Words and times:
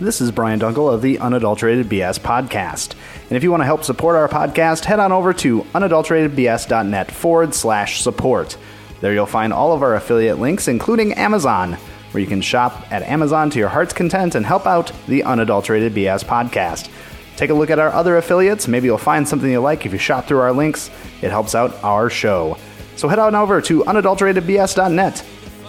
This 0.00 0.20
is 0.20 0.30
Brian 0.30 0.60
Dunkel 0.60 0.94
of 0.94 1.02
the 1.02 1.18
Unadulterated 1.18 1.88
BS 1.88 2.20
podcast. 2.20 2.94
And 3.22 3.32
if 3.32 3.42
you 3.42 3.50
want 3.50 3.62
to 3.62 3.66
help 3.66 3.82
support 3.82 4.14
our 4.14 4.28
podcast, 4.28 4.84
head 4.84 5.00
on 5.00 5.10
over 5.10 5.32
to 5.34 5.62
unadulteratedbs.net 5.74 7.10
forward 7.10 7.52
slash 7.52 8.00
support. 8.00 8.56
There 9.00 9.12
you'll 9.12 9.26
find 9.26 9.52
all 9.52 9.72
of 9.72 9.82
our 9.82 9.96
affiliate 9.96 10.38
links, 10.38 10.68
including 10.68 11.14
Amazon, 11.14 11.72
where 12.12 12.20
you 12.20 12.28
can 12.28 12.40
shop 12.40 12.86
at 12.92 13.02
Amazon 13.02 13.50
to 13.50 13.58
your 13.58 13.70
heart's 13.70 13.92
content 13.92 14.36
and 14.36 14.46
help 14.46 14.68
out 14.68 14.92
the 15.08 15.24
Unadulterated 15.24 15.92
BS 15.94 16.24
podcast. 16.24 16.88
Take 17.36 17.50
a 17.50 17.54
look 17.54 17.70
at 17.70 17.80
our 17.80 17.90
other 17.90 18.18
affiliates. 18.18 18.68
Maybe 18.68 18.86
you'll 18.86 18.98
find 18.98 19.26
something 19.26 19.50
you 19.50 19.58
like 19.58 19.84
if 19.84 19.92
you 19.92 19.98
shop 19.98 20.26
through 20.26 20.38
our 20.38 20.52
links. 20.52 20.90
It 21.22 21.30
helps 21.30 21.56
out 21.56 21.74
our 21.82 22.08
show. 22.08 22.56
So 22.94 23.08
head 23.08 23.18
on 23.18 23.34
over 23.34 23.60
to 23.62 23.82
unadulteratedbs.net 23.82 25.18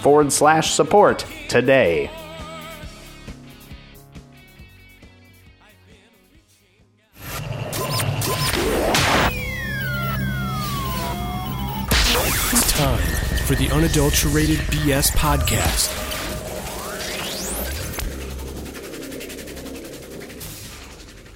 forward 0.04 0.32
slash 0.32 0.72
support 0.72 1.26
today. 1.48 2.12
For 13.50 13.56
the 13.56 13.72
Unadulterated 13.72 14.60
BS 14.70 15.10
Podcast. 15.14 15.90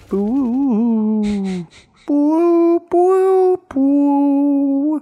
Boo, 0.10 1.66
boo, 2.06 2.80
boo, 2.82 3.58
boo. 3.68 4.96
Are 4.98 5.02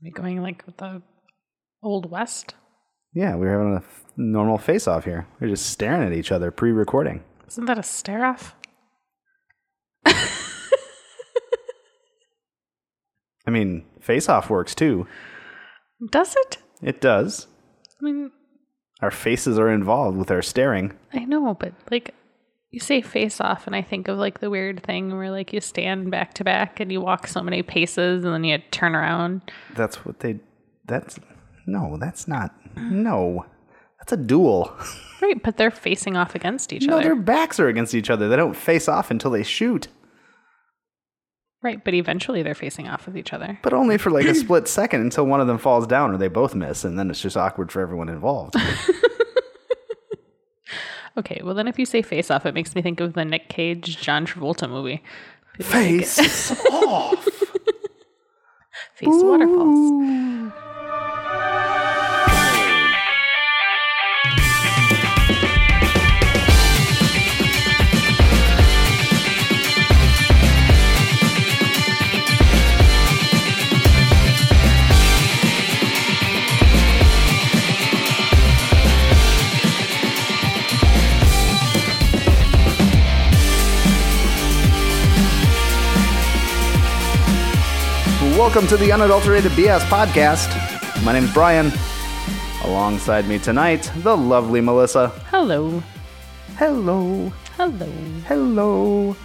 we 0.00 0.12
going 0.12 0.40
like 0.40 0.64
with 0.66 0.76
the 0.76 1.02
old 1.82 2.08
west? 2.08 2.54
Yeah, 3.12 3.34
we 3.34 3.46
were 3.46 3.50
having 3.50 3.72
a 3.74 3.78
f- 3.78 4.04
normal 4.16 4.56
face 4.56 4.86
off 4.86 5.04
here. 5.04 5.26
We 5.40 5.48
are 5.48 5.50
just 5.50 5.66
staring 5.66 6.06
at 6.06 6.12
each 6.12 6.30
other 6.30 6.52
pre 6.52 6.70
recording. 6.70 7.24
Isn't 7.48 7.64
that 7.64 7.76
a 7.76 7.82
stare 7.82 8.24
off? 8.24 8.54
I 13.50 13.50
mean, 13.50 13.84
face 14.00 14.28
off 14.28 14.48
works 14.48 14.76
too. 14.76 15.08
Does 16.08 16.34
it? 16.36 16.58
It 16.82 17.00
does. 17.00 17.46
I 18.00 18.04
mean, 18.04 18.30
Our 19.02 19.10
faces 19.10 19.58
are 19.58 19.68
involved 19.70 20.16
with 20.16 20.30
our 20.30 20.42
staring. 20.42 20.92
I 21.12 21.24
know, 21.24 21.54
but 21.54 21.74
like 21.90 22.14
you 22.70 22.80
say 22.80 23.02
face 23.02 23.40
off, 23.40 23.66
and 23.66 23.74
I 23.76 23.82
think 23.82 24.08
of 24.08 24.18
like 24.18 24.40
the 24.40 24.50
weird 24.50 24.82
thing 24.82 25.16
where 25.16 25.30
like 25.30 25.52
you 25.52 25.60
stand 25.60 26.10
back 26.10 26.34
to 26.34 26.44
back 26.44 26.80
and 26.80 26.90
you 26.90 27.00
walk 27.00 27.26
so 27.26 27.42
many 27.42 27.62
paces 27.62 28.24
and 28.24 28.32
then 28.32 28.44
you 28.44 28.58
turn 28.70 28.94
around. 28.94 29.42
That's 29.74 30.04
what 30.04 30.20
they. 30.20 30.40
That's. 30.86 31.18
No, 31.66 31.96
that's 31.98 32.26
not. 32.26 32.54
No. 32.76 33.44
That's 33.98 34.12
a 34.12 34.16
duel. 34.16 34.74
Right, 35.22 35.42
but 35.42 35.58
they're 35.58 35.70
facing 35.70 36.16
off 36.16 36.34
against 36.34 36.72
each 36.72 36.88
other. 36.88 36.96
No, 36.96 37.02
their 37.02 37.14
backs 37.14 37.60
are 37.60 37.68
against 37.68 37.94
each 37.94 38.08
other. 38.08 38.30
They 38.30 38.36
don't 38.36 38.56
face 38.56 38.88
off 38.88 39.10
until 39.10 39.30
they 39.30 39.42
shoot. 39.42 39.86
Right, 41.62 41.84
but 41.84 41.92
eventually 41.92 42.42
they're 42.42 42.54
facing 42.54 42.88
off 42.88 43.04
with 43.06 43.16
each 43.18 43.32
other. 43.34 43.58
But 43.62 43.74
only 43.74 43.98
for 43.98 44.10
like 44.10 44.26
a 44.26 44.34
split 44.34 44.66
second 44.66 45.02
until 45.02 45.26
one 45.26 45.40
of 45.40 45.46
them 45.46 45.58
falls 45.58 45.86
down 45.86 46.12
or 46.12 46.16
they 46.16 46.28
both 46.28 46.54
miss, 46.54 46.84
and 46.84 46.98
then 46.98 47.10
it's 47.10 47.20
just 47.20 47.36
awkward 47.36 47.70
for 47.70 47.80
everyone 47.80 48.08
involved. 48.08 48.54
Okay, 51.16 51.40
well 51.42 51.54
then 51.54 51.66
if 51.68 51.78
you 51.78 51.84
say 51.86 52.02
face 52.02 52.30
off, 52.30 52.46
it 52.46 52.54
makes 52.54 52.74
me 52.74 52.82
think 52.82 53.00
of 53.00 53.14
the 53.14 53.24
Nick 53.24 53.48
Cage 53.48 53.98
John 54.00 54.26
Travolta 54.26 54.68
movie. 54.70 55.02
Face 55.60 56.50
off. 56.70 57.24
Face 58.94 59.08
waterfalls. 59.08 60.52
Welcome 88.50 88.66
to 88.70 88.76
the 88.78 88.90
Unadulterated 88.90 89.52
BS 89.52 89.78
podcast. 89.82 90.50
My 91.04 91.12
name's 91.12 91.32
Brian. 91.32 91.70
Alongside 92.64 93.28
me 93.28 93.38
tonight, 93.38 93.88
the 93.98 94.16
lovely 94.16 94.60
Melissa. 94.60 95.10
Hello. 95.30 95.80
Hello. 96.56 97.32
Hello. 97.56 97.86
Hello. 98.26 99.10
Are 99.10 99.16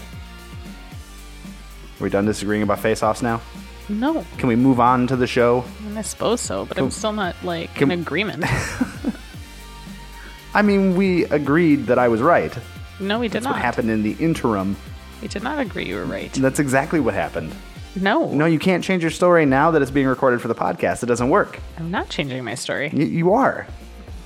we 2.03 2.11
done 2.11 2.25
disagreeing 2.25 2.61
about 2.61 2.77
face 2.77 3.01
offs 3.01 3.23
now? 3.23 3.41
No, 3.89 4.23
Can 4.37 4.47
we 4.47 4.55
move 4.55 4.79
on 4.79 5.07
to 5.07 5.15
the 5.15 5.25
show? 5.25 5.65
I 5.95 6.03
suppose 6.03 6.39
so, 6.39 6.65
but 6.65 6.77
I'm 6.77 6.91
still 6.91 7.11
not 7.11 7.35
like 7.43 7.73
Can- 7.73 7.89
in 7.89 8.01
agreement. 8.01 8.43
I 10.53 10.61
mean, 10.61 10.95
we 10.95 11.25
agreed 11.25 11.87
that 11.87 11.97
I 11.97 12.09
was 12.09 12.21
right. 12.21 12.55
No, 12.99 13.21
we 13.21 13.27
did 13.27 13.41
That's 13.41 13.47
what 13.47 13.55
happened 13.55 13.89
in 13.89 14.03
the 14.03 14.15
interim. 14.19 14.77
We 15.23 15.29
did 15.29 15.41
not 15.41 15.57
agree 15.57 15.87
you 15.87 15.95
were 15.95 16.05
right. 16.05 16.31
That's 16.33 16.59
exactly 16.59 16.99
what 16.99 17.15
happened. 17.15 17.55
No, 17.95 18.29
No, 18.33 18.45
you 18.45 18.59
can't 18.59 18.83
change 18.83 19.01
your 19.03 19.11
story 19.11 19.45
now 19.45 19.71
that 19.71 19.81
it's 19.81 19.91
being 19.91 20.07
recorded 20.07 20.41
for 20.41 20.47
the 20.49 20.55
podcast. 20.55 21.01
It 21.01 21.05
doesn't 21.05 21.29
work. 21.29 21.59
I'm 21.77 21.89
not 21.91 22.09
changing 22.09 22.43
my 22.43 22.55
story. 22.55 22.89
You, 22.93 23.05
you 23.05 23.33
are. 23.33 23.65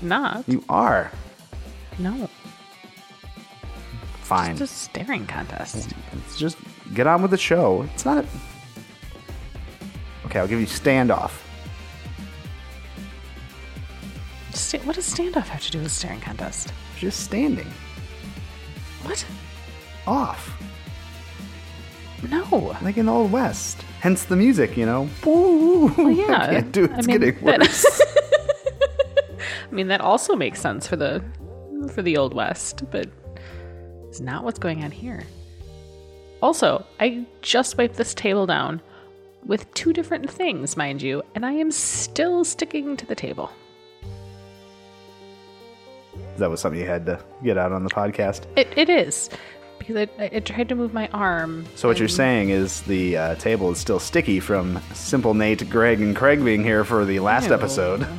Not. 0.01 0.43
You 0.47 0.63
are. 0.69 1.11
No. 1.99 2.27
Fine. 4.21 4.51
It's 4.53 4.61
a 4.61 4.67
staring 4.67 5.27
contest. 5.27 5.93
It's 6.25 6.37
just 6.37 6.57
get 6.93 7.05
on 7.07 7.21
with 7.21 7.31
the 7.31 7.37
show. 7.37 7.83
It's 7.93 8.05
not. 8.05 8.25
Okay, 10.25 10.39
I'll 10.39 10.47
give 10.47 10.59
you 10.59 10.67
standoff. 10.67 11.31
Sta- 14.53 14.79
what 14.79 14.95
does 14.95 15.11
standoff 15.13 15.47
have 15.47 15.61
to 15.63 15.71
do 15.71 15.77
with 15.79 15.87
a 15.87 15.89
staring 15.91 16.19
contest? 16.21 16.73
Just 16.97 17.21
standing 17.21 17.67
What? 19.03 19.25
off, 20.07 20.51
No. 22.29 22.75
like 22.81 22.97
in 22.97 23.05
the 23.05 23.11
Old 23.11 23.31
West. 23.31 23.81
Hence 24.01 24.23
the 24.25 24.35
music, 24.35 24.75
you 24.77 24.85
know. 24.85 25.09
Woo! 25.25 25.87
Well, 25.97 26.09
yeah. 26.11 26.37
I 26.41 26.47
can't 26.47 26.71
do 26.71 26.83
it. 26.85 26.91
I 26.91 26.97
It's 26.97 27.07
mean, 27.07 27.19
getting 27.19 27.45
that- 27.45 28.05
I 29.71 29.71
mean, 29.71 29.87
that 29.89 30.01
also 30.01 30.35
makes 30.35 30.59
sense 30.59 30.87
for 30.87 30.95
the 30.95 31.23
for 31.93 32.01
the 32.01 32.17
old 32.17 32.33
west, 32.33 32.83
but 32.91 33.07
it's 34.07 34.19
not 34.19 34.43
what's 34.43 34.59
going 34.59 34.83
on 34.83 34.91
here. 34.91 35.23
Also, 36.41 36.85
I 36.99 37.25
just 37.41 37.77
wiped 37.77 37.95
this 37.95 38.13
table 38.13 38.45
down 38.45 38.81
with 39.45 39.71
two 39.73 39.93
different 39.93 40.29
things, 40.29 40.75
mind 40.75 41.01
you, 41.01 41.21
and 41.35 41.45
I 41.45 41.51
am 41.53 41.71
still 41.71 42.43
sticking 42.43 42.97
to 42.97 43.05
the 43.05 43.15
table. 43.15 43.49
that 46.37 46.49
was 46.49 46.61
something 46.61 46.79
you 46.79 46.87
had 46.87 47.05
to 47.05 47.19
get 47.43 47.57
out 47.57 47.71
on 47.73 47.83
the 47.83 47.89
podcast. 47.89 48.45
It, 48.57 48.67
it 48.77 48.89
is 48.89 49.29
because 49.79 50.07
I, 50.19 50.29
I 50.33 50.39
tried 50.39 50.69
to 50.69 50.75
move 50.75 50.93
my 50.93 51.07
arm. 51.07 51.65
So 51.75 51.87
what 51.87 51.97
you're 51.97 52.07
saying 52.07 52.49
is 52.49 52.81
the 52.81 53.17
uh, 53.17 53.35
table 53.35 53.71
is 53.71 53.79
still 53.79 53.99
sticky 53.99 54.39
from 54.39 54.79
Simple 54.93 55.33
Nate, 55.33 55.67
Greg, 55.69 56.01
and 56.01 56.15
Craig 56.15 56.43
being 56.43 56.63
here 56.63 56.83
for 56.83 57.05
the 57.05 57.19
last 57.19 57.49
episode. 57.49 58.07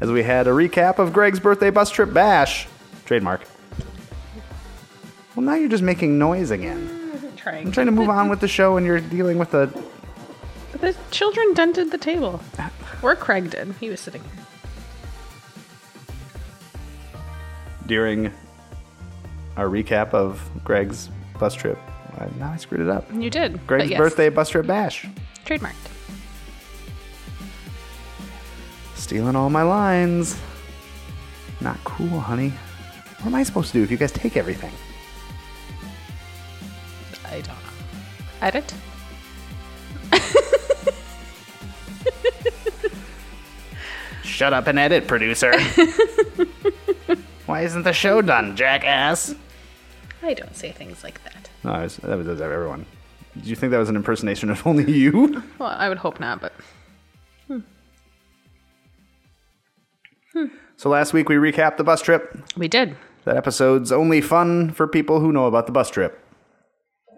As 0.00 0.10
we 0.10 0.22
had 0.22 0.46
a 0.48 0.50
recap 0.50 0.98
of 0.98 1.12
Greg's 1.12 1.40
birthday 1.40 1.70
bus 1.70 1.90
trip 1.90 2.12
bash. 2.12 2.66
Trademark. 3.04 3.42
Well, 5.34 5.46
now 5.46 5.54
you're 5.54 5.68
just 5.68 5.82
making 5.82 6.18
noise 6.18 6.50
again. 6.50 6.98
Trying. 7.36 7.66
I'm 7.66 7.72
trying 7.72 7.86
to 7.86 7.92
move 7.92 8.08
on 8.10 8.28
with 8.28 8.40
the 8.40 8.48
show, 8.48 8.76
and 8.76 8.86
you're 8.86 9.00
dealing 9.00 9.38
with 9.38 9.50
the. 9.50 9.66
But 10.72 10.80
the 10.80 10.96
children 11.10 11.54
dented 11.54 11.90
the 11.90 11.98
table, 11.98 12.40
or 13.02 13.16
Craig 13.16 13.50
did. 13.50 13.72
He 13.80 13.88
was 13.88 14.00
sitting 14.00 14.22
here. 14.22 14.30
During 17.86 18.32
our 19.56 19.66
recap 19.66 20.14
of 20.14 20.50
Greg's 20.64 21.08
bus 21.38 21.54
trip. 21.54 21.78
Uh, 22.18 22.26
now 22.38 22.52
I 22.52 22.56
screwed 22.56 22.80
it 22.80 22.88
up. 22.88 23.06
You 23.12 23.30
did. 23.30 23.66
Greg's 23.66 23.90
yes, 23.90 23.98
birthday 23.98 24.28
bus 24.28 24.50
trip 24.50 24.66
bash. 24.66 25.06
trademarked. 25.44 25.74
Stealing 28.94 29.36
all 29.36 29.50
my 29.50 29.62
lines. 29.62 30.40
Not 31.60 31.82
cool, 31.84 32.20
honey. 32.20 32.52
What 33.18 33.26
am 33.26 33.34
I 33.34 33.42
supposed 33.42 33.72
to 33.72 33.78
do 33.78 33.82
if 33.84 33.90
you 33.90 33.96
guys 33.96 34.12
take 34.12 34.36
everything? 34.36 34.72
I 37.26 37.36
don't 37.36 37.46
know. 37.46 37.54
Edit. 38.42 38.74
Shut 44.24 44.52
up 44.52 44.66
and 44.66 44.78
edit, 44.78 45.06
producer. 45.06 45.52
Why 47.46 47.62
isn't 47.62 47.82
the 47.82 47.92
show 47.92 48.22
done, 48.22 48.56
jackass? 48.56 49.34
I 50.22 50.34
don't 50.34 50.56
say 50.56 50.70
things 50.70 51.02
like 51.02 51.22
that. 51.24 51.50
No, 51.64 51.72
I 51.72 51.82
was, 51.82 51.96
that 51.98 52.16
was 52.16 52.40
everyone. 52.40 52.86
Did 53.34 53.46
you 53.46 53.56
think 53.56 53.70
that 53.72 53.78
was 53.78 53.88
an 53.88 53.96
impersonation 53.96 54.50
of 54.50 54.64
only 54.66 54.90
you? 54.90 55.42
Well, 55.58 55.70
I 55.76 55.88
would 55.88 55.98
hope 55.98 56.20
not, 56.20 56.40
but 56.40 56.52
So 60.32 60.48
So 60.76 60.88
last 60.88 61.12
week 61.12 61.28
we 61.28 61.36
recapped 61.36 61.76
the 61.76 61.84
bus 61.84 62.02
trip. 62.02 62.36
We 62.56 62.68
did. 62.68 62.96
That 63.24 63.36
episode's 63.36 63.92
only 63.92 64.20
fun 64.20 64.70
for 64.72 64.86
people 64.86 65.20
who 65.20 65.32
know 65.32 65.46
about 65.46 65.66
the 65.66 65.72
bus 65.72 65.90
trip. 65.90 66.18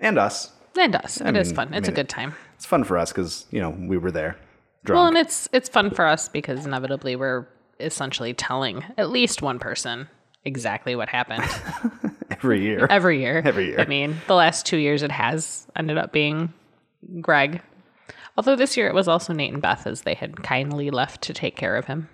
And 0.00 0.18
us. 0.18 0.52
And 0.78 0.94
us. 0.96 1.20
It 1.20 1.36
is 1.36 1.48
mean- 1.48 1.56
fun. 1.56 1.74
I 1.74 1.78
It's 1.78 1.88
mean 1.88 1.94
a 1.94 1.96
good 1.96 2.08
time. 2.08 2.34
It's 2.56 2.66
fun 2.66 2.84
for 2.84 2.98
us 2.98 3.10
because, 3.12 3.46
you 3.50 3.60
know, 3.60 3.70
we 3.70 3.96
were 3.96 4.10
there. 4.10 4.36
Drunk. 4.84 4.98
Well, 4.98 5.06
and 5.08 5.16
it's 5.16 5.48
it's 5.52 5.68
fun 5.68 5.90
for 5.90 6.06
us 6.06 6.28
because 6.28 6.66
inevitably 6.66 7.16
we're 7.16 7.46
essentially 7.80 8.34
telling 8.34 8.84
at 8.96 9.10
least 9.10 9.42
one 9.42 9.58
person 9.58 10.08
exactly 10.44 10.94
what 10.94 11.08
happened 11.08 11.44
every 12.30 12.62
year. 12.62 12.86
every 12.90 13.20
year. 13.20 13.42
Every 13.44 13.68
year. 13.68 13.80
I 13.80 13.86
mean, 13.86 14.16
the 14.26 14.34
last 14.34 14.66
two 14.66 14.76
years 14.76 15.02
it 15.02 15.10
has 15.10 15.66
ended 15.76 15.98
up 15.98 16.12
being 16.12 16.52
Greg. 17.20 17.60
Although 18.36 18.56
this 18.56 18.76
year 18.76 18.88
it 18.88 18.94
was 18.94 19.08
also 19.08 19.32
Nate 19.32 19.52
and 19.52 19.62
Beth 19.62 19.86
as 19.86 20.02
they 20.02 20.14
had 20.14 20.42
kindly 20.42 20.90
left 20.90 21.22
to 21.22 21.32
take 21.32 21.56
care 21.56 21.76
of 21.76 21.86
him. 21.86 22.08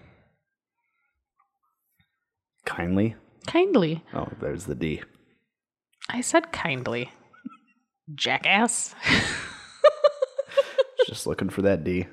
Kindly. 2.64 3.16
Kindly. 3.46 4.04
Oh, 4.14 4.28
there's 4.40 4.66
the 4.66 4.74
D. 4.74 5.02
I 6.08 6.20
said 6.20 6.52
kindly. 6.52 7.10
Jackass. 8.14 8.94
Just 11.06 11.26
looking 11.26 11.48
for 11.48 11.62
that 11.62 11.84
D. 11.84 12.06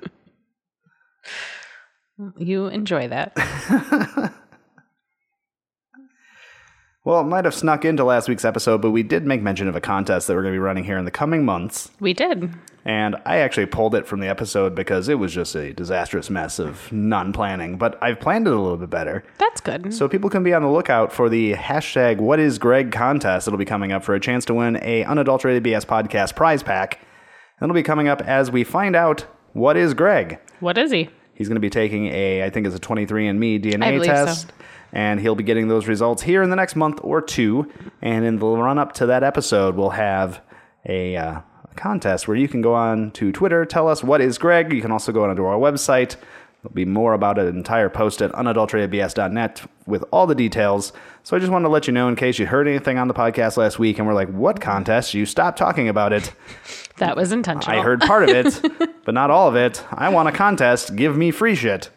You 2.36 2.66
enjoy 2.66 3.08
that. 3.08 3.32
Well, 7.04 7.22
it 7.22 7.24
might 7.24 7.46
have 7.46 7.54
snuck 7.54 7.86
into 7.86 8.04
last 8.04 8.28
week's 8.28 8.44
episode, 8.44 8.82
but 8.82 8.90
we 8.90 9.02
did 9.02 9.24
make 9.24 9.40
mention 9.40 9.66
of 9.66 9.74
a 9.74 9.80
contest 9.80 10.26
that 10.26 10.34
we're 10.34 10.42
going 10.42 10.52
to 10.52 10.56
be 10.56 10.62
running 10.62 10.84
here 10.84 10.98
in 10.98 11.06
the 11.06 11.10
coming 11.10 11.42
months. 11.42 11.90
We 12.00 12.12
did. 12.12 12.52
And 12.84 13.16
I 13.24 13.38
actually 13.38 13.64
pulled 13.64 13.94
it 13.94 14.06
from 14.06 14.20
the 14.20 14.28
episode 14.28 14.74
because 14.74 15.08
it 15.08 15.14
was 15.14 15.32
just 15.32 15.54
a 15.54 15.72
disastrous 15.72 16.28
mess 16.28 16.58
of 16.58 16.92
non 16.92 17.32
planning, 17.32 17.78
but 17.78 17.96
I've 18.02 18.20
planned 18.20 18.46
it 18.46 18.52
a 18.52 18.60
little 18.60 18.76
bit 18.76 18.90
better. 18.90 19.24
That's 19.38 19.62
good. 19.62 19.94
So 19.94 20.06
people 20.06 20.28
can 20.28 20.42
be 20.42 20.52
on 20.52 20.60
the 20.60 20.68
lookout 20.68 21.10
for 21.10 21.30
the 21.30 21.54
hashtag 21.54 22.18
What 22.18 22.40
is 22.40 22.58
Greg 22.58 22.92
contest 22.92 23.46
that'll 23.46 23.56
be 23.56 23.64
coming 23.64 23.90
up 23.90 24.04
for 24.04 24.14
a 24.14 24.20
chance 24.20 24.44
to 24.44 24.52
win 24.52 24.78
a 24.82 25.04
unadulterated 25.04 25.64
BS 25.64 25.86
podcast 25.86 26.36
prize 26.36 26.62
pack. 26.62 27.00
It'll 27.62 27.72
be 27.74 27.82
coming 27.82 28.08
up 28.08 28.20
as 28.20 28.50
we 28.50 28.64
find 28.64 28.94
out 28.94 29.22
what 29.54 29.78
is 29.78 29.94
Greg. 29.94 30.40
what 30.60 30.76
is 30.76 30.90
he? 30.90 31.08
He's 31.38 31.48
going 31.48 31.54
to 31.56 31.60
be 31.60 31.70
taking 31.70 32.06
a, 32.06 32.42
I 32.42 32.50
think 32.50 32.66
it's 32.66 32.74
a 32.74 32.80
23andMe 32.80 33.62
DNA 33.62 33.92
believe 33.92 34.06
so. 34.06 34.24
test. 34.26 34.52
And 34.92 35.20
he'll 35.20 35.36
be 35.36 35.44
getting 35.44 35.68
those 35.68 35.86
results 35.86 36.22
here 36.22 36.42
in 36.42 36.50
the 36.50 36.56
next 36.56 36.74
month 36.74 36.98
or 37.02 37.22
two. 37.22 37.70
And 38.02 38.24
in 38.24 38.40
the 38.40 38.46
run 38.46 38.76
up 38.76 38.92
to 38.94 39.06
that 39.06 39.22
episode, 39.22 39.76
we'll 39.76 39.90
have 39.90 40.40
a 40.84 41.16
uh, 41.16 41.40
contest 41.76 42.26
where 42.26 42.36
you 42.36 42.48
can 42.48 42.60
go 42.60 42.74
on 42.74 43.12
to 43.12 43.30
Twitter, 43.30 43.64
tell 43.64 43.88
us 43.88 44.02
what 44.02 44.20
is 44.20 44.36
Greg. 44.36 44.72
You 44.72 44.82
can 44.82 44.90
also 44.90 45.12
go 45.12 45.24
onto 45.24 45.44
our 45.44 45.58
website. 45.58 46.16
There'll 46.68 46.74
be 46.74 46.84
more 46.84 47.14
about 47.14 47.38
an 47.38 47.48
entire 47.48 47.88
post 47.88 48.20
at 48.20 48.30
unadulteratedbs.net 48.32 49.62
with 49.86 50.04
all 50.12 50.26
the 50.26 50.34
details. 50.34 50.92
So 51.22 51.34
I 51.34 51.40
just 51.40 51.50
wanted 51.50 51.64
to 51.64 51.70
let 51.70 51.86
you 51.86 51.94
know 51.94 52.08
in 52.08 52.16
case 52.16 52.38
you 52.38 52.44
heard 52.44 52.68
anything 52.68 52.98
on 52.98 53.08
the 53.08 53.14
podcast 53.14 53.56
last 53.56 53.78
week 53.78 53.98
and 53.98 54.06
we're 54.06 54.12
like, 54.12 54.28
what 54.28 54.60
contest? 54.60 55.14
You 55.14 55.24
stopped 55.24 55.56
talking 55.56 55.88
about 55.88 56.12
it. 56.12 56.32
That 56.98 57.14
was 57.14 57.30
intentional. 57.30 57.78
I 57.78 57.80
heard 57.80 58.00
part 58.00 58.24
of 58.24 58.30
it, 58.30 58.60
but 59.04 59.14
not 59.14 59.30
all 59.30 59.46
of 59.46 59.54
it. 59.54 59.84
I 59.92 60.08
want 60.08 60.28
a 60.28 60.32
contest. 60.32 60.96
Give 60.96 61.16
me 61.16 61.30
free 61.30 61.54
shit. 61.54 61.90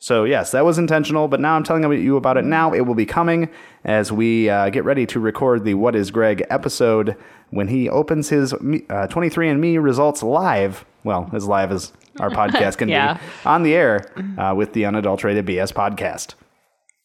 So, 0.00 0.24
yes, 0.24 0.50
that 0.50 0.64
was 0.64 0.76
intentional, 0.76 1.28
but 1.28 1.38
now 1.38 1.54
I'm 1.54 1.62
telling 1.62 1.84
you 2.02 2.16
about 2.16 2.36
it 2.36 2.44
now. 2.44 2.72
It 2.72 2.80
will 2.80 2.96
be 2.96 3.06
coming 3.06 3.48
as 3.84 4.10
we 4.10 4.50
uh, 4.50 4.70
get 4.70 4.82
ready 4.82 5.06
to 5.06 5.20
record 5.20 5.62
the 5.62 5.74
What 5.74 5.94
is 5.94 6.10
Greg 6.10 6.44
episode 6.50 7.16
when 7.50 7.68
he 7.68 7.88
opens 7.88 8.28
his 8.30 8.52
uh, 8.52 8.56
23andMe 8.58 9.80
results 9.80 10.24
live. 10.24 10.84
Well, 11.04 11.30
as 11.32 11.46
live 11.46 11.70
as 11.70 11.92
our 12.20 12.30
podcast 12.30 12.78
can 12.78 12.88
Yeah. 12.94 13.14
be 13.14 13.20
on 13.44 13.62
the 13.62 13.74
air 13.74 14.06
uh, 14.38 14.54
with 14.56 14.72
the 14.72 14.84
Unadulterated 14.84 15.46
BS 15.46 15.72
podcast. 15.72 16.34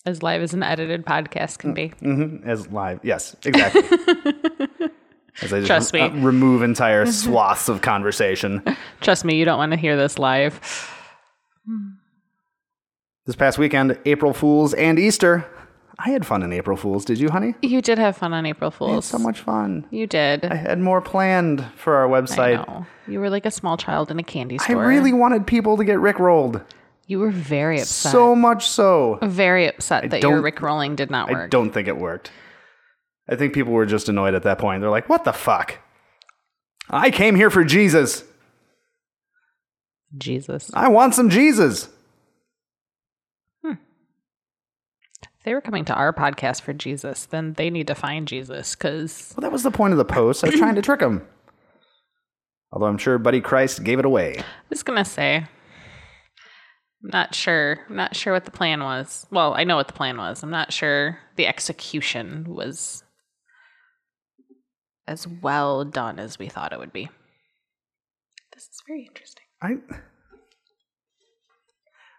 as 0.06 0.23
live 0.23 0.41
as 0.41 0.53
an 0.53 0.63
edited 0.63 1.06
podcast 1.06 1.59
can 1.59 1.73
be. 1.73 1.94
As 2.45 2.67
live, 2.71 3.00
yes, 3.03 3.35
exactly. 3.44 3.81
As 5.41 5.53
I 5.53 5.59
just 5.59 5.67
Trust 5.67 5.94
me. 5.94 6.01
uh, 6.01 6.09
remove 6.09 6.63
entire 6.63 7.06
swaths 7.06 7.69
of 7.69 7.81
conversation. 7.81 8.61
Trust 9.01 9.23
me, 9.23 9.35
you 9.38 9.45
don't 9.45 9.57
want 9.57 9.71
to 9.71 9.77
hear 9.77 9.95
this 9.95 10.19
live. 10.19 10.59
This 13.25 13.35
past 13.38 13.57
weekend, 13.57 13.97
April 14.05 14.33
Fools 14.33 14.73
and 14.73 15.00
Easter. 15.00 15.45
I 16.01 16.12
had 16.12 16.25
fun 16.25 16.44
in 16.44 16.54
April 16.54 16.78
Fools. 16.78 17.04
Did 17.04 17.19
you, 17.19 17.30
honey? 17.30 17.56
You 17.62 17.81
did 17.81 17.98
have 18.00 18.16
fun 18.16 18.31
on 18.34 18.46
April 18.46 18.69
I 18.69 18.72
had 18.72 18.78
Fools. 18.78 19.06
so 19.06 19.18
much 19.18 19.42
fun. 19.42 19.86
You 19.92 20.07
did. 20.07 20.46
I 20.46 20.56
had 20.56 20.80
more 20.80 21.01
planned 21.01 21.66
for 21.75 21.96
our 21.96 22.07
I 22.13 22.22
website. 22.22 22.66
know. 22.68 22.86
You 23.07 23.19
were 23.19 23.30
like 23.30 23.46
a 23.46 23.51
small 23.51 23.75
child 23.75 24.10
in 24.10 24.18
a 24.18 24.24
candy 24.24 24.57
store. 24.60 24.81
I 24.81 24.88
really 24.88 25.12
wanted 25.12 25.46
people 25.46 25.75
to 25.75 25.84
get 25.84 25.98
rickrolled. 25.98 26.63
You 27.07 27.19
were 27.19 27.31
very 27.31 27.81
upset. 27.81 28.12
So 28.13 28.34
much 28.36 28.68
so. 28.69 29.19
very 29.24 29.68
upset 29.68 30.10
that 30.12 30.22
your 30.22 30.36
don't- 30.36 30.44
Rick 30.44 30.62
rolling 30.62 30.96
did 30.96 31.12
not 31.12 31.30
work. 31.30 31.46
I 31.46 31.48
don't 31.48 31.72
think 31.72 31.88
it 31.90 31.98
worked. 31.98 32.31
I 33.28 33.36
think 33.36 33.54
people 33.54 33.74
were 33.74 33.86
just 33.86 34.07
annoyed 34.10 34.36
at 34.36 34.44
that 34.44 34.57
point. 34.57 34.81
They're 34.81 34.90
like, 34.90 35.10
what 35.10 35.25
the 35.25 35.34
fuck? 35.34 35.80
I 36.90 37.12
came 37.12 37.36
here 37.36 37.50
for 37.50 37.63
Jesus. 37.66 38.24
Jesus. 40.18 40.72
I 40.74 40.88
want 40.88 41.13
some 41.13 41.30
Jesus. 41.30 41.90
If 43.63 45.28
they 45.44 45.53
were 45.53 45.62
coming 45.62 45.86
to 45.86 45.94
our 45.94 46.13
podcast 46.13 46.62
for 46.62 46.74
Jesus, 46.74 47.25
then 47.25 47.53
they 47.53 47.69
need 47.69 47.88
to 47.88 47.95
find 47.95 48.27
Jesus 48.27 48.75
because 48.75 49.33
Well, 49.36 49.41
that 49.41 49.51
was 49.51 49.63
the 49.63 49.71
point 49.71 49.94
of 49.94 49.97
the 49.97 50.06
post. 50.06 50.44
I 50.44 50.47
was 50.47 50.59
trying 50.59 50.75
to 50.75 50.81
trick 50.81 51.00
them. 51.00 51.25
Although 52.71 52.86
I'm 52.88 52.97
sure 52.97 53.18
Buddy 53.18 53.41
Christ 53.41 53.83
gave 53.83 54.00
it 54.00 54.06
away. 54.06 54.36
I 54.38 54.44
was 54.69 54.83
gonna 54.83 55.06
say, 55.06 55.38
I'm 55.38 57.09
not 57.12 57.33
sure. 57.33 57.80
I'm 57.89 57.95
not 57.95 58.15
sure 58.15 58.33
what 58.33 58.45
the 58.45 58.51
plan 58.51 58.83
was. 58.83 59.25
Well, 59.31 59.53
I 59.53 59.63
know 59.63 59.77
what 59.77 59.88
the 59.88 59.94
plan 59.94 60.18
was. 60.18 60.44
I'm 60.44 60.51
not 60.51 60.74
sure 60.74 61.19
the 61.36 61.47
execution 61.47 62.45
was 62.47 63.03
as 65.07 65.25
well 65.25 65.86
done 65.86 66.19
as 66.19 66.38
we 66.38 66.50
thought 66.50 66.74
it 66.74 66.80
would 66.80 66.94
be. 66.94 67.09
This 68.53 68.63
is 68.63 68.81
very 68.86 69.06
interesting. 69.07 69.45
I 69.62 69.77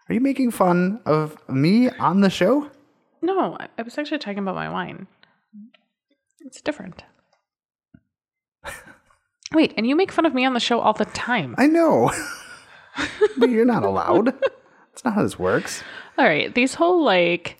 Are 0.09 0.13
you 0.13 0.19
making 0.19 0.51
fun 0.51 0.99
of 1.05 1.37
me 1.47 1.89
on 1.91 2.21
the 2.21 2.29
show? 2.29 2.69
No, 3.21 3.57
I, 3.59 3.67
I 3.77 3.81
was 3.83 3.97
actually 3.97 4.19
talking 4.19 4.39
about 4.39 4.55
my 4.55 4.69
wine. 4.69 5.07
It's 6.41 6.61
different. 6.61 7.03
Wait, 9.53 9.73
and 9.77 9.85
you 9.85 9.95
make 9.95 10.11
fun 10.11 10.25
of 10.25 10.33
me 10.33 10.45
on 10.45 10.53
the 10.53 10.59
show 10.59 10.79
all 10.79 10.93
the 10.93 11.05
time. 11.05 11.55
I 11.57 11.67
know. 11.67 12.11
but 13.37 13.49
you're 13.49 13.65
not 13.65 13.83
allowed. 13.83 14.27
That's 14.27 15.05
not 15.05 15.13
how 15.13 15.23
this 15.23 15.39
works. 15.39 15.83
All 16.17 16.25
right, 16.25 16.53
these 16.53 16.73
whole 16.73 17.03
like 17.03 17.57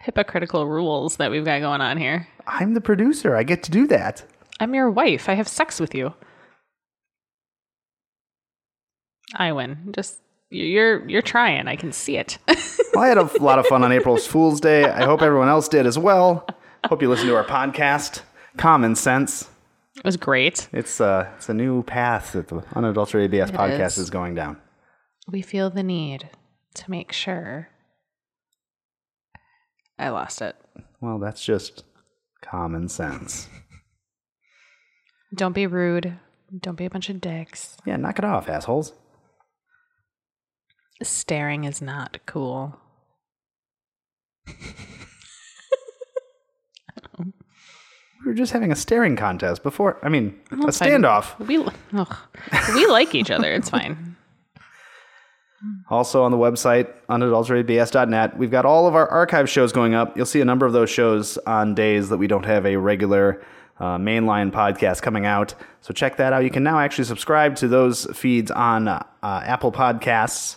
hypocritical 0.00 0.66
rules 0.66 1.16
that 1.16 1.30
we've 1.30 1.44
got 1.44 1.60
going 1.60 1.80
on 1.80 1.96
here. 1.98 2.28
I'm 2.46 2.74
the 2.74 2.80
producer. 2.80 3.34
I 3.36 3.42
get 3.42 3.62
to 3.64 3.70
do 3.70 3.86
that. 3.88 4.24
I'm 4.60 4.74
your 4.74 4.90
wife. 4.90 5.28
I 5.28 5.34
have 5.34 5.48
sex 5.48 5.80
with 5.80 5.94
you. 5.94 6.14
I 9.34 9.52
win. 9.52 9.92
Just 9.94 10.20
you're 10.50 11.08
you're 11.08 11.22
trying. 11.22 11.68
I 11.68 11.76
can 11.76 11.92
see 11.92 12.16
it. 12.16 12.38
Well, 12.94 13.04
I 13.04 13.08
had 13.08 13.18
a 13.18 13.42
lot 13.42 13.58
of 13.58 13.66
fun 13.66 13.84
on 13.84 13.92
April's 13.92 14.26
Fool's 14.26 14.58
Day. 14.58 14.84
I 14.84 15.04
hope 15.04 15.20
everyone 15.20 15.48
else 15.48 15.68
did 15.68 15.84
as 15.84 15.98
well. 15.98 16.46
Hope 16.86 17.02
you 17.02 17.10
listen 17.10 17.26
to 17.26 17.36
our 17.36 17.44
podcast, 17.44 18.22
Common 18.56 18.94
Sense. 18.94 19.50
it 19.98 20.04
was 20.04 20.16
great. 20.16 20.66
It's 20.72 20.98
uh, 20.98 21.30
it's 21.36 21.50
a 21.50 21.52
new 21.54 21.82
path 21.82 22.32
that 22.32 22.48
the 22.48 22.64
Unadulterated 22.74 23.32
BS 23.32 23.50
podcast 23.50 23.86
is. 23.88 23.98
is 23.98 24.08
going 24.10 24.34
down. 24.34 24.56
We 25.30 25.42
feel 25.42 25.68
the 25.68 25.82
need 25.82 26.30
to 26.72 26.90
make 26.90 27.12
sure. 27.12 27.68
I 29.98 30.08
lost 30.08 30.40
it. 30.40 30.56
Well, 31.02 31.18
that's 31.18 31.44
just 31.44 31.84
common 32.40 32.88
sense. 32.88 33.46
Don't 35.34 35.52
be 35.54 35.66
rude. 35.66 36.18
Don't 36.60 36.76
be 36.78 36.86
a 36.86 36.90
bunch 36.90 37.10
of 37.10 37.20
dicks. 37.20 37.76
Yeah, 37.84 37.96
knock 37.96 38.18
it 38.18 38.24
off, 38.24 38.48
assholes. 38.48 38.94
Staring 41.02 41.64
is 41.64 41.82
not 41.82 42.18
cool. 42.26 42.78
We 48.24 48.32
were 48.32 48.34
just 48.34 48.52
having 48.52 48.72
a 48.72 48.76
staring 48.76 49.14
contest 49.14 49.62
before. 49.62 49.98
I 50.02 50.08
mean, 50.08 50.40
a 50.50 50.56
Fine. 50.56 50.70
standoff. 50.72 51.38
We 51.38 51.58
ugh. 51.92 52.16
we 52.74 52.86
like 52.86 53.14
each 53.14 53.30
other. 53.30 53.52
It's 53.52 53.70
fine. 53.70 54.16
Also 55.90 56.22
on 56.24 56.32
the 56.32 56.36
website, 56.36 56.92
unadulteratedbs.net, 57.08 58.36
we've 58.36 58.50
got 58.50 58.64
all 58.64 58.86
of 58.86 58.94
our 58.94 59.08
archive 59.08 59.48
shows 59.48 59.72
going 59.72 59.94
up. 59.94 60.16
You'll 60.16 60.26
see 60.26 60.40
a 60.40 60.44
number 60.44 60.66
of 60.66 60.72
those 60.72 60.90
shows 60.90 61.38
on 61.38 61.74
days 61.74 62.08
that 62.08 62.18
we 62.18 62.26
don't 62.26 62.44
have 62.44 62.66
a 62.66 62.76
regular 62.76 63.42
uh, 63.78 63.96
mainline 63.96 64.50
podcast 64.50 65.02
coming 65.02 65.24
out. 65.24 65.54
So 65.80 65.92
check 65.94 66.16
that 66.16 66.32
out. 66.32 66.42
You 66.44 66.50
can 66.50 66.62
now 66.64 66.78
actually 66.80 67.04
subscribe 67.04 67.54
to 67.56 67.68
those 67.68 68.06
feeds 68.12 68.50
on 68.50 68.88
uh, 68.88 69.02
Apple 69.22 69.70
Podcasts. 69.72 70.56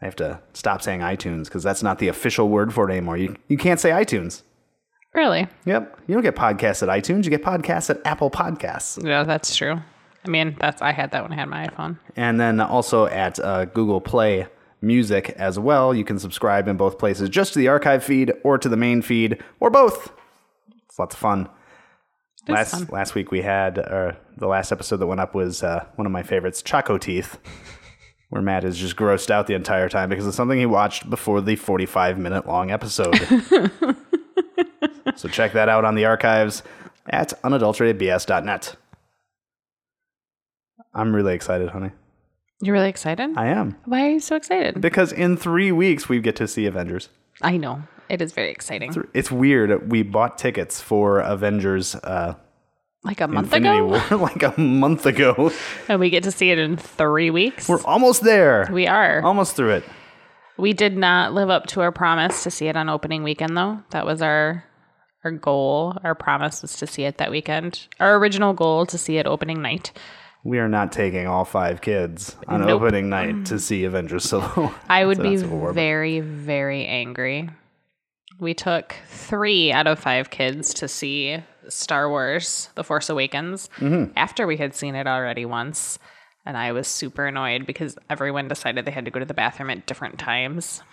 I 0.00 0.04
have 0.06 0.16
to 0.16 0.40
stop 0.52 0.82
saying 0.82 1.00
iTunes 1.00 1.44
because 1.44 1.62
that's 1.62 1.82
not 1.82 1.98
the 1.98 2.08
official 2.08 2.48
word 2.48 2.74
for 2.74 2.88
it 2.88 2.92
anymore. 2.92 3.16
You, 3.16 3.36
you 3.48 3.56
can't 3.56 3.80
say 3.80 3.90
iTunes. 3.90 4.42
Really? 5.14 5.46
Yep. 5.64 6.00
You 6.06 6.14
don't 6.14 6.22
get 6.22 6.34
podcasts 6.34 6.82
at 6.82 6.88
iTunes. 6.88 7.24
You 7.24 7.30
get 7.30 7.42
podcasts 7.42 7.88
at 7.88 8.00
Apple 8.04 8.30
Podcasts. 8.30 9.02
Yeah, 9.06 9.22
that's 9.22 9.54
true. 9.56 9.80
I 10.24 10.28
mean, 10.28 10.56
that's 10.58 10.82
I 10.82 10.92
had 10.92 11.12
that 11.12 11.22
when 11.22 11.32
I 11.32 11.36
had 11.36 11.48
my 11.48 11.68
iPhone. 11.68 11.98
And 12.16 12.40
then 12.40 12.60
also 12.60 13.06
at 13.06 13.38
uh, 13.38 13.66
Google 13.66 14.00
Play 14.00 14.48
music 14.80 15.30
as 15.30 15.58
well. 15.58 15.94
You 15.94 16.04
can 16.04 16.18
subscribe 16.18 16.68
in 16.68 16.76
both 16.76 16.98
places, 16.98 17.28
just 17.28 17.52
to 17.54 17.58
the 17.58 17.68
archive 17.68 18.04
feed 18.04 18.32
or 18.42 18.58
to 18.58 18.68
the 18.68 18.76
main 18.76 19.02
feed, 19.02 19.42
or 19.60 19.70
both. 19.70 20.12
It's 20.86 20.98
lots 20.98 21.14
of 21.14 21.20
fun. 21.20 21.48
Last 22.46 22.72
fun. 22.72 22.88
last 22.90 23.14
week 23.14 23.30
we 23.30 23.40
had 23.40 23.78
uh, 23.78 24.12
the 24.36 24.46
last 24.46 24.70
episode 24.70 24.98
that 24.98 25.06
went 25.06 25.20
up 25.20 25.34
was 25.34 25.62
uh, 25.62 25.86
one 25.94 26.04
of 26.06 26.12
my 26.12 26.22
favorites, 26.22 26.60
Choco 26.62 26.98
Teeth, 26.98 27.38
where 28.34 28.42
Matt 28.42 28.64
is 28.64 28.76
just 28.76 28.96
grossed 28.96 29.30
out 29.30 29.46
the 29.46 29.54
entire 29.54 29.88
time 29.88 30.08
because 30.08 30.26
of 30.26 30.34
something 30.34 30.58
he 30.58 30.66
watched 30.66 31.08
before 31.08 31.40
the 31.40 31.54
45 31.54 32.18
minute 32.18 32.48
long 32.48 32.72
episode. 32.72 33.14
so 35.14 35.28
check 35.28 35.52
that 35.52 35.68
out 35.68 35.84
on 35.84 35.94
the 35.94 36.04
archives 36.04 36.64
at 37.08 37.32
unadulteratedbs.net. 37.44 38.74
I'm 40.92 41.14
really 41.14 41.32
excited, 41.32 41.70
honey. 41.70 41.92
You're 42.60 42.72
really 42.72 42.88
excited? 42.88 43.38
I 43.38 43.46
am. 43.46 43.76
Why 43.84 44.04
are 44.04 44.10
you 44.10 44.18
so 44.18 44.34
excited? 44.34 44.80
Because 44.80 45.12
in 45.12 45.36
three 45.36 45.70
weeks 45.70 46.08
we 46.08 46.18
get 46.18 46.34
to 46.34 46.48
see 46.48 46.66
Avengers. 46.66 47.10
I 47.40 47.56
know. 47.56 47.84
It 48.08 48.20
is 48.20 48.32
very 48.32 48.50
exciting. 48.50 48.92
It's 49.14 49.30
weird. 49.30 49.92
We 49.92 50.02
bought 50.02 50.38
tickets 50.38 50.80
for 50.80 51.20
Avengers 51.20 51.94
uh, 51.94 52.34
Like 53.04 53.20
a 53.20 53.28
month 53.28 53.52
Infinity 53.54 53.78
ago? 53.78 53.86
War 53.86 54.18
like 54.18 54.42
a 54.42 54.58
month 54.60 55.06
ago. 55.06 55.52
And 55.88 56.00
we 56.00 56.08
get 56.10 56.22
to 56.24 56.30
see 56.32 56.50
it 56.50 56.58
in 56.58 56.76
three 56.76 57.30
weeks. 57.30 57.68
We're 57.68 57.82
almost 57.84 58.22
there. 58.22 58.68
we 58.72 58.86
are. 58.86 59.22
almost 59.22 59.54
through 59.56 59.70
it. 59.72 59.84
We 60.56 60.72
did 60.72 60.96
not 60.96 61.34
live 61.34 61.50
up 61.50 61.66
to 61.68 61.80
our 61.82 61.92
promise 61.92 62.44
to 62.44 62.50
see 62.50 62.68
it 62.68 62.76
on 62.76 62.88
opening 62.88 63.22
weekend, 63.22 63.56
though. 63.56 63.80
That 63.90 64.06
was 64.06 64.22
our 64.22 64.64
our 65.24 65.30
goal. 65.32 65.96
Our 66.04 66.14
promise 66.14 66.62
was 66.62 66.76
to 66.76 66.86
see 66.86 67.04
it 67.04 67.16
that 67.18 67.30
weekend. 67.30 67.88
Our 67.98 68.16
original 68.16 68.52
goal 68.52 68.84
to 68.86 68.98
see 68.98 69.16
it 69.18 69.26
opening 69.26 69.62
night. 69.62 69.90
We 70.44 70.58
are 70.58 70.68
not 70.68 70.92
taking 70.92 71.26
all 71.26 71.46
five 71.46 71.80
kids 71.80 72.36
on 72.46 72.60
Nope. 72.66 72.82
opening 72.82 73.08
night 73.08 73.46
to 73.46 73.58
see 73.58 73.84
Avengers 73.84 74.24
Solo. 74.24 74.74
I 74.88 75.06
would 75.06 75.16
So 75.16 75.22
be 75.22 75.42
War, 75.42 75.72
very, 75.72 76.20
very 76.20 76.84
angry. 76.84 77.48
We 78.40 78.54
took 78.54 78.94
three 79.08 79.72
out 79.72 79.86
of 79.86 79.98
five 79.98 80.30
kids 80.30 80.74
to 80.74 80.88
see 80.88 81.38
Star 81.68 82.08
Wars 82.08 82.68
The 82.74 82.84
Force 82.84 83.08
Awakens 83.08 83.68
Mm-hmm. 83.78 84.12
after 84.16 84.46
we 84.46 84.56
had 84.56 84.74
seen 84.74 84.94
it 84.94 85.06
already 85.06 85.44
once. 85.44 85.98
And 86.46 86.56
I 86.58 86.72
was 86.72 86.86
super 86.88 87.26
annoyed 87.26 87.66
because 87.66 87.96
everyone 88.10 88.48
decided 88.48 88.84
they 88.84 88.90
had 88.90 89.06
to 89.06 89.10
go 89.10 89.18
to 89.20 89.24
the 89.24 89.32
bathroom 89.34 89.70
at 89.70 89.86
different 89.86 90.18
times. 90.18 90.82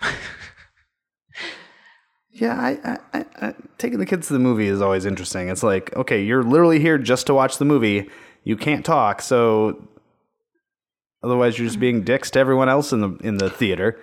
Yeah, 2.34 2.58
I, 2.58 2.78
I, 2.92 2.98
I, 3.20 3.26
I, 3.48 3.54
taking 3.76 3.98
the 3.98 4.06
kids 4.06 4.28
to 4.28 4.32
the 4.32 4.38
movie 4.38 4.66
is 4.66 4.80
always 4.80 5.04
interesting. 5.04 5.50
It's 5.50 5.62
like, 5.62 5.94
okay, 5.96 6.22
you're 6.24 6.42
literally 6.42 6.80
here 6.80 6.96
just 6.96 7.26
to 7.26 7.34
watch 7.34 7.58
the 7.58 7.66
movie. 7.66 8.08
You 8.42 8.56
can't 8.56 8.86
talk, 8.86 9.20
so 9.20 9.86
otherwise 11.22 11.58
you're 11.58 11.68
just 11.68 11.78
being 11.78 12.04
dicks 12.04 12.30
to 12.30 12.38
everyone 12.38 12.70
else 12.70 12.90
in 12.90 13.02
the 13.02 13.10
in 13.22 13.36
the 13.36 13.50
theater. 13.50 14.00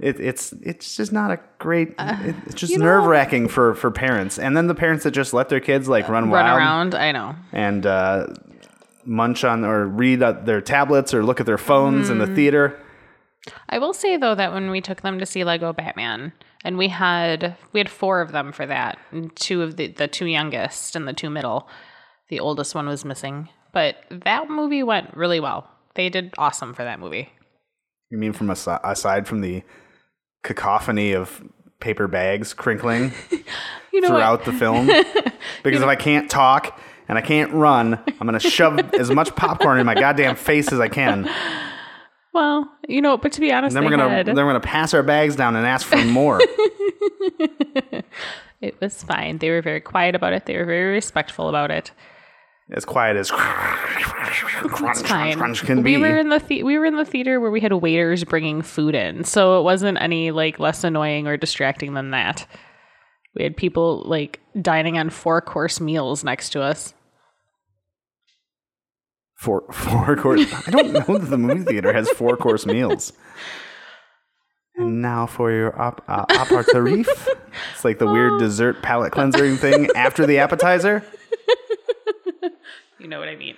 It, 0.00 0.18
it's 0.18 0.52
it's 0.62 0.96
just 0.96 1.12
not 1.12 1.30
a 1.30 1.38
great. 1.58 1.94
it- 1.98 2.34
it's 2.46 2.54
just 2.54 2.72
Uh, 2.72 2.74
you 2.74 2.78
know- 2.78 2.86
nerve 2.86 3.04
wracking 3.04 3.48
for 3.48 3.74
for 3.74 3.90
parents, 3.90 4.38
and 4.38 4.56
then 4.56 4.66
the 4.66 4.74
parents 4.74 5.04
that 5.04 5.12
just 5.12 5.32
let 5.32 5.48
their 5.48 5.60
kids 5.60 5.88
like 5.88 6.08
run, 6.08 6.30
Run 6.30 6.44
wild 6.46 6.58
around. 6.58 6.94
I 6.94 7.12
know. 7.12 7.36
and 7.52 7.86
uh, 7.86 8.26
munch 9.04 9.44
on 9.44 9.64
or 9.64 9.86
read 9.86 10.22
uh, 10.22 10.32
their 10.32 10.60
tablets 10.60 11.14
or 11.14 11.22
look 11.22 11.38
at 11.40 11.46
their 11.46 11.58
phones 11.58 12.10
in 12.10 12.18
the 12.18 12.26
Mm. 12.26 12.34
theater. 12.34 12.78
I 13.68 13.78
will 13.78 13.92
say 13.92 14.16
though 14.16 14.34
that 14.34 14.52
when 14.52 14.70
we 14.70 14.80
took 14.80 15.02
them 15.02 15.18
to 15.18 15.26
see 15.26 15.44
Lego 15.44 15.72
Batman, 15.72 16.32
and 16.64 16.76
we 16.78 16.88
had 16.88 17.56
we 17.72 17.78
had 17.80 17.90
four 17.90 18.20
of 18.20 18.32
them 18.32 18.50
for 18.52 18.66
that, 18.66 18.98
and 19.12 19.34
two 19.36 19.62
of 19.62 19.76
the 19.76 19.88
the 19.88 20.08
two 20.08 20.26
youngest 20.26 20.96
and 20.96 21.06
the 21.06 21.12
two 21.12 21.30
middle, 21.30 21.68
the 22.30 22.40
oldest 22.40 22.74
one 22.74 22.86
was 22.88 23.04
missing. 23.04 23.48
But 23.72 23.96
that 24.10 24.48
movie 24.50 24.82
went 24.82 25.14
really 25.16 25.40
well. 25.40 25.68
They 25.94 26.08
did 26.08 26.32
awesome 26.38 26.74
for 26.74 26.82
that 26.84 26.98
movie. 26.98 27.28
You 28.10 28.18
mean 28.18 28.32
from 28.32 28.50
asi- 28.50 28.78
aside 28.82 29.26
from 29.28 29.40
the 29.40 29.62
cacophony 30.44 31.12
of 31.12 31.42
paper 31.80 32.06
bags 32.06 32.54
crinkling 32.54 33.12
You 33.92 34.00
know 34.00 34.08
throughout 34.08 34.40
what? 34.40 34.44
the 34.46 34.52
film? 34.52 34.88
Because 35.62 35.80
if 35.82 35.88
I 35.88 35.96
can't 35.96 36.28
talk 36.30 36.78
and 37.08 37.16
I 37.16 37.20
can't 37.22 37.50
run, 37.52 37.94
I'm 37.94 38.26
gonna 38.26 38.38
shove 38.40 38.78
as 38.94 39.10
much 39.10 39.34
popcorn 39.34 39.78
in 39.78 39.86
my 39.86 39.94
goddamn 39.94 40.36
face 40.36 40.72
as 40.72 40.78
I 40.80 40.88
can. 40.88 41.30
Well, 42.32 42.70
you 42.88 43.00
know, 43.00 43.16
but 43.16 43.32
to 43.32 43.40
be 43.40 43.50
honest, 43.52 43.72
then 43.74 43.82
they 43.82 43.88
we're 43.90 43.96
gonna 43.96 44.10
had, 44.10 44.26
then 44.26 44.36
we're 44.36 44.46
gonna 44.46 44.60
pass 44.60 44.92
our 44.94 45.02
bags 45.02 45.36
down 45.36 45.56
and 45.56 45.66
ask 45.66 45.86
for 45.86 46.04
more. 46.04 46.40
it 48.60 48.78
was 48.80 49.02
fine. 49.02 49.38
They 49.38 49.50
were 49.50 49.62
very 49.62 49.80
quiet 49.80 50.14
about 50.14 50.32
it. 50.32 50.46
They 50.46 50.56
were 50.56 50.64
very 50.66 50.92
respectful 50.92 51.48
about 51.48 51.70
it. 51.70 51.92
As 52.70 52.84
quiet 52.84 53.16
as 53.16 53.30
crunch, 53.30 55.06
fine. 55.06 55.36
crunch 55.36 55.62
can 55.62 55.82
we 55.82 55.96
be. 55.96 56.00
were 56.00 56.16
in 56.16 56.30
the, 56.30 56.38
the 56.38 56.62
we 56.62 56.78
were 56.78 56.86
in 56.86 56.96
the 56.96 57.04
theater 57.04 57.38
where 57.40 57.50
we 57.50 57.60
had 57.60 57.72
waiters 57.72 58.24
bringing 58.24 58.62
food 58.62 58.94
in, 58.94 59.24
so 59.24 59.58
it 59.60 59.62
wasn't 59.62 60.00
any 60.00 60.30
like 60.30 60.58
less 60.58 60.82
annoying 60.82 61.26
or 61.26 61.36
distracting 61.36 61.94
than 61.94 62.10
that. 62.10 62.46
We 63.34 63.42
had 63.42 63.56
people 63.56 64.02
like 64.06 64.40
dining 64.60 64.96
on 64.96 65.10
four 65.10 65.40
course 65.40 65.80
meals 65.80 66.24
next 66.24 66.50
to 66.50 66.62
us. 66.62 66.94
Four 69.34 69.64
four 69.72 70.16
course. 70.16 70.50
I 70.66 70.70
don't 70.70 70.92
know 70.92 71.18
that 71.18 71.28
the 71.28 71.38
movie 71.38 71.64
theater 71.64 71.92
has 71.92 72.08
four 72.10 72.36
course 72.36 72.64
meals. 72.64 73.12
And 74.76 75.00
now 75.02 75.26
for 75.26 75.52
your 75.52 75.80
op- 75.80 76.02
uh, 76.08 76.24
aperitif. 76.30 77.28
It's 77.74 77.84
like 77.84 78.00
the 78.00 78.08
weird 78.08 78.40
dessert 78.40 78.82
palate 78.82 79.12
cleansing 79.12 79.58
thing 79.58 79.88
after 79.94 80.26
the 80.26 80.38
appetizer. 80.38 81.04
You 82.98 83.08
know 83.08 83.18
what 83.18 83.28
I 83.28 83.36
mean? 83.36 83.56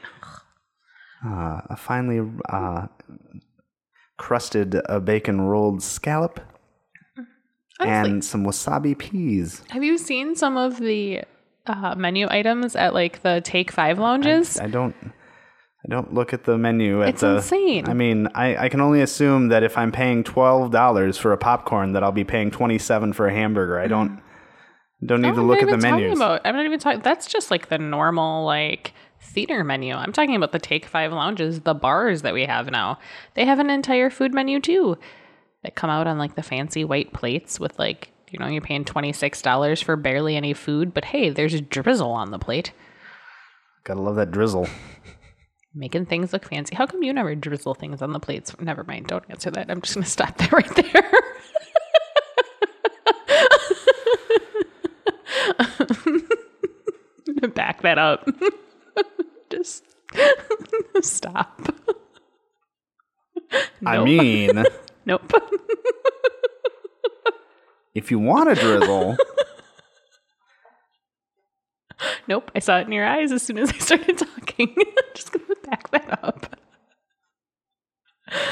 Uh, 1.24 1.60
a 1.70 1.76
finely 1.76 2.20
uh, 2.48 2.86
crusted 4.18 4.80
uh, 4.88 5.00
bacon 5.00 5.40
rolled 5.42 5.82
scallop 5.82 6.40
and 7.80 8.24
some 8.24 8.44
wasabi 8.44 8.96
peas. 8.96 9.62
Have 9.70 9.84
you 9.84 9.98
seen 9.98 10.34
some 10.34 10.56
of 10.56 10.78
the 10.78 11.22
uh, 11.66 11.94
menu 11.96 12.26
items 12.30 12.74
at 12.76 12.94
like 12.94 13.22
the 13.22 13.40
Take 13.44 13.70
Five 13.70 13.98
lounges? 13.98 14.58
I 14.58 14.68
don't. 14.68 14.94
I 15.84 15.88
don't 15.88 16.12
look 16.12 16.32
at 16.32 16.44
the 16.44 16.58
menu 16.58 17.02
at 17.02 17.10
It's 17.10 17.20
the. 17.20 17.36
insane. 17.36 17.88
I 17.88 17.94
mean, 17.94 18.26
I, 18.34 18.56
I 18.64 18.68
can 18.68 18.80
only 18.80 19.02
assume 19.02 19.48
that 19.48 19.62
if 19.62 19.78
I'm 19.78 19.92
paying 19.92 20.24
twelve 20.24 20.70
dollars 20.72 21.16
for 21.16 21.32
a 21.32 21.38
popcorn, 21.38 21.92
that 21.92 22.02
I'll 22.02 22.10
be 22.12 22.24
paying 22.24 22.50
twenty 22.50 22.78
seven 22.78 23.12
for 23.12 23.28
a 23.28 23.32
hamburger. 23.32 23.78
I 23.78 23.86
don't 23.86 24.20
don't 25.04 25.20
need 25.20 25.28
No, 25.28 25.34
to 25.36 25.42
look 25.42 25.58
at 25.62 25.66
the 25.66 25.76
even 25.76 25.80
talking 25.80 26.04
menus. 26.04 26.18
About, 26.18 26.40
I'm 26.44 26.56
not 26.56 26.64
even 26.64 26.80
talking. 26.80 27.00
That's 27.00 27.26
just 27.26 27.50
like 27.50 27.68
the 27.68 27.78
normal 27.78 28.44
like 28.44 28.94
theater 29.20 29.64
menu. 29.64 29.94
I'm 29.94 30.12
talking 30.12 30.36
about 30.36 30.52
the 30.52 30.58
Take 30.58 30.86
Five 30.86 31.12
lounges, 31.12 31.60
the 31.60 31.74
bars 31.74 32.22
that 32.22 32.34
we 32.34 32.46
have 32.46 32.70
now. 32.70 32.98
They 33.34 33.44
have 33.44 33.58
an 33.58 33.70
entire 33.70 34.10
food 34.10 34.32
menu 34.34 34.60
too, 34.60 34.98
that 35.62 35.74
come 35.74 35.90
out 35.90 36.06
on 36.06 36.18
like 36.18 36.34
the 36.34 36.42
fancy 36.42 36.84
white 36.84 37.12
plates 37.12 37.58
with 37.60 37.78
like 37.78 38.10
you 38.30 38.38
know 38.38 38.46
you're 38.46 38.60
paying 38.62 38.84
twenty 38.84 39.12
six 39.12 39.42
dollars 39.42 39.80
for 39.80 39.96
barely 39.96 40.36
any 40.36 40.52
food, 40.54 40.94
but 40.94 41.06
hey, 41.06 41.30
there's 41.30 41.54
a 41.54 41.60
drizzle 41.60 42.10
on 42.12 42.30
the 42.30 42.38
plate, 42.38 42.72
Gotta 43.84 44.00
love 44.00 44.16
that 44.16 44.32
drizzle. 44.32 44.68
making 45.74 46.06
things 46.06 46.32
look 46.32 46.48
fancy. 46.48 46.74
How 46.74 46.86
come 46.86 47.02
you 47.04 47.12
never 47.12 47.34
drizzle 47.36 47.74
things 47.74 48.02
on 48.02 48.12
the 48.12 48.18
plates? 48.18 48.58
Never 48.58 48.82
mind. 48.82 49.06
Don't 49.06 49.24
answer 49.28 49.50
that. 49.52 49.70
I'm 49.70 49.80
just 49.80 49.94
gonna 49.94 50.06
stop 50.06 50.36
that 50.38 50.52
right 50.52 50.74
there. 50.74 51.12
Back 57.54 57.82
that 57.82 57.98
up. 57.98 58.28
Just 59.56 59.84
stop. 61.02 61.74
I 63.86 64.04
mean, 64.04 64.64
Nope. 65.06 65.32
if 67.94 68.10
you 68.10 68.18
want 68.18 68.50
a 68.50 68.54
drizzle, 68.54 69.16
nope. 72.28 72.50
I 72.54 72.58
saw 72.58 72.78
it 72.80 72.86
in 72.86 72.92
your 72.92 73.06
eyes 73.06 73.32
as 73.32 73.42
soon 73.42 73.56
as 73.58 73.70
I 73.70 73.78
started 73.78 74.18
talking. 74.18 74.74
Just 75.14 75.32
gonna 75.32 75.44
back 75.64 75.90
that 75.92 76.18
up. 76.22 76.56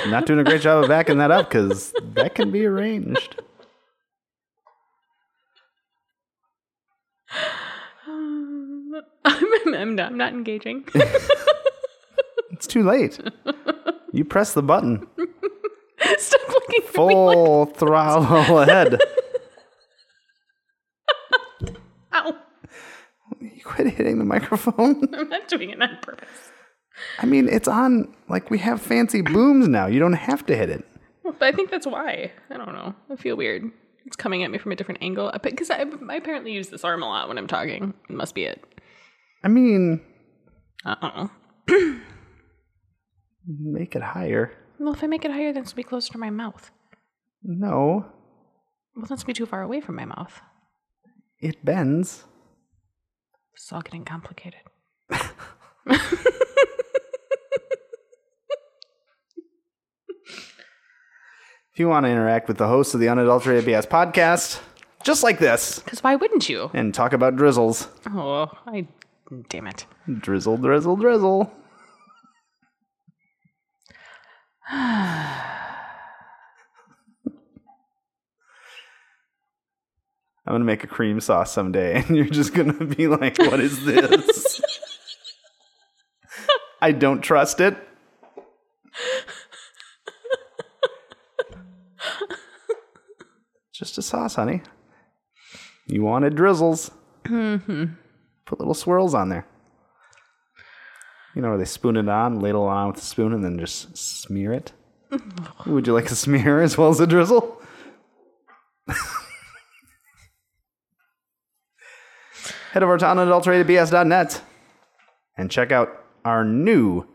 I'm 0.04 0.10
not 0.10 0.24
doing 0.26 0.38
a 0.38 0.44
great 0.44 0.62
job 0.62 0.84
of 0.84 0.88
backing 0.88 1.18
that 1.18 1.30
up 1.32 1.48
because 1.50 1.92
that 2.14 2.34
can 2.36 2.50
be 2.52 2.64
arranged. 2.64 3.42
I'm, 9.74 9.94
not, 9.94 10.12
I'm 10.12 10.18
not 10.18 10.32
engaging. 10.32 10.86
It's 12.50 12.68
too 12.68 12.84
late. 12.84 13.18
You 14.12 14.24
press 14.24 14.54
the 14.54 14.62
button. 14.62 15.06
Stop 16.18 16.48
looking. 16.48 16.82
Full 16.82 17.66
throttle 17.66 18.60
ahead. 18.60 19.00
Ow. 22.12 22.36
You 23.40 23.60
quit 23.64 23.88
hitting 23.88 24.18
the 24.18 24.24
microphone. 24.24 25.08
I'm 25.12 25.28
not 25.28 25.48
doing 25.48 25.70
it 25.70 25.82
on 25.82 25.98
purpose. 26.00 26.28
I 27.18 27.26
mean, 27.26 27.48
it's 27.48 27.66
on, 27.66 28.14
like, 28.28 28.50
we 28.50 28.58
have 28.58 28.80
fancy 28.80 29.20
booms 29.20 29.66
now. 29.66 29.86
You 29.86 29.98
don't 29.98 30.12
have 30.12 30.46
to 30.46 30.56
hit 30.56 30.70
it. 30.70 30.84
But 31.24 31.42
I 31.42 31.50
think 31.50 31.70
that's 31.70 31.88
why. 31.88 32.30
I 32.50 32.56
don't 32.56 32.72
know. 32.72 32.94
I 33.10 33.16
feel 33.16 33.36
weird. 33.36 33.68
It's 34.06 34.16
coming 34.16 34.44
at 34.44 34.50
me 34.50 34.58
from 34.58 34.70
a 34.70 34.76
different 34.76 35.02
angle. 35.02 35.32
Because 35.42 35.70
I, 35.70 35.84
I 36.08 36.14
apparently 36.14 36.52
use 36.52 36.68
this 36.68 36.84
arm 36.84 37.02
a 37.02 37.06
lot 37.06 37.26
when 37.26 37.36
I'm 37.36 37.48
talking. 37.48 37.94
It 38.08 38.14
must 38.14 38.34
be 38.34 38.44
it. 38.44 38.62
I 39.44 39.48
mean, 39.48 40.00
Uh 40.84 40.96
uh 41.00 41.28
make 43.46 43.94
it 43.94 44.02
higher. 44.02 44.52
Well, 44.78 44.94
if 44.94 45.04
I 45.04 45.06
make 45.06 45.24
it 45.24 45.30
higher, 45.30 45.52
then 45.52 45.62
it's 45.62 45.72
gonna 45.72 45.84
be 45.84 45.88
closer 45.88 46.10
to 46.12 46.18
my 46.18 46.30
mouth. 46.30 46.70
No, 47.42 48.06
Well, 48.96 49.06
that's 49.06 49.20
to 49.20 49.26
be 49.26 49.32
too 49.34 49.46
far 49.46 49.62
away 49.62 49.80
from 49.80 49.96
my 49.96 50.04
mouth. 50.06 50.40
it 51.40 51.62
bends. 51.64 52.24
It's 53.54 53.70
all 53.72 53.82
getting 53.82 54.04
complicated. 54.04 54.60
If 61.72 61.80
you 61.80 61.88
want 61.88 62.06
to 62.06 62.10
interact 62.10 62.46
with 62.46 62.58
the 62.58 62.68
hosts 62.68 62.94
of 62.94 63.00
the 63.00 63.08
Unadulterated 63.08 63.64
BS 63.64 63.86
podcast, 63.88 64.60
just 65.02 65.22
like 65.24 65.38
this, 65.40 65.80
Because 65.80 66.02
why 66.04 66.14
wouldn't 66.14 66.48
you? 66.48 66.70
and 66.72 66.94
talk 66.94 67.12
about 67.12 67.34
drizzles. 67.36 67.88
Oh, 68.06 68.48
I. 68.66 68.86
Damn 69.48 69.66
it. 69.66 69.86
Drizzle, 70.20 70.58
drizzle, 70.58 70.96
drizzle. 70.96 71.50
I'm 80.46 80.52
gonna 80.52 80.64
make 80.64 80.84
a 80.84 80.86
cream 80.86 81.20
sauce 81.20 81.52
someday, 81.52 82.02
and 82.06 82.16
you're 82.16 82.26
just 82.26 82.52
gonna 82.54 82.84
be 82.84 83.08
like, 83.08 83.38
"What 83.38 83.60
is 83.60 83.84
this?" 83.84 84.60
I 86.82 86.92
don't 86.92 87.22
trust 87.22 87.60
it. 87.60 87.76
Just 93.72 93.96
a 93.96 94.02
sauce, 94.02 94.34
honey. 94.34 94.62
You 95.86 96.02
wanted 96.02 96.36
drizzles. 96.36 96.90
Mm-hmm. 97.24 97.94
Put 98.46 98.58
little 98.58 98.74
swirls 98.74 99.14
on 99.14 99.28
there. 99.28 99.46
You 101.34 101.42
know 101.42 101.48
where 101.48 101.58
they 101.58 101.64
spoon 101.64 101.96
it 101.96 102.08
on, 102.08 102.40
ladle 102.40 102.66
it 102.66 102.70
on 102.70 102.88
with 102.88 102.98
a 102.98 103.00
spoon, 103.00 103.32
and 103.32 103.44
then 103.44 103.58
just 103.58 103.96
smear 103.96 104.52
it? 104.52 104.72
Would 105.66 105.86
you 105.86 105.92
like 105.92 106.10
a 106.10 106.14
smear 106.14 106.60
as 106.62 106.78
well 106.78 106.90
as 106.90 107.00
a 107.00 107.06
drizzle? 107.06 107.60
Head 112.72 112.82
over 112.82 112.98
to 112.98 113.04
unadulteratedbs.net 113.04 114.42
and 115.36 115.50
check 115.50 115.72
out 115.72 116.04
our 116.24 116.44
new 116.44 117.06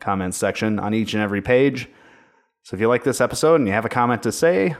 comments 0.00 0.36
section 0.36 0.78
on 0.78 0.94
each 0.94 1.14
and 1.14 1.22
every 1.22 1.42
page. 1.42 1.88
So 2.62 2.74
if 2.74 2.80
you 2.80 2.88
like 2.88 3.04
this 3.04 3.20
episode 3.20 3.56
and 3.56 3.66
you 3.66 3.74
have 3.74 3.84
a 3.84 3.90
comment 3.90 4.22
to 4.22 4.32
say, 4.32 4.74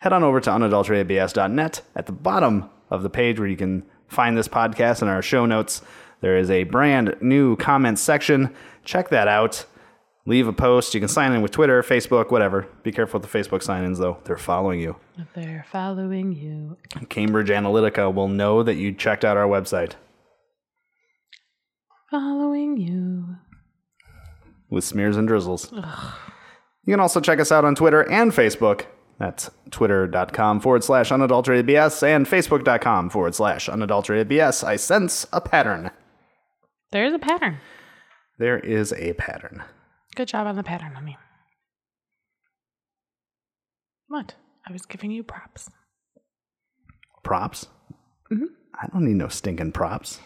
head 0.00 0.12
on 0.12 0.24
over 0.24 0.40
to 0.40 0.50
unadulteratedbs.net. 0.50 1.82
At 1.94 2.06
the 2.06 2.12
bottom 2.12 2.70
of 2.90 3.02
the 3.02 3.10
page 3.10 3.38
where 3.38 3.48
you 3.48 3.56
can 3.56 3.84
find 4.14 4.36
this 4.38 4.48
podcast 4.48 5.02
in 5.02 5.08
our 5.08 5.22
show 5.22 5.44
notes, 5.46 5.82
there 6.20 6.36
is 6.38 6.50
a 6.50 6.64
brand 6.64 7.16
new 7.20 7.56
comments 7.56 8.00
section. 8.00 8.54
Check 8.84 9.08
that 9.10 9.28
out. 9.28 9.64
Leave 10.26 10.48
a 10.48 10.52
post. 10.54 10.94
You 10.94 11.00
can 11.00 11.08
sign 11.10 11.32
in 11.32 11.42
with 11.42 11.50
Twitter, 11.50 11.82
Facebook, 11.82 12.30
whatever. 12.30 12.66
Be 12.82 12.92
careful 12.92 13.20
with 13.20 13.30
the 13.30 13.38
Facebook 13.38 13.62
sign 13.62 13.84
ins, 13.84 13.98
though. 13.98 14.16
They're 14.24 14.38
following 14.38 14.80
you. 14.80 14.96
They're 15.34 15.66
following 15.70 16.32
you. 16.32 16.78
Cambridge 17.10 17.48
Analytica 17.50 18.12
will 18.14 18.28
know 18.28 18.62
that 18.62 18.76
you 18.76 18.92
checked 18.92 19.22
out 19.24 19.36
our 19.36 19.46
website 19.46 19.92
Following 22.10 22.76
you. 22.78 23.36
with 24.70 24.84
smears 24.84 25.16
and 25.16 25.26
drizzles. 25.28 25.70
You 25.72 26.92
can 26.92 27.00
also 27.00 27.20
check 27.20 27.38
us 27.40 27.50
out 27.52 27.64
on 27.64 27.74
Twitter 27.74 28.08
and 28.10 28.32
Facebook. 28.32 28.86
That's 29.18 29.50
twitter.com 29.70 30.60
forward 30.60 30.82
slash 30.84 31.12
unadulterated 31.12 31.66
BS 31.66 32.02
and 32.02 32.26
facebook.com 32.26 33.10
forward 33.10 33.34
slash 33.34 33.68
unadulterated 33.68 34.28
BS. 34.28 34.64
I 34.64 34.76
sense 34.76 35.26
a 35.32 35.40
pattern. 35.40 35.90
There's 36.90 37.12
a 37.12 37.18
pattern. 37.18 37.58
There 38.38 38.58
is 38.58 38.92
a 38.92 39.12
pattern. 39.14 39.62
Good 40.16 40.28
job 40.28 40.46
on 40.46 40.56
the 40.56 40.62
pattern, 40.62 40.94
honey. 40.94 41.16
What? 44.08 44.34
I 44.66 44.72
was 44.72 44.86
giving 44.86 45.10
you 45.10 45.22
props. 45.22 45.70
Props? 47.22 47.66
Mm-hmm. 48.32 48.44
I 48.80 48.86
don't 48.92 49.04
need 49.04 49.16
no 49.16 49.28
stinking 49.28 49.72
props. 49.72 50.20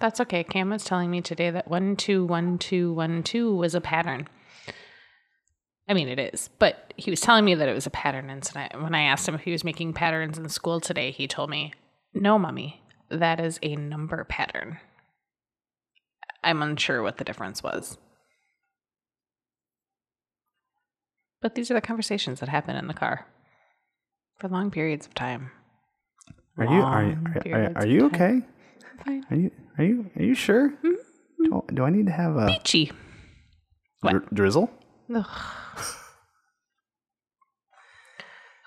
That's 0.00 0.20
okay. 0.20 0.44
Cam 0.44 0.70
was 0.70 0.84
telling 0.84 1.10
me 1.10 1.20
today 1.20 1.50
that 1.50 1.68
one 1.68 1.96
two 1.96 2.24
one 2.24 2.58
two 2.58 2.92
one 2.92 3.22
two 3.22 3.54
was 3.54 3.74
a 3.74 3.80
pattern. 3.80 4.28
I 5.86 5.92
mean, 5.94 6.08
it 6.08 6.18
is, 6.18 6.48
but 6.58 6.94
he 6.96 7.10
was 7.10 7.20
telling 7.20 7.44
me 7.44 7.54
that 7.54 7.68
it 7.68 7.74
was 7.74 7.86
a 7.86 7.90
pattern. 7.90 8.30
And 8.30 8.42
so 8.44 8.58
I- 8.58 8.76
when 8.76 8.94
I 8.94 9.02
asked 9.02 9.28
him 9.28 9.34
if 9.34 9.42
he 9.42 9.52
was 9.52 9.64
making 9.64 9.92
patterns 9.92 10.38
in 10.38 10.48
school 10.48 10.80
today, 10.80 11.10
he 11.10 11.26
told 11.28 11.50
me, 11.50 11.74
"No, 12.14 12.38
mummy, 12.38 12.82
that 13.10 13.38
is 13.38 13.58
a 13.62 13.76
number 13.76 14.24
pattern." 14.24 14.78
I'm 16.42 16.62
unsure 16.62 17.02
what 17.02 17.18
the 17.18 17.24
difference 17.24 17.62
was, 17.62 17.98
but 21.40 21.54
these 21.54 21.70
are 21.70 21.74
the 21.74 21.80
conversations 21.80 22.40
that 22.40 22.48
happen 22.48 22.76
in 22.76 22.86
the 22.86 22.94
car 22.94 23.26
for 24.38 24.48
long 24.48 24.70
periods 24.70 25.06
of 25.06 25.14
time. 25.14 25.50
Are 26.56 26.64
you 26.64 26.70
are, 26.82 27.02
Long 27.02 27.34
are, 27.46 27.54
are, 27.54 27.72
are 27.78 27.86
you 27.86 28.06
okay? 28.06 28.42
Fine. 29.04 29.24
Are 29.30 29.36
you 29.36 29.50
are 29.78 29.84
you 29.84 30.10
are 30.16 30.22
you 30.22 30.34
sure? 30.34 30.70
Mm-hmm. 30.70 31.44
Do, 31.44 31.64
do 31.74 31.84
I 31.84 31.90
need 31.90 32.06
to 32.06 32.12
have 32.12 32.36
a 32.36 32.46
Peachy. 32.46 32.92
Dri- 34.06 34.20
drizzle? 34.32 34.70
Ugh. 35.12 35.26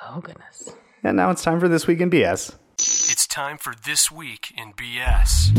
Oh 0.06 0.22
goodness. 0.22 0.70
And 1.04 1.18
now 1.18 1.32
it's 1.32 1.44
time 1.44 1.60
for 1.60 1.68
this 1.68 1.88
week 1.88 2.00
in 2.00 2.12
BS. 2.12 2.56
It's 2.80 3.26
time 3.26 3.58
for 3.58 3.74
This 3.86 4.12
Week 4.12 4.54
in 4.56 4.74
BS. 4.74 5.52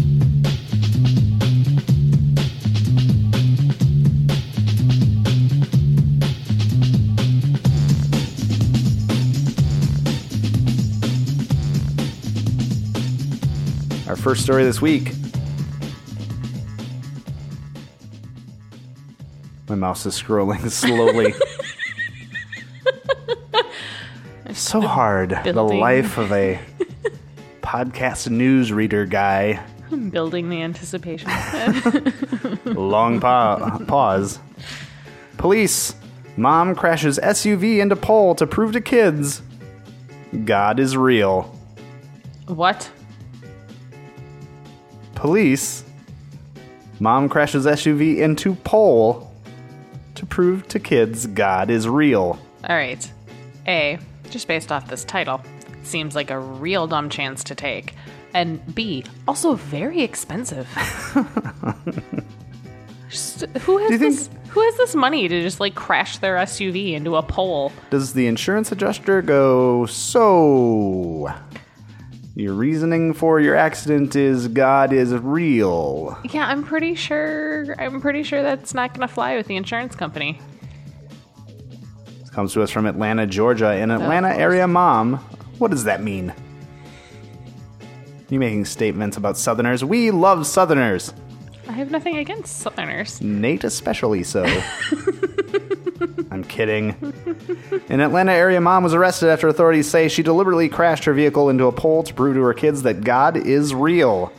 Our 14.09 14.17
first 14.17 14.43
story 14.43 14.64
this 14.64 14.81
week. 14.81 15.17
My 19.68 19.74
mouse 19.74 20.07
is 20.07 20.20
scrolling 20.20 20.68
slowly. 20.70 21.35
so 24.52 24.81
hard. 24.81 25.31
The 25.44 25.62
life 25.62 26.16
of 26.18 26.33
a 26.33 26.59
podcast 27.62 28.31
news 28.31 28.72
reader 28.72 29.04
guy. 29.07 29.62
I'm 29.90 30.11
Building 30.11 30.48
the 30.48 30.62
anticipation. 30.62 31.31
Long 32.64 33.20
pa- 33.20 33.78
pause. 33.87 34.38
Police. 35.37 35.94
Mom 36.37 36.74
crashes 36.74 37.18
SUV 37.18 37.78
into 37.81 37.96
pole 37.96 38.35
to 38.37 38.46
prove 38.46 38.72
to 38.72 38.81
kids 38.81 39.42
God 40.44 40.78
is 40.78 40.96
real. 40.96 41.42
what? 42.46 42.90
Police. 45.14 45.85
Mom 47.00 47.28
crashes 47.28 47.64
SUV 47.66 48.18
into 48.18 48.54
pole 48.57 49.28
to 50.18 50.26
prove 50.26 50.68
to 50.68 50.78
kids 50.78 51.26
God 51.26 51.70
is 51.70 51.88
real. 51.88 52.38
All 52.68 52.76
right. 52.76 53.11
A, 53.66 53.98
just 54.31 54.46
based 54.48 54.70
off 54.72 54.88
this 54.88 55.04
title, 55.04 55.40
seems 55.83 56.14
like 56.14 56.31
a 56.31 56.38
real 56.38 56.87
dumb 56.87 57.09
chance 57.11 57.42
to 57.44 57.54
take. 57.54 57.94
And 58.35 58.74
B, 58.74 59.04
also 59.26 59.54
very 59.54 60.02
expensive. 60.02 60.68
Just- 63.11 63.40
who 63.61 63.78
has 63.78 63.90
you 63.90 63.98
think- 63.98 64.14
this? 64.16 64.31
Who 64.50 64.61
has 64.62 64.76
this 64.78 64.94
money 64.94 65.28
to 65.28 65.42
just 65.42 65.61
like 65.61 65.74
crash 65.74 66.18
their 66.18 66.37
SUV 66.37 66.94
into 66.94 67.16
a 67.16 67.22
pole? 67.22 67.70
Does 67.90 68.14
the 68.14 68.26
insurance 68.26 68.72
adjuster 68.72 69.20
go, 69.20 69.85
so? 69.87 71.28
Your 72.38 72.55
reasoning 72.55 73.14
for 73.14 73.40
your 73.40 73.57
accident 73.57 74.14
is 74.14 74.46
God 74.46 74.92
is 74.92 75.12
real. 75.12 76.16
Yeah, 76.31 76.46
I'm 76.46 76.62
pretty 76.62 76.94
sure. 76.94 77.74
I'm 77.81 78.01
pretty 78.01 78.22
sure 78.22 78.44
that's 78.44 78.72
not 78.72 78.94
going 78.94 79.09
to 79.09 79.12
fly 79.12 79.35
with 79.35 79.48
the 79.48 79.57
insurance 79.57 79.96
company. 79.96 80.40
This 82.20 82.31
comes 82.31 82.53
to 82.53 82.62
us 82.62 82.70
from 82.70 82.87
Atlanta, 82.87 83.27
Georgia. 83.27 83.70
An 83.70 83.90
Atlanta 83.90 84.29
area 84.29 84.68
mom. 84.68 85.16
What 85.59 85.72
does 85.72 85.83
that 85.83 86.01
mean? 86.01 86.33
You 88.29 88.38
making 88.38 88.66
statements 88.66 89.16
about 89.16 89.37
Southerners? 89.37 89.85
We 89.85 90.12
love 90.12 90.46
Southerners. 90.46 91.12
I 91.66 91.72
have 91.72 91.90
nothing 91.90 92.18
against 92.18 92.59
Southerners. 92.59 93.20
Nate 93.20 93.64
especially 93.64 94.22
so. 94.22 94.44
I'm 96.31 96.45
kidding. 96.45 96.91
An 97.88 98.01
Atlanta 98.01 98.33
area 98.33 98.61
mom 98.61 98.83
was 98.83 98.95
arrested 98.95 99.31
after 99.31 99.49
authorities 99.49 99.88
say 99.88 100.09
she 100.09 100.23
deliberately 100.23 100.69
crashed 100.69 101.05
her 101.05 101.14
vehicle 101.14 101.49
into 101.49 101.67
a 101.67 101.73
pole 101.73 102.03
to 102.03 102.12
prove 102.12 102.35
to 102.35 102.43
her 102.43 102.55
kids 102.55 102.83
that 102.83 103.03
God 103.03 103.37
is 103.37 103.75
real. 103.75 104.33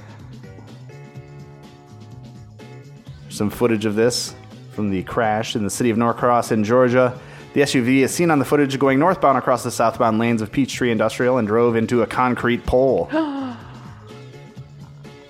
Some 3.29 3.49
footage 3.49 3.85
of 3.85 3.95
this 3.95 4.35
from 4.71 4.91
the 4.91 5.03
crash 5.03 5.55
in 5.55 5.63
the 5.63 5.69
city 5.69 5.89
of 5.89 5.97
Norcross 5.97 6.51
in 6.51 6.63
Georgia. 6.63 7.19
The 7.53 7.61
SUV 7.61 8.01
is 8.01 8.13
seen 8.13 8.29
on 8.29 8.37
the 8.37 8.45
footage 8.45 8.77
going 8.77 8.99
northbound 8.99 9.37
across 9.37 9.63
the 9.63 9.71
southbound 9.71 10.19
lanes 10.19 10.41
of 10.41 10.51
Peachtree 10.51 10.91
Industrial 10.91 11.37
and 11.37 11.47
drove 11.47 11.75
into 11.75 12.03
a 12.03 12.07
concrete 12.07 12.65
pole. 12.65 13.09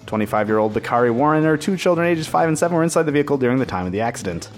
25 0.05 0.47
year 0.47 0.57
old 0.57 0.73
Bakari 0.73 1.11
Warren 1.11 1.37
and 1.37 1.45
her 1.45 1.55
two 1.55 1.77
children, 1.77 2.07
ages 2.07 2.27
5 2.27 2.49
and 2.49 2.59
7, 2.59 2.75
were 2.75 2.83
inside 2.83 3.03
the 3.03 3.11
vehicle 3.11 3.37
during 3.37 3.59
the 3.59 3.65
time 3.65 3.85
of 3.85 3.91
the 3.91 4.01
accident. 4.01 4.49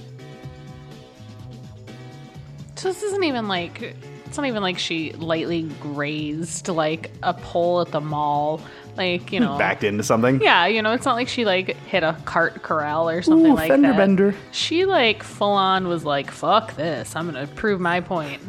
This 2.92 3.04
isn't 3.04 3.24
even 3.24 3.48
like 3.48 3.96
it's 4.26 4.36
not 4.36 4.48
even 4.48 4.62
like 4.62 4.78
she 4.78 5.14
lightly 5.14 5.64
grazed 5.80 6.68
like 6.68 7.10
a 7.24 7.34
pole 7.34 7.80
at 7.80 7.88
the 7.94 8.02
mall, 8.02 8.60
like 8.98 9.32
you 9.32 9.40
know. 9.40 9.58
Backed 9.58 9.86
into 9.86 10.04
something. 10.04 10.42
Yeah, 10.42 10.66
you 10.66 10.82
know, 10.82 10.92
it's 10.92 11.06
not 11.06 11.16
like 11.16 11.30
she 11.30 11.46
like 11.46 11.78
hit 11.86 12.04
a 12.04 12.18
cart 12.26 12.64
corral 12.64 13.10
or 13.10 13.22
something 13.22 13.54
Ooh, 13.54 13.56
like 13.56 13.70
fender 13.70 13.88
that. 13.88 13.98
bender. 13.98 14.36
She 14.52 14.84
like 14.84 15.24
full 15.24 15.54
on 15.54 15.88
was 15.88 16.04
like, 16.04 16.30
"Fuck 16.32 16.76
this! 16.76 17.16
I'm 17.16 17.28
gonna 17.28 17.48
prove 17.48 17.80
my 17.80 18.02
point." 18.02 18.42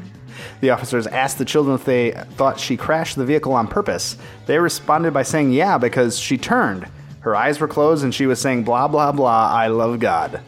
The 0.60 0.70
officers 0.70 1.06
asked 1.06 1.38
the 1.38 1.44
children 1.44 1.76
if 1.76 1.84
they 1.84 2.10
thought 2.32 2.58
she 2.58 2.76
crashed 2.76 3.14
the 3.14 3.24
vehicle 3.24 3.52
on 3.52 3.68
purpose. 3.68 4.16
They 4.46 4.58
responded 4.58 5.14
by 5.14 5.22
saying, 5.22 5.52
yeah, 5.52 5.78
because 5.78 6.18
she 6.18 6.36
turned. 6.36 6.88
Her 7.20 7.36
eyes 7.36 7.60
were 7.60 7.68
closed 7.68 8.02
and 8.02 8.12
she 8.12 8.26
was 8.26 8.40
saying, 8.40 8.64
blah, 8.64 8.88
blah, 8.88 9.12
blah, 9.12 9.52
I 9.52 9.68
love 9.68 10.00
God. 10.00 10.40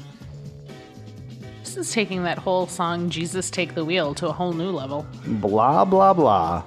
This 1.74 1.88
is 1.88 1.92
taking 1.92 2.22
that 2.22 2.38
whole 2.38 2.68
song 2.68 3.10
"Jesus 3.10 3.50
Take 3.50 3.74
the 3.74 3.84
Wheel" 3.84 4.14
to 4.14 4.28
a 4.28 4.32
whole 4.32 4.52
new 4.52 4.70
level. 4.70 5.04
Blah, 5.26 5.84
blah, 5.84 6.12
blah. 6.12 6.62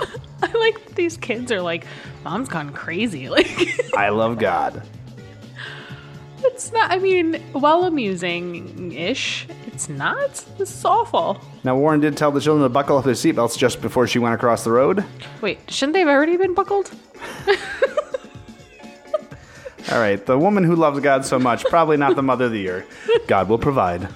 I 0.42 0.52
like 0.54 0.84
that 0.84 0.96
these 0.96 1.16
kids 1.16 1.52
are 1.52 1.62
like, 1.62 1.86
"Mom's 2.24 2.48
gone 2.48 2.72
crazy." 2.72 3.28
Like, 3.30 3.78
I 3.96 4.08
love 4.08 4.40
God. 4.40 4.82
it's 6.38 6.72
not. 6.72 6.90
I 6.90 6.98
mean, 6.98 7.34
while 7.52 7.84
amusing-ish, 7.84 9.46
it's 9.68 9.88
not. 9.88 10.34
This 10.58 10.74
is 10.74 10.84
awful. 10.84 11.40
Now, 11.62 11.76
Warren 11.76 12.00
did 12.00 12.16
tell 12.16 12.32
the 12.32 12.40
children 12.40 12.64
to 12.64 12.68
buckle 12.70 12.98
up 12.98 13.04
their 13.04 13.14
seatbelts 13.14 13.56
just 13.56 13.80
before 13.80 14.08
she 14.08 14.18
went 14.18 14.34
across 14.34 14.64
the 14.64 14.72
road. 14.72 15.04
Wait, 15.40 15.60
shouldn't 15.70 15.92
they 15.92 16.00
have 16.00 16.08
already 16.08 16.36
been 16.36 16.54
buckled? 16.54 16.90
All 19.90 19.98
right, 19.98 20.24
the 20.24 20.38
woman 20.38 20.64
who 20.64 20.76
loves 20.76 21.00
God 21.00 21.24
so 21.24 21.38
much, 21.38 21.64
probably 21.64 21.96
not 21.96 22.14
the 22.14 22.22
mother 22.22 22.44
of 22.44 22.52
the 22.52 22.58
year. 22.58 22.86
God 23.26 23.48
will 23.48 23.58
provide. 23.58 24.08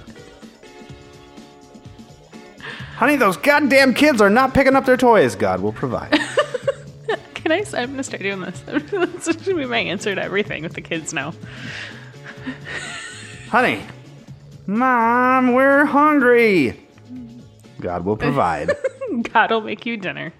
Honey, 2.96 3.16
those 3.16 3.36
goddamn 3.36 3.92
kids 3.92 4.20
are 4.20 4.30
not 4.30 4.54
picking 4.54 4.74
up 4.74 4.86
their 4.86 4.96
toys. 4.96 5.34
God 5.34 5.60
will 5.60 5.72
provide. 5.72 6.12
Can 7.34 7.52
I? 7.52 7.64
I'm 7.74 7.90
gonna 7.90 8.02
start 8.02 8.22
doing 8.22 8.40
this. 8.40 8.60
That's 8.66 9.36
gonna 9.36 9.58
be 9.58 9.66
my 9.66 9.78
answer 9.78 10.14
to 10.14 10.22
everything 10.22 10.62
with 10.62 10.72
the 10.72 10.80
kids 10.80 11.12
now. 11.12 11.34
Honey, 13.50 13.84
Mom, 14.66 15.52
we're 15.52 15.84
hungry. 15.84 16.80
God 17.80 18.04
will 18.04 18.16
provide. 18.16 18.70
God 19.32 19.50
will 19.50 19.60
make 19.60 19.84
you 19.84 19.96
dinner. 19.96 20.32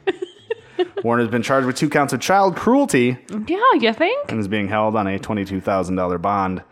Warren 1.03 1.21
has 1.21 1.31
been 1.31 1.43
charged 1.43 1.67
with 1.67 1.77
two 1.77 1.91
counts 1.91 2.12
of 2.12 2.21
child 2.21 2.57
cruelty 2.57 3.19
yeah, 3.47 3.61
you 3.75 3.93
think? 3.93 4.31
and 4.31 4.41
is 4.41 4.49
being 4.49 4.69
held 4.69 4.97
on 4.97 5.07
a 5.07 5.19
$22,000 5.19 6.23
bond. 6.23 6.62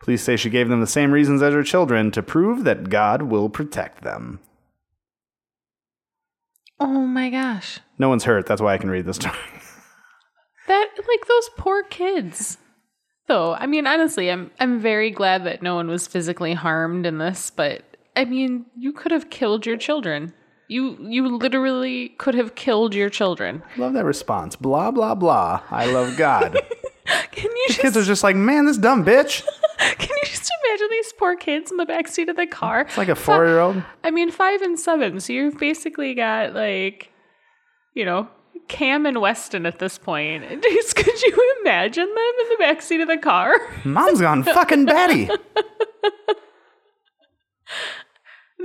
Police 0.00 0.22
say 0.22 0.36
she 0.36 0.50
gave 0.50 0.68
them 0.68 0.80
the 0.80 0.86
same 0.86 1.12
reasons 1.12 1.42
as 1.42 1.54
her 1.54 1.62
children 1.62 2.10
to 2.12 2.22
prove 2.22 2.64
that 2.64 2.90
God 2.90 3.22
will 3.22 3.48
protect 3.48 4.02
them. 4.02 4.40
Oh 6.78 7.06
my 7.06 7.30
gosh. 7.30 7.80
No 7.98 8.08
one's 8.08 8.24
hurt. 8.24 8.46
That's 8.46 8.60
why 8.60 8.74
I 8.74 8.78
can 8.78 8.90
read 8.90 9.06
this 9.06 9.16
story. 9.16 9.34
That 10.66 10.88
like 10.96 11.26
those 11.28 11.48
poor 11.56 11.84
kids. 11.84 12.58
Though, 13.28 13.54
I 13.54 13.66
mean, 13.66 13.86
honestly, 13.86 14.30
I'm 14.30 14.50
I'm 14.58 14.80
very 14.80 15.10
glad 15.10 15.44
that 15.44 15.62
no 15.62 15.76
one 15.76 15.86
was 15.88 16.08
physically 16.08 16.54
harmed 16.54 17.06
in 17.06 17.18
this, 17.18 17.50
but 17.50 17.82
I 18.16 18.24
mean, 18.24 18.66
you 18.76 18.92
could 18.92 19.12
have 19.12 19.30
killed 19.30 19.66
your 19.66 19.76
children. 19.76 20.32
You 20.68 20.96
you 21.00 21.36
literally 21.36 22.10
could 22.10 22.34
have 22.34 22.54
killed 22.54 22.94
your 22.94 23.08
children. 23.08 23.62
Love 23.76 23.92
that 23.92 24.04
response. 24.04 24.56
Blah, 24.56 24.90
blah, 24.90 25.14
blah. 25.14 25.62
I 25.70 25.86
love 25.86 26.16
God. 26.16 26.60
Can 27.30 27.50
you 27.50 27.64
just 27.68 27.80
Kids 27.80 27.96
are 27.96 28.02
just 28.02 28.24
like, 28.24 28.34
man, 28.34 28.66
this 28.66 28.78
dumb 28.78 29.04
bitch. 29.04 29.44
can 29.78 30.08
you 30.08 30.22
just 30.24 30.50
imagine 30.64 30.88
these 30.90 31.12
poor 31.12 31.36
kids 31.36 31.70
in 31.70 31.76
the 31.76 31.86
back 31.86 32.08
seat 32.08 32.28
of 32.28 32.36
the 32.36 32.46
car? 32.46 32.80
It's 32.80 32.98
like 32.98 33.08
a 33.08 33.14
four 33.14 33.44
year 33.44 33.60
old. 33.60 33.82
I 34.02 34.10
mean, 34.10 34.30
five 34.30 34.62
and 34.62 34.78
seven. 34.78 35.20
So 35.20 35.32
you've 35.32 35.58
basically 35.58 36.14
got 36.14 36.54
like, 36.54 37.10
you 37.94 38.04
know, 38.04 38.28
Cam 38.68 39.06
and 39.06 39.20
Weston 39.20 39.66
at 39.66 39.78
this 39.78 39.98
point. 39.98 40.44
Just, 40.62 40.96
could 40.96 41.22
you 41.22 41.56
imagine 41.60 42.06
them 42.06 42.32
in 42.40 42.48
the 42.48 42.56
back 42.58 42.82
seat 42.82 43.00
of 43.00 43.08
the 43.08 43.18
car? 43.18 43.54
Mom's 43.84 44.20
gone 44.20 44.42
fucking 44.42 44.86
batty. 44.86 45.28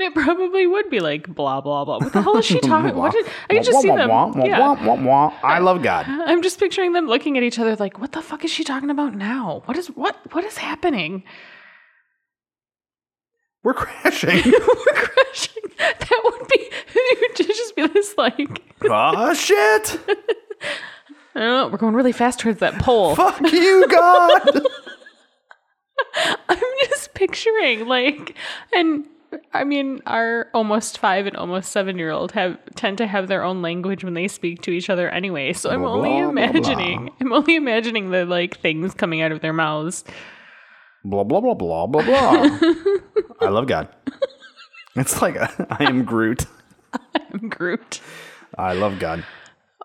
And 0.02 0.10
it 0.10 0.16
probably 0.16 0.66
would 0.66 0.90
be 0.90 1.00
like 1.00 1.28
blah 1.28 1.62
blah 1.62 1.86
blah. 1.86 2.00
What 2.00 2.12
the 2.12 2.24
hell 2.24 2.36
is 2.38 2.46
she 2.46 2.60
talking? 2.62 2.96
What 2.96 3.14
did 3.14 3.28
I 3.50 3.54
can 3.54 3.64
just 3.64 3.82
see 3.82 3.88
them? 3.88 4.10
Yeah. 4.10 5.36
I 5.44 5.60
love 5.60 5.84
God. 5.84 6.06
I'm 6.10 6.42
just 6.42 6.60
picturing 6.60 6.94
them 6.94 7.06
looking 7.06 7.38
at 7.38 7.44
each 7.44 7.60
other 7.60 7.76
like, 7.76 8.00
what 8.00 8.12
the 8.12 8.22
fuck 8.24 8.44
is 8.44 8.50
she 8.50 8.64
talking 8.64 8.90
about 8.90 9.14
now? 9.14 9.62
What 9.66 9.78
is 9.78 9.90
what 9.90 10.18
what 10.34 10.44
is 10.44 10.58
happening? 10.58 11.24
We're 13.64 13.76
crashing. 13.76 14.42
We're 14.52 14.94
crashing. 14.96 15.64
That 15.78 16.22
would 16.24 16.48
be 16.48 16.70
it 16.96 17.38
would 17.38 17.48
just 17.48 17.76
be 17.76 17.86
this 17.86 18.18
like 18.18 18.64
oh, 18.86 19.34
shit. 19.36 20.00
I 21.36 21.40
don't 21.40 21.44
know, 21.44 21.68
we're 21.72 21.78
going 21.78 21.94
really 21.94 22.12
fast 22.12 22.40
towards 22.40 22.60
that 22.60 22.80
pole. 22.80 23.14
Fuck 23.16 23.40
you, 23.52 23.86
God. 23.88 24.62
I'm 26.50 26.60
just 26.90 27.14
picturing 27.14 27.88
like 27.88 28.36
and 28.74 29.06
I 29.54 29.64
mean 29.64 30.02
our 30.06 30.48
almost 30.54 30.98
5 30.98 31.28
and 31.28 31.36
almost 31.38 31.72
7 31.72 31.98
year 31.98 32.12
old 32.12 32.32
have 32.34 32.58
tend 32.76 32.98
to 33.00 33.08
have 33.08 33.28
their 33.28 33.44
own 33.44 33.62
language 33.62 34.04
when 34.04 34.14
they 34.14 34.28
speak 34.28 34.62
to 34.64 34.72
each 34.72 34.90
other 34.90 35.10
anyway. 35.10 35.54
So 35.54 35.70
I'm 35.70 35.82
Blah, 35.82 35.92
only 35.94 36.10
blah, 36.10 36.20
blah, 36.22 36.30
imagining 36.30 37.12
I'm 37.22 37.34
only 37.34 37.56
imagining 37.56 38.12
the 38.12 38.26
like 38.26 38.60
things 38.60 38.94
coming 38.94 39.22
out 39.22 39.32
of 39.32 39.42
their 39.42 39.54
mouths. 39.54 40.04
blah, 41.04 41.24
blah, 41.24 41.42
blah, 41.42 41.54
blah, 41.56 41.88
blah, 41.88 42.02
blah. 42.04 42.60
I 43.42 43.50
love 43.50 43.68
God. 43.68 43.88
It's 44.96 45.22
like 45.22 45.36
a, 45.36 45.50
I 45.70 45.86
am 45.86 46.04
Groot. 46.04 46.46
I'm 47.34 47.50
Groot. 47.50 48.02
I 48.58 48.74
love 48.74 49.00
God. 49.00 49.24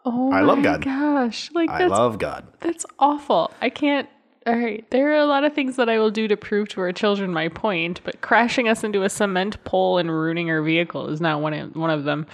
Oh 0.05 0.33
I 0.33 0.41
love 0.41 0.63
God. 0.63 0.85
gosh. 0.85 1.51
Like 1.53 1.71
I 1.71 1.87
love 1.87 2.19
God. 2.19 2.47
that's 2.61 2.85
awful. 2.99 3.53
I 3.61 3.71
can't 3.71 4.09
all 4.47 4.55
right, 4.55 4.89
there 4.91 5.11
are 5.13 5.19
a 5.19 5.27
lot 5.27 5.43
of 5.43 5.55
things 5.55 5.75
that 5.77 5.89
I 5.89 5.99
will 5.99 6.13
do 6.13 6.29
to 6.29 6.37
prove 6.37 6.69
to 6.69 6.81
our 6.81 6.93
children 6.93 7.33
my 7.33 7.49
point, 7.49 8.01
but 8.05 8.21
crashing 8.21 8.69
us 8.69 8.85
into 8.85 9.03
a 9.03 9.11
cement 9.11 9.63
pole 9.65 9.99
and 9.99 10.11
ruining 10.11 10.51
our 10.51 10.63
vehicle 10.63 11.09
is 11.09 11.21
not 11.21 11.41
one 11.41 11.53
of, 11.53 11.75
one 11.75 11.91
of 11.91 12.05
them. 12.05 12.27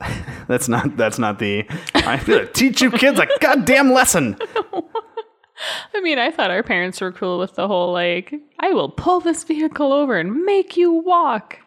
That's 0.48 0.68
not. 0.68 0.96
That's 0.96 1.18
not 1.18 1.38
the. 1.38 1.66
I'm 1.94 2.24
gonna 2.24 2.46
teach 2.46 2.80
you 2.80 2.90
kids 2.90 3.18
a 3.18 3.26
goddamn 3.40 3.92
lesson. 3.92 4.38
I 5.94 6.00
mean, 6.00 6.18
I 6.18 6.30
thought 6.30 6.50
our 6.50 6.62
parents 6.62 7.00
were 7.00 7.12
cool 7.12 7.38
with 7.38 7.54
the 7.54 7.66
whole 7.66 7.92
like, 7.92 8.32
I 8.60 8.72
will 8.72 8.88
pull 8.88 9.20
this 9.20 9.44
vehicle 9.44 9.92
over 9.92 10.16
and 10.16 10.44
make 10.44 10.76
you 10.76 10.92
walk. 10.92 11.58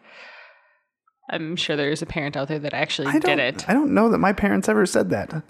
I'm 1.29 1.55
sure 1.55 1.75
there's 1.75 2.01
a 2.01 2.05
parent 2.05 2.36
out 2.36 2.47
there 2.47 2.60
that 2.60 2.73
actually 2.73 3.19
did 3.19 3.38
it. 3.38 3.69
I 3.69 3.73
don't 3.73 3.93
know 3.93 4.10
that 4.10 4.17
my 4.17 4.34
parents 4.34 4.67
ever 4.69 4.86
said 4.86 5.10
that. 5.12 5.43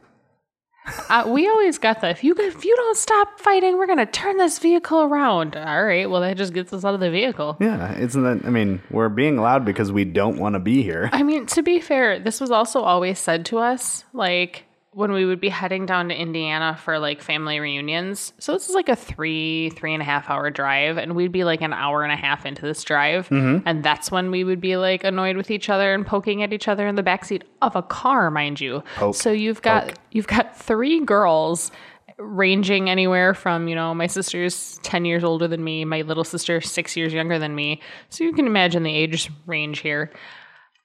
Uh, 1.09 1.25
we 1.27 1.47
always 1.47 1.77
got 1.77 2.01
the 2.01 2.09
if 2.09 2.23
you 2.23 2.33
if 2.37 2.65
you 2.65 2.75
don't 2.75 2.97
stop 2.97 3.39
fighting, 3.39 3.77
we're 3.77 3.87
gonna 3.87 4.05
turn 4.05 4.37
this 4.37 4.59
vehicle 4.59 5.01
around. 5.01 5.55
All 5.55 5.83
right, 5.85 6.09
well 6.09 6.21
that 6.21 6.37
just 6.37 6.53
gets 6.53 6.73
us 6.73 6.83
out 6.83 6.93
of 6.93 6.99
the 6.99 7.11
vehicle. 7.11 7.57
Yeah, 7.59 7.97
isn't 7.97 8.23
that? 8.23 8.45
I 8.45 8.49
mean, 8.49 8.81
we're 8.89 9.09
being 9.09 9.37
loud 9.37 9.63
because 9.65 9.91
we 9.91 10.05
don't 10.05 10.37
want 10.37 10.53
to 10.53 10.59
be 10.59 10.81
here. 10.81 11.09
I 11.11 11.23
mean, 11.23 11.45
to 11.47 11.61
be 11.63 11.79
fair, 11.79 12.19
this 12.19 12.41
was 12.41 12.49
also 12.51 12.81
always 12.81 13.19
said 13.19 13.45
to 13.47 13.59
us, 13.59 14.05
like 14.13 14.65
when 14.93 15.13
we 15.13 15.23
would 15.23 15.39
be 15.39 15.47
heading 15.47 15.85
down 15.85 16.09
to 16.09 16.15
Indiana 16.15 16.77
for 16.83 16.99
like 16.99 17.21
family 17.21 17.61
reunions. 17.61 18.33
So 18.39 18.53
this 18.53 18.67
is 18.67 18.75
like 18.75 18.89
a 18.89 18.95
three, 18.95 19.69
three 19.69 19.93
and 19.93 20.01
a 20.01 20.05
half 20.05 20.29
hour 20.29 20.49
drive, 20.49 20.97
and 20.97 21.15
we'd 21.15 21.31
be 21.31 21.45
like 21.45 21.61
an 21.61 21.71
hour 21.71 22.03
and 22.03 22.11
a 22.11 22.17
half 22.17 22.45
into 22.45 22.63
this 22.63 22.83
drive, 22.83 23.29
mm-hmm. 23.29 23.65
and 23.65 23.83
that's 23.83 24.11
when 24.11 24.31
we 24.31 24.43
would 24.43 24.59
be 24.59 24.75
like 24.75 25.05
annoyed 25.05 25.37
with 25.37 25.49
each 25.49 25.69
other 25.69 25.93
and 25.93 26.05
poking 26.05 26.43
at 26.43 26.51
each 26.51 26.67
other 26.67 26.87
in 26.87 26.95
the 26.95 27.03
backseat 27.03 27.43
of 27.61 27.75
a 27.75 27.81
car, 27.81 28.29
mind 28.29 28.59
you. 28.59 28.83
Poke, 28.95 29.15
so 29.15 29.31
you've 29.31 29.61
got 29.61 29.87
poke. 29.87 29.97
you've 30.11 30.27
got 30.27 30.57
three 30.57 30.99
girls 30.99 31.71
ranging 32.17 32.87
anywhere 32.87 33.33
from 33.33 33.67
you 33.67 33.73
know 33.73 33.95
my 33.95 34.05
sister's 34.05 34.77
10 34.83 35.05
years 35.05 35.23
older 35.23 35.47
than 35.47 35.63
me 35.63 35.83
my 35.85 36.01
little 36.01 36.23
sister 36.23 36.61
6 36.61 36.95
years 36.95 37.11
younger 37.11 37.39
than 37.39 37.55
me 37.55 37.81
so 38.09 38.23
you 38.23 38.31
can 38.31 38.45
imagine 38.45 38.83
the 38.83 38.95
age 38.95 39.31
range 39.47 39.79
here 39.79 40.11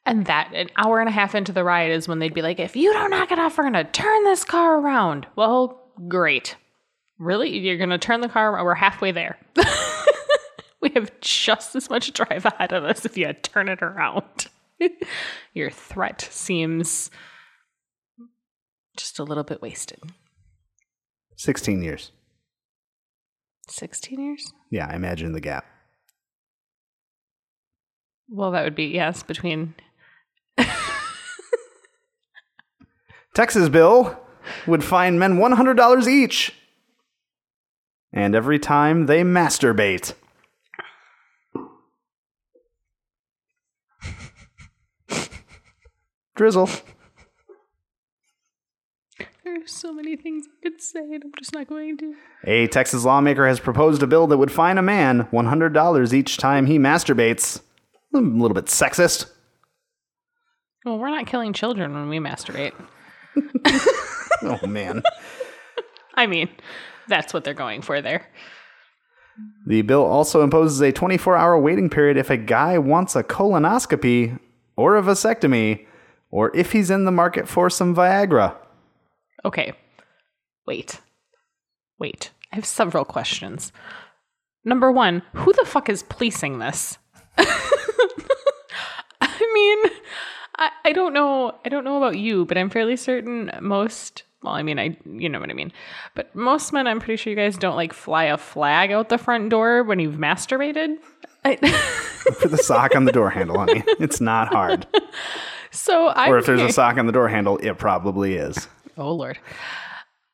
and 0.06 0.26
that 0.26 0.52
an 0.54 0.68
hour 0.76 1.00
and 1.00 1.08
a 1.08 1.12
half 1.12 1.34
into 1.34 1.52
the 1.52 1.64
ride 1.64 1.90
is 1.90 2.08
when 2.08 2.18
they'd 2.18 2.34
be 2.34 2.42
like, 2.42 2.58
if 2.58 2.76
you 2.76 2.92
don't 2.92 3.10
knock 3.10 3.32
it 3.32 3.38
off, 3.38 3.58
we're 3.58 3.64
gonna 3.64 3.84
turn 3.84 4.24
this 4.24 4.44
car 4.44 4.78
around. 4.78 5.26
Well, 5.36 5.92
great. 6.08 6.56
Really? 7.18 7.58
You're 7.58 7.78
gonna 7.78 7.98
turn 7.98 8.20
the 8.20 8.28
car 8.28 8.52
around? 8.52 8.64
We're 8.64 8.74
halfway 8.74 9.12
there. 9.12 9.38
we 10.80 10.90
have 10.94 11.10
just 11.20 11.74
as 11.76 11.90
much 11.90 12.12
drive 12.12 12.44
ahead 12.44 12.72
of 12.72 12.84
us 12.84 13.04
if 13.04 13.16
you 13.18 13.32
turn 13.32 13.68
it 13.68 13.82
around. 13.82 14.46
Your 15.54 15.70
threat 15.70 16.28
seems 16.30 17.10
just 18.96 19.18
a 19.18 19.24
little 19.24 19.44
bit 19.44 19.60
wasted. 19.60 20.00
Sixteen 21.36 21.82
years. 21.82 22.12
16 23.68 24.20
years? 24.20 24.52
Yeah, 24.70 24.86
I 24.90 24.94
imagine 24.94 25.32
the 25.32 25.40
gap. 25.40 25.64
Well, 28.28 28.50
that 28.52 28.64
would 28.64 28.74
be, 28.74 28.86
yes, 28.86 29.22
between. 29.22 29.74
Texas 33.34 33.68
bill 33.68 34.18
would 34.66 34.82
fine 34.82 35.18
men 35.18 35.36
one 35.36 35.52
hundred 35.52 35.76
dollars 35.76 36.08
each, 36.08 36.54
and 38.12 38.34
every 38.34 38.58
time 38.58 39.06
they 39.06 39.22
masturbate. 39.22 40.14
Drizzle. 46.34 46.70
There 49.44 49.54
are 49.54 49.66
so 49.66 49.92
many 49.92 50.16
things 50.16 50.46
I 50.46 50.62
could 50.62 50.82
say, 50.82 51.00
and 51.00 51.22
I'm 51.24 51.32
just 51.38 51.54
not 51.54 51.68
going 51.68 51.96
to. 51.98 52.14
A 52.44 52.66
Texas 52.66 53.04
lawmaker 53.04 53.46
has 53.46 53.60
proposed 53.60 54.02
a 54.02 54.06
bill 54.06 54.26
that 54.26 54.36
would 54.36 54.52
fine 54.52 54.76
a 54.76 54.82
man 54.82 55.28
$100 55.32 56.12
each 56.12 56.36
time 56.36 56.66
he 56.66 56.78
masturbates. 56.78 57.60
A 58.14 58.18
little 58.18 58.54
bit 58.54 58.66
sexist. 58.66 59.30
Well, 60.86 61.00
we're 61.00 61.10
not 61.10 61.26
killing 61.26 61.52
children 61.52 61.92
when 61.92 62.08
we 62.08 62.18
masturbate. 62.18 62.72
Oh, 64.42 64.66
man. 64.66 65.02
I 66.14 66.26
mean, 66.26 66.50
that's 67.08 67.32
what 67.32 67.42
they're 67.42 67.54
going 67.54 67.80
for 67.80 68.02
there. 68.02 68.28
The 69.66 69.80
bill 69.80 70.04
also 70.04 70.42
imposes 70.42 70.78
a 70.82 70.92
24 70.92 71.36
hour 71.36 71.58
waiting 71.58 71.88
period 71.88 72.18
if 72.18 72.28
a 72.28 72.36
guy 72.36 72.76
wants 72.76 73.16
a 73.16 73.24
colonoscopy 73.24 74.38
or 74.76 74.96
a 74.96 75.02
vasectomy, 75.02 75.86
or 76.30 76.54
if 76.54 76.72
he's 76.72 76.90
in 76.90 77.06
the 77.06 77.10
market 77.10 77.48
for 77.48 77.70
some 77.70 77.96
Viagra. 77.96 78.54
Okay. 79.42 79.72
Wait. 80.66 81.00
Wait. 81.98 82.30
I 82.52 82.56
have 82.56 82.66
several 82.66 83.06
questions. 83.06 83.72
Number 84.66 84.92
one, 84.92 85.22
who 85.32 85.54
the 85.54 85.64
fuck 85.64 85.88
is 85.88 86.02
policing 86.02 86.58
this? 86.58 86.98
I 87.38 87.46
mean, 89.54 89.78
I, 90.58 90.70
I 90.86 90.92
don't 90.92 91.12
know. 91.12 91.54
I 91.64 91.68
don't 91.68 91.84
know 91.84 91.96
about 91.96 92.16
you, 92.18 92.44
but 92.44 92.56
I'm 92.58 92.70
fairly 92.70 92.96
certain 92.96 93.50
most. 93.60 94.22
Well, 94.42 94.54
I 94.54 94.62
mean, 94.62 94.78
I 94.78 94.96
you 95.04 95.28
know 95.28 95.40
what 95.40 95.50
I 95.50 95.54
mean. 95.54 95.72
But 96.14 96.34
most 96.34 96.72
men, 96.72 96.86
I'm 96.86 96.98
pretty 96.98 97.16
sure 97.16 97.30
you 97.30 97.36
guys 97.36 97.56
don't 97.56 97.76
like 97.76 97.92
fly 97.92 98.24
a 98.24 98.36
flag 98.36 98.92
out 98.92 99.08
the 99.08 99.18
front 99.18 99.50
door 99.50 99.82
when 99.82 99.98
you've 99.98 100.16
masturbated. 100.16 100.96
I, 101.44 101.56
Put 102.40 102.50
the 102.50 102.58
sock 102.58 102.96
on 102.96 103.04
the 103.04 103.12
door 103.12 103.30
handle, 103.30 103.58
honey. 103.58 103.84
It's 104.00 104.20
not 104.20 104.48
hard. 104.48 104.86
so 105.70 106.06
I. 106.08 106.28
Or 106.28 106.38
if 106.38 106.46
there's 106.46 106.60
a 106.60 106.72
sock 106.72 106.96
on 106.96 107.06
the 107.06 107.12
door 107.12 107.28
handle, 107.28 107.58
it 107.58 107.78
probably 107.78 108.34
is. 108.34 108.68
oh 108.96 109.12
lord. 109.12 109.38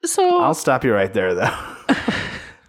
So 0.05 0.41
I'll 0.41 0.55
stop 0.55 0.85
you 0.85 0.93
right 0.93 1.13
there, 1.13 1.35
though. 1.35 1.57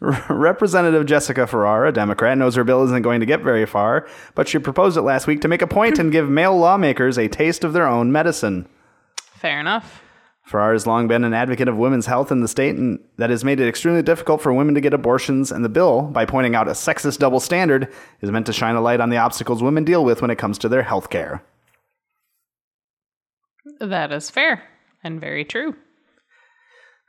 Representative 0.30 1.06
Jessica 1.06 1.48
Farrar, 1.48 1.86
a 1.86 1.94
Democrat, 1.94 2.38
knows 2.38 2.56
her 2.56 2.66
bill 2.66 2.84
isn't 2.84 3.04
going 3.04 3.22
to 3.22 3.26
get 3.26 3.42
very 3.42 3.66
far, 3.66 4.06
but 4.36 4.50
she 4.50 4.60
proposed 4.60 4.98
it 4.98 5.04
last 5.04 5.28
week 5.28 5.40
to 5.42 5.48
make 5.48 5.62
a 5.62 5.68
point 5.68 5.98
and 5.98 6.12
give 6.12 6.30
male 6.30 6.58
lawmakers 6.58 7.18
a 7.18 7.30
taste 7.30 7.64
of 7.64 7.72
their 7.72 7.88
own 7.88 8.12
medicine. 8.12 8.68
fair 9.16 9.62
enough. 9.62 10.02
Farrar 10.44 10.74
has 10.74 10.86
long 10.86 11.08
been 11.08 11.24
an 11.24 11.34
advocate 11.34 11.70
of 11.70 11.78
women's 11.78 12.06
health 12.06 12.34
in 12.34 12.42
the 12.42 12.50
state, 12.50 12.76
and 12.76 13.00
that 13.16 13.30
has 13.30 13.46
made 13.46 13.62
it 13.62 13.68
extremely 13.70 14.02
difficult 14.02 14.42
for 14.42 14.52
women 14.54 14.76
to 14.76 14.82
get 14.82 14.94
abortions. 14.94 15.54
And 15.54 15.64
the 15.64 15.70
bill, 15.70 16.02
by 16.02 16.26
pointing 16.26 16.54
out 16.54 16.68
a 16.68 16.72
sexist 16.72 17.20
double 17.20 17.40
standard, 17.40 17.88
is 18.20 18.30
meant 18.30 18.46
to 18.48 18.54
shine 18.54 18.76
a 18.76 18.82
light 18.82 19.00
on 19.00 19.10
the 19.10 19.16
obstacles 19.16 19.64
women 19.64 19.86
deal 19.86 20.04
with 20.04 20.22
when 20.22 20.32
it 20.32 20.38
comes 20.38 20.58
to 20.58 20.68
their 20.68 20.84
health 20.84 21.10
care. 21.10 21.42
That 23.80 24.12
is 24.12 24.30
fair 24.30 24.64
and 25.02 25.22
very 25.22 25.46
true. 25.46 25.76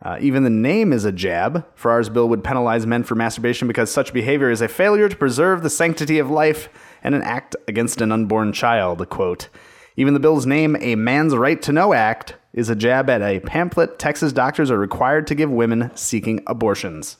Uh, 0.04 0.18
even 0.20 0.44
the 0.44 0.50
name 0.50 0.92
is 0.92 1.06
a 1.06 1.12
jab. 1.12 1.66
Farrar's 1.74 2.10
bill 2.10 2.28
would 2.28 2.44
penalize 2.44 2.86
men 2.86 3.02
for 3.04 3.14
masturbation 3.14 3.66
because 3.66 3.90
such 3.90 4.12
behavior 4.12 4.50
is 4.50 4.60
a 4.60 4.68
failure 4.68 5.08
to 5.08 5.16
preserve 5.16 5.62
the 5.62 5.70
sanctity 5.70 6.18
of 6.18 6.30
life 6.30 6.68
and 7.02 7.14
an 7.14 7.22
act 7.22 7.56
against 7.66 8.02
an 8.02 8.12
unborn 8.12 8.52
child. 8.52 9.08
Quote. 9.08 9.48
Even 9.96 10.12
the 10.12 10.20
bill's 10.20 10.44
name, 10.44 10.76
A 10.80 10.94
Man's 10.96 11.34
Right 11.34 11.62
to 11.62 11.72
Know 11.72 11.94
Act, 11.94 12.34
is 12.52 12.68
a 12.68 12.74
jab 12.74 13.08
at 13.08 13.22
a 13.22 13.40
pamphlet 13.40 13.98
Texas 13.98 14.32
doctors 14.32 14.70
are 14.70 14.78
required 14.78 15.26
to 15.28 15.34
give 15.34 15.50
women 15.50 15.90
seeking 15.94 16.42
abortions. 16.46 17.16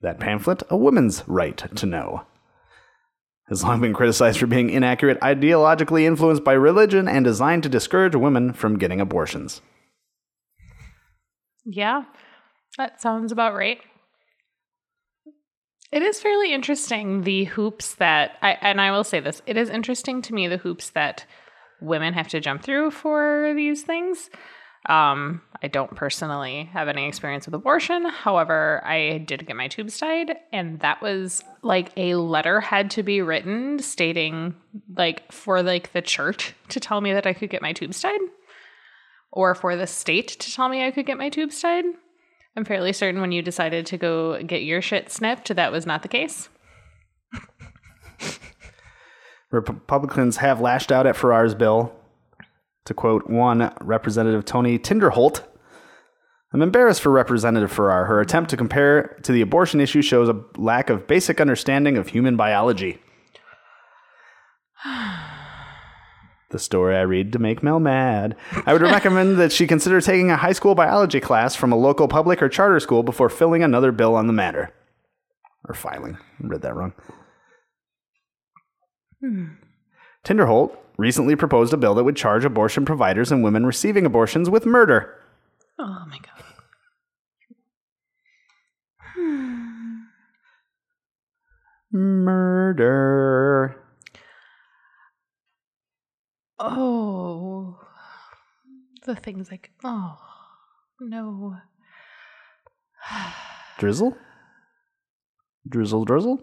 That 0.00 0.18
pamphlet, 0.18 0.62
A 0.68 0.76
Woman's 0.76 1.22
Right 1.28 1.58
to 1.76 1.86
Know, 1.86 2.22
has 3.48 3.62
long 3.62 3.80
been 3.80 3.94
criticized 3.94 4.38
for 4.38 4.46
being 4.46 4.70
inaccurate, 4.70 5.20
ideologically 5.20 6.02
influenced 6.02 6.42
by 6.42 6.54
religion, 6.54 7.06
and 7.06 7.24
designed 7.24 7.62
to 7.62 7.68
discourage 7.68 8.16
women 8.16 8.52
from 8.52 8.78
getting 8.78 9.00
abortions. 9.00 9.60
Yeah, 11.64 12.04
that 12.78 13.00
sounds 13.00 13.32
about 13.32 13.54
right. 13.54 13.78
It 15.92 16.02
is 16.02 16.20
fairly 16.20 16.54
interesting 16.54 17.22
the 17.22 17.44
hoops 17.44 17.96
that 17.96 18.38
I 18.40 18.52
and 18.62 18.80
I 18.80 18.90
will 18.92 19.04
say 19.04 19.20
this. 19.20 19.42
It 19.46 19.56
is 19.56 19.68
interesting 19.68 20.22
to 20.22 20.34
me 20.34 20.48
the 20.48 20.56
hoops 20.56 20.90
that 20.90 21.26
women 21.80 22.14
have 22.14 22.28
to 22.28 22.40
jump 22.40 22.62
through 22.62 22.92
for 22.92 23.52
these 23.54 23.82
things. 23.82 24.30
Um, 24.86 25.42
I 25.62 25.68
don't 25.68 25.94
personally 25.94 26.68
have 26.72 26.88
any 26.88 27.06
experience 27.06 27.46
with 27.46 27.54
abortion. 27.54 28.06
However, 28.06 28.82
I 28.84 29.18
did 29.18 29.46
get 29.46 29.54
my 29.54 29.68
tubes 29.68 29.96
tied, 29.98 30.36
and 30.50 30.80
that 30.80 31.00
was 31.02 31.44
like 31.62 31.92
a 31.96 32.16
letter 32.16 32.60
had 32.60 32.90
to 32.92 33.04
be 33.04 33.20
written 33.20 33.78
stating 33.78 34.54
like 34.96 35.30
for 35.30 35.62
like 35.62 35.92
the 35.92 36.02
church 36.02 36.54
to 36.70 36.80
tell 36.80 37.00
me 37.00 37.12
that 37.12 37.26
I 37.26 37.32
could 37.32 37.50
get 37.50 37.62
my 37.62 37.74
tubes 37.74 38.00
tied 38.00 38.20
or 39.32 39.54
for 39.54 39.76
the 39.76 39.86
state 39.86 40.28
to 40.28 40.52
tell 40.52 40.68
me 40.68 40.86
I 40.86 40.90
could 40.90 41.06
get 41.06 41.18
my 41.18 41.28
tubes 41.28 41.60
tied. 41.60 41.84
I'm 42.56 42.64
fairly 42.64 42.92
certain 42.92 43.20
when 43.20 43.32
you 43.32 43.42
decided 43.42 43.86
to 43.86 43.96
go 43.96 44.42
get 44.42 44.62
your 44.62 44.82
shit 44.82 45.10
snipped, 45.10 45.54
that 45.54 45.72
was 45.72 45.86
not 45.86 46.02
the 46.02 46.08
case. 46.08 46.48
Republicans 49.50 50.38
have 50.38 50.60
lashed 50.60 50.92
out 50.92 51.06
at 51.06 51.16
Farrar's 51.16 51.54
bill. 51.54 51.94
To 52.86 52.94
quote 52.94 53.30
one 53.30 53.72
Representative 53.80 54.44
Tony 54.44 54.76
Tinderholt, 54.76 55.44
I'm 56.52 56.60
embarrassed 56.60 57.00
for 57.00 57.10
Representative 57.10 57.72
Farrar. 57.72 58.04
Her 58.04 58.20
attempt 58.20 58.50
to 58.50 58.56
compare 58.56 59.18
to 59.22 59.32
the 59.32 59.40
abortion 59.40 59.80
issue 59.80 60.02
shows 60.02 60.28
a 60.28 60.44
lack 60.56 60.90
of 60.90 61.06
basic 61.06 61.40
understanding 61.40 61.96
of 61.96 62.08
human 62.08 62.36
biology. 62.36 62.98
The 66.52 66.58
story 66.58 66.96
I 66.96 67.02
read 67.02 67.32
to 67.32 67.38
make 67.38 67.62
Mel 67.62 67.80
mad. 67.80 68.36
I 68.64 68.72
would 68.72 68.82
recommend 68.82 69.38
that 69.38 69.50
she 69.52 69.66
consider 69.66 70.00
taking 70.00 70.30
a 70.30 70.36
high 70.36 70.52
school 70.52 70.74
biology 70.74 71.18
class 71.20 71.56
from 71.56 71.72
a 71.72 71.76
local 71.76 72.06
public 72.06 72.40
or 72.42 72.48
charter 72.48 72.78
school 72.78 73.02
before 73.02 73.28
filling 73.28 73.62
another 73.62 73.90
bill 73.90 74.14
on 74.14 74.28
the 74.28 74.32
matter. 74.32 74.72
Or 75.68 75.74
filing. 75.74 76.16
I 76.42 76.46
read 76.46 76.62
that 76.62 76.74
wrong. 76.74 76.92
Hmm. 79.20 79.46
Tinderholt 80.24 80.76
recently 80.96 81.34
proposed 81.34 81.72
a 81.72 81.76
bill 81.76 81.94
that 81.94 82.04
would 82.04 82.16
charge 82.16 82.44
abortion 82.44 82.84
providers 82.84 83.32
and 83.32 83.42
women 83.42 83.66
receiving 83.66 84.06
abortions 84.06 84.48
with 84.48 84.66
murder. 84.66 85.18
Oh 85.78 86.04
my 86.08 86.18
god. 86.18 86.28
Murder. 91.94 93.81
Oh. 96.64 97.78
The 99.04 99.16
things 99.16 99.50
like 99.50 99.70
oh 99.82 100.18
no. 101.00 101.56
Drizzle? 103.78 104.16
Drizzle, 105.68 106.04
drizzle? 106.04 106.40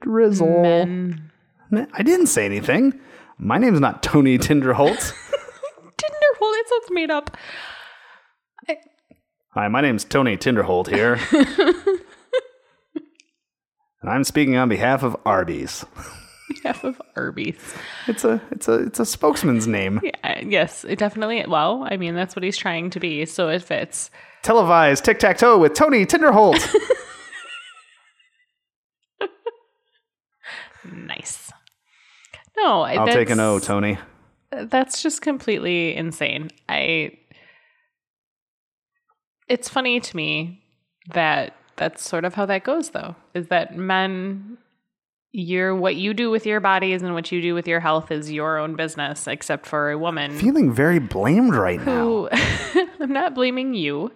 Drizzle. 0.00 0.62
Men. 0.62 1.30
Nah, 1.70 1.86
I 1.92 2.02
didn't 2.02 2.26
say 2.26 2.44
anything. 2.44 2.98
My 3.38 3.58
name's 3.58 3.80
not 3.80 4.02
Tony 4.02 4.38
Tinderholt. 4.38 5.12
Tinderhole, 5.96 6.54
it 6.54 6.68
sounds 6.68 6.90
made 6.90 7.10
up. 7.10 7.36
I, 8.68 8.76
Hi, 9.50 9.68
my 9.68 9.80
name's 9.80 10.04
Tony 10.04 10.36
Tinderholt 10.36 10.88
here. 10.88 11.18
and 14.00 14.10
I'm 14.10 14.24
speaking 14.24 14.56
on 14.56 14.68
behalf 14.68 15.02
of 15.02 15.16
Arby's. 15.26 15.84
half 16.62 16.84
of 16.84 17.00
Arby's. 17.16 17.74
It's 18.06 18.24
a 18.24 18.40
it's 18.50 18.68
a 18.68 18.74
it's 18.74 19.00
a 19.00 19.06
spokesman's 19.06 19.66
name. 19.66 20.00
Yeah, 20.02 20.40
yes, 20.40 20.84
it 20.84 20.98
definitely. 20.98 21.44
Well, 21.46 21.86
I 21.90 21.96
mean, 21.96 22.14
that's 22.14 22.34
what 22.36 22.42
he's 22.42 22.56
trying 22.56 22.90
to 22.90 23.00
be, 23.00 23.26
so 23.26 23.48
it 23.48 23.62
fits. 23.62 24.10
Televised 24.42 25.04
tic 25.04 25.18
tac 25.18 25.38
toe 25.38 25.58
with 25.58 25.74
Tony 25.74 26.04
Tinderholt. 26.06 26.60
Nice. 30.90 31.52
No, 32.56 32.82
I'll 32.82 33.06
take 33.06 33.30
an 33.30 33.40
O, 33.40 33.58
Tony. 33.58 33.98
That's 34.50 35.02
just 35.02 35.22
completely 35.22 35.94
insane. 35.96 36.50
I. 36.68 37.18
It's 39.48 39.68
funny 39.68 40.00
to 40.00 40.16
me 40.16 40.62
that 41.12 41.56
that's 41.76 42.06
sort 42.06 42.24
of 42.24 42.34
how 42.34 42.46
that 42.46 42.64
goes, 42.64 42.90
though. 42.90 43.16
Is 43.34 43.48
that 43.48 43.76
men, 43.76 44.58
your 45.32 45.74
what 45.74 45.96
you 45.96 46.12
do 46.12 46.30
with 46.30 46.46
your 46.46 46.60
bodies 46.60 47.02
and 47.02 47.14
what 47.14 47.32
you 47.32 47.40
do 47.40 47.54
with 47.54 47.66
your 47.66 47.80
health 47.80 48.10
is 48.10 48.30
your 48.30 48.58
own 48.58 48.76
business, 48.76 49.26
except 49.26 49.66
for 49.66 49.90
a 49.90 49.98
woman 49.98 50.38
Feeling 50.38 50.72
very 50.72 50.98
blamed 50.98 51.54
right 51.54 51.84
now. 51.84 52.28
I'm 53.00 53.12
not 53.12 53.34
blaming 53.34 53.74
you. 53.74 54.12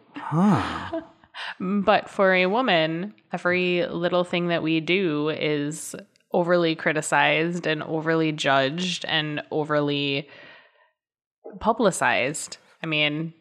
But 1.60 2.08
for 2.08 2.34
a 2.34 2.46
woman, 2.46 3.14
every 3.32 3.86
little 3.86 4.24
thing 4.24 4.48
that 4.48 4.62
we 4.62 4.80
do 4.80 5.30
is 5.30 5.94
overly 6.32 6.74
criticized 6.74 7.66
and 7.66 7.82
overly 7.82 8.32
judged 8.32 9.04
and 9.06 9.42
overly 9.50 10.28
publicized. 11.60 12.58
I 12.82 12.86
mean, 12.86 13.32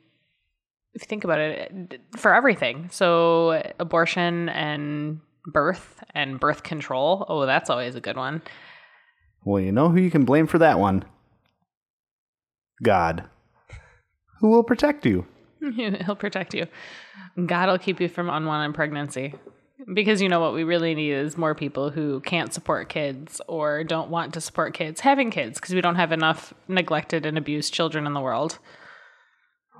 if 0.94 1.02
you 1.02 1.08
think 1.08 1.24
about 1.24 1.40
it, 1.40 2.02
for 2.16 2.34
everything. 2.34 2.90
So, 2.92 3.74
abortion 3.80 4.50
and 4.50 5.20
birth 5.46 6.04
and 6.14 6.40
birth 6.40 6.64
control. 6.64 7.26
Oh, 7.28 7.46
that's 7.46 7.70
always 7.70 7.96
a 7.96 8.02
good 8.02 8.18
one. 8.18 8.42
Well, 9.44 9.62
you 9.62 9.72
know 9.72 9.90
who 9.90 10.00
you 10.00 10.12
can 10.12 10.26
blame 10.26 10.48
for 10.48 10.58
that 10.58 10.80
one? 10.80 11.06
God. 12.84 13.26
Who 14.40 14.50
will 14.50 14.64
protect 14.64 15.06
you? 15.06 15.26
He'll 15.76 16.16
protect 16.16 16.54
you. 16.54 16.68
God 17.46 17.70
will 17.70 17.78
keep 17.78 18.00
you 18.00 18.10
from 18.10 18.30
unwanted 18.30 18.76
pregnancy. 18.76 19.36
Because 19.94 20.22
you 20.22 20.30
know 20.30 20.40
what 20.40 20.54
we 20.54 20.64
really 20.64 20.96
need 20.96 21.12
is 21.12 21.38
more 21.38 21.54
people 21.54 21.90
who 21.90 22.22
can't 22.22 22.54
support 22.54 22.90
kids 22.90 23.42
or 23.48 23.84
don't 23.84 24.10
want 24.10 24.34
to 24.34 24.42
support 24.42 24.74
kids 24.74 25.02
having 25.02 25.30
kids 25.30 25.60
because 25.60 25.76
we 25.76 25.82
don't 25.82 25.96
have 25.96 26.12
enough 26.12 26.54
neglected 26.68 27.26
and 27.26 27.38
abused 27.38 27.74
children 27.74 28.08
in 28.08 28.14
the 28.14 28.22
world. 28.22 28.58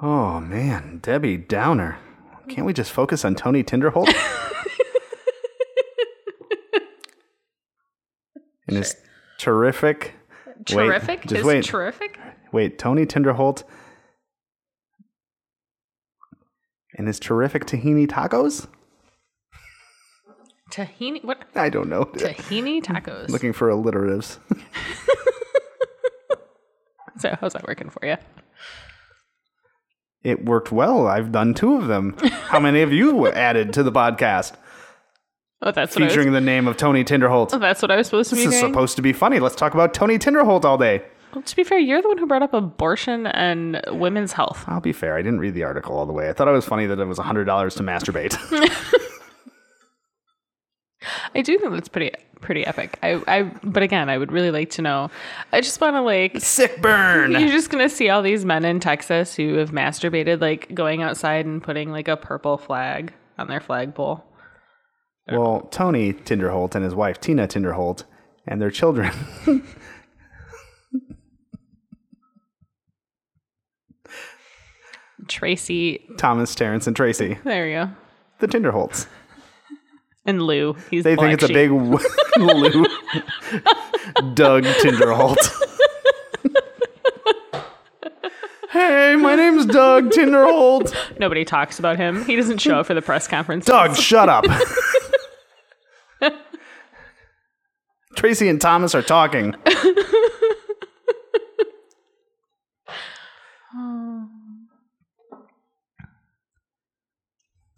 Oh 0.02 0.42
man, 0.42 1.00
Debbie 1.02 1.38
Downer. 1.38 1.98
Can't 2.50 2.68
we 2.68 2.74
just 2.74 2.92
focus 2.92 3.26
on 3.26 3.36
Tony 3.36 3.64
Tinderholt? 3.64 4.14
and 8.68 8.78
his 8.78 8.96
terrific. 9.40 10.14
Terrific? 10.66 11.20
Wait, 11.20 11.22
just 11.28 11.36
His 11.36 11.44
wait. 11.46 11.64
terrific? 11.66 12.20
wait, 12.52 12.80
Tony 12.80 13.06
Tinderholt 13.06 13.64
and 16.98 17.08
his 17.08 17.20
terrific 17.20 17.66
tahini 17.66 18.08
tacos? 18.08 18.68
Tahini 20.72 21.24
what 21.24 21.44
I 21.56 21.70
don't 21.70 21.90
know. 21.90 22.06
tahini 22.06 22.82
tacos. 22.84 23.30
Looking 23.30 23.54
for 23.54 23.70
alliteratives. 23.70 24.38
So 27.18 27.34
how's 27.40 27.54
that 27.54 27.66
working 27.66 27.90
for 27.90 28.06
you? 28.06 28.18
It 30.22 30.44
worked 30.44 30.70
well. 30.74 31.08
I've 31.08 31.32
done 31.32 31.54
two 31.54 31.78
of 31.78 31.88
them. 31.88 32.18
How 32.50 32.60
many 32.60 32.82
have 32.82 32.92
you 32.92 33.28
added 33.28 33.72
to 33.74 33.84
the 33.84 33.92
podcast 33.92 34.52
Oh, 35.66 35.72
that's 35.72 35.96
what 35.96 36.04
I 36.04 36.06
was, 36.06 36.14
featuring 36.14 36.32
the 36.32 36.42
name 36.42 36.68
of 36.68 36.78
Tony 36.78 37.04
Tinderholt? 37.04 37.50
oh, 37.54 37.58
that's 37.58 37.82
what 37.82 37.90
I 37.92 37.96
was 37.98 38.08
supposed 38.08 38.30
to 38.30 38.36
This 38.36 38.46
be 38.46 38.54
is 38.54 38.60
doing. 38.62 38.72
supposed 38.72 38.96
to 38.98 39.02
be 39.02 39.12
funny. 39.14 39.40
Let's 39.40 39.56
talk 39.56 39.74
about 39.74 39.94
Tony 39.94 40.20
Tinderholt 40.20 40.64
all 40.64 40.78
day. 40.78 41.02
well, 41.34 41.42
to 41.42 41.56
be 41.56 41.64
fair, 41.64 41.80
you're 41.80 42.02
the 42.02 42.08
one 42.08 42.18
who 42.20 42.28
brought 42.28 42.44
up 42.44 42.54
abortion 42.54 43.26
and 43.28 43.82
women's 43.90 44.32
health. 44.34 44.64
I'll 44.68 44.80
be 44.80 44.94
fair. 44.94 45.16
I 45.18 45.22
didn't 45.24 45.40
read 45.40 45.56
the 45.56 45.64
article 45.64 45.98
all 45.98 46.06
the 46.06 46.14
way. 46.14 46.30
I 46.30 46.34
thought 46.34 46.48
it 46.48 46.52
was 46.52 46.66
funny 46.66 46.86
that 46.86 47.00
it 47.00 47.06
was 47.06 47.18
$100 47.18 47.46
to 47.78 47.84
masturbate. 47.84 48.38
I 51.36 51.42
do 51.42 51.58
think 51.60 51.72
that's 51.74 51.90
pretty 51.90 52.12
pretty 52.42 52.66
epic. 52.66 52.98
I, 53.04 53.22
I 53.28 53.44
but 53.64 53.84
again, 53.84 54.10
I 54.10 54.18
would 54.18 54.32
really 54.32 54.52
like 54.52 54.70
to 54.72 54.82
know. 54.82 55.10
I 55.52 55.62
just 55.62 55.80
want 55.82 55.96
to 55.96 56.02
like 56.02 56.40
Sick 56.42 56.82
burn. 56.82 57.32
You're 57.32 57.50
just 57.50 57.70
gonna 57.70 57.90
see 57.90 58.10
all 58.10 58.22
these 58.22 58.46
men 58.46 58.66
in 58.66 58.80
Texas 58.80 59.36
who 59.36 59.56
have 59.56 59.72
masturbated, 59.72 60.42
like 60.42 60.74
going 60.74 61.02
outside 61.04 61.46
and 61.46 61.62
putting 61.62 61.92
like 61.92 62.08
a 62.08 62.18
purple 62.18 62.58
flag 62.58 63.14
on 63.38 63.48
their 63.48 63.60
flagpole. 63.60 64.24
Well, 65.32 65.62
Tony 65.72 66.14
Tinderholt 66.14 66.76
and 66.76 66.84
his 66.84 66.94
wife 66.94 67.20
Tina 67.20 67.48
Tinderholt 67.48 68.04
and 68.48 68.62
their 68.62 68.70
children. 68.72 69.12
Tracy, 75.28 76.06
Thomas, 76.18 76.54
Terrence, 76.54 76.88
and 76.88 76.96
Tracy, 76.96 77.38
there 77.44 77.68
you 77.68 77.74
go, 77.86 77.90
the 78.40 78.48
Tinderholts. 78.48 79.08
and 80.26 80.42
Lou. 80.42 80.76
He's 80.92 81.04
They 81.04 81.16
the 81.16 81.22
think 81.22 81.34
it's 81.42 81.44
a 81.50 81.54
big. 81.54 81.72
Lou. 82.38 82.86
Doug 84.34 84.64
Tinderholt. 84.66 85.38
hey, 88.72 89.16
my 89.16 89.36
name's 89.36 89.66
Doug 89.66 90.10
Tinderholt. 90.12 90.94
Nobody 91.18 91.46
talks 91.46 91.80
about 91.80 91.98
him. 91.98 92.24
He 92.26 92.36
doesn't 92.36 92.58
show 92.60 92.80
up 92.82 92.86
for 92.86 92.94
the 92.94 93.02
press 93.02 93.28
conference. 93.28 93.66
Doug, 93.66 93.96
shut 93.96 94.28
up. 94.30 94.46
Tracy 98.26 98.50
and 98.50 98.60
Thomas 98.60 98.96
are 98.96 99.04
talking. 99.04 99.54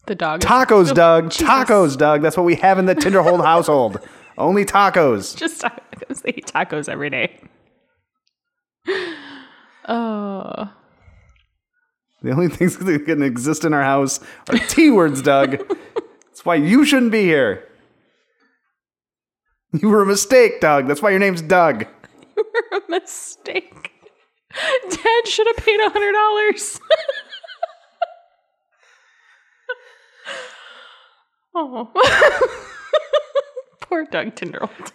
The 0.06 0.16
dog. 0.16 0.40
Tacos, 0.40 0.94
Doug. 0.96 1.32
Jesus. 1.32 1.46
Tacos, 1.46 1.98
Doug. 1.98 2.22
That's 2.22 2.38
what 2.38 2.46
we 2.46 2.56
have 2.56 2.80
in 2.80 2.86
the 2.86 2.96
Tinderholt 2.96 3.44
household. 3.44 4.00
Only 4.38 4.64
tacos. 4.64 5.36
Just 5.36 5.62
tacos. 5.62 6.22
They 6.22 6.30
eat 6.30 6.46
tacos 6.46 6.88
every 6.88 7.10
day. 7.10 7.42
Oh, 9.90 10.72
The 12.22 12.32
only 12.32 12.48
things 12.48 12.78
that 12.78 13.06
can 13.06 13.22
exist 13.22 13.66
in 13.66 13.74
our 13.74 13.84
house 13.84 14.22
are 14.50 14.58
T 14.58 14.92
words, 14.92 15.22
Doug. 15.22 15.58
That's 15.58 16.46
why 16.46 16.56
you 16.56 16.86
shouldn't 16.86 17.12
be 17.12 17.24
here. 17.24 17.68
You 19.74 19.90
were 19.90 20.02
a 20.02 20.06
mistake, 20.06 20.62
Doug. 20.62 20.88
That's 20.88 21.02
why 21.02 21.10
your 21.10 21.20
name's 21.20 21.42
Doug. 21.42 21.86
You 22.38 22.46
were 22.54 22.78
a 22.78 22.82
mistake. 22.90 23.92
Dad 24.90 25.28
should 25.28 25.48
have 25.48 25.58
paid 25.58 25.80
a 25.82 25.90
hundred 25.90 26.14
dollars. 26.14 26.80
oh, 31.56 31.92
poor 33.82 34.06
Doug 34.06 34.36
Tinderholt. 34.36 34.92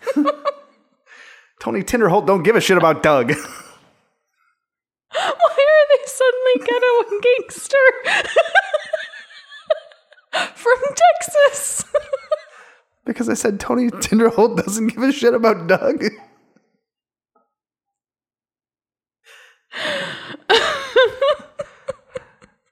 Tony 1.61 1.83
Tinderholt 1.83 2.27
don't 2.27 2.43
give 2.43 2.57
a 2.57 2.61
shit 2.61 2.79
about 2.79 3.03
Doug. 3.03 3.31
Why 5.13 5.21
are 5.21 5.87
they 5.91 6.05
suddenly 6.07 6.67
ghetto 6.67 7.03
and 7.11 7.23
gangster 7.23 7.87
from 10.55 10.79
Texas? 11.21 11.85
Because 13.05 13.29
I 13.29 13.35
said 13.35 13.61
Tony 13.61 13.88
Tinderholt 13.88 14.57
doesn't 14.57 14.88
give 14.88 15.03
a 15.03 15.12
shit 15.12 15.35
about 15.35 15.67
Doug. 15.67 16.05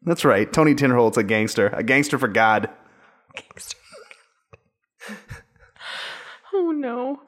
That's 0.02 0.24
right. 0.24 0.50
Tony 0.52 0.74
Tinderholt's 0.74 1.18
a 1.18 1.22
gangster. 1.22 1.68
A 1.68 1.82
gangster 1.82 2.18
for 2.18 2.28
God. 2.28 2.70
gangster. 3.34 3.76
oh 6.52 6.70
no. 6.72 7.20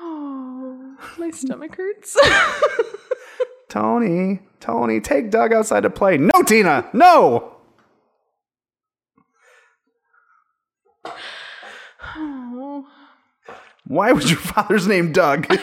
Oh, 0.00 0.96
my 1.18 1.30
stomach 1.30 1.76
hurts. 1.76 2.16
Tony, 3.68 4.40
Tony, 4.60 4.98
take 5.00 5.30
Doug 5.30 5.52
outside 5.52 5.82
to 5.82 5.90
play. 5.90 6.16
No, 6.16 6.42
Tina, 6.44 6.88
no. 6.92 7.59
Why 13.90 14.12
was 14.12 14.30
your 14.30 14.38
father's 14.38 14.86
name 14.86 15.10
Doug? 15.10 15.48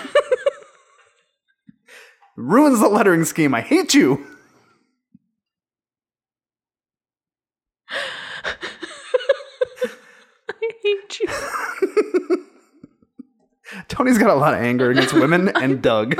Ruins 2.35 2.81
the 2.81 2.89
lettering 2.89 3.23
scheme. 3.23 3.55
I 3.55 3.61
hate 3.61 3.93
you. 3.93 4.27
I 10.49 10.71
hate 10.83 11.19
you. 11.21 11.27
Tony's 13.87 14.17
got 14.17 14.29
a 14.29 14.35
lot 14.35 14.53
of 14.53 14.59
anger 14.59 14.91
against 14.91 15.13
women 15.13 15.47
and 15.47 15.81
Doug. 15.81 16.17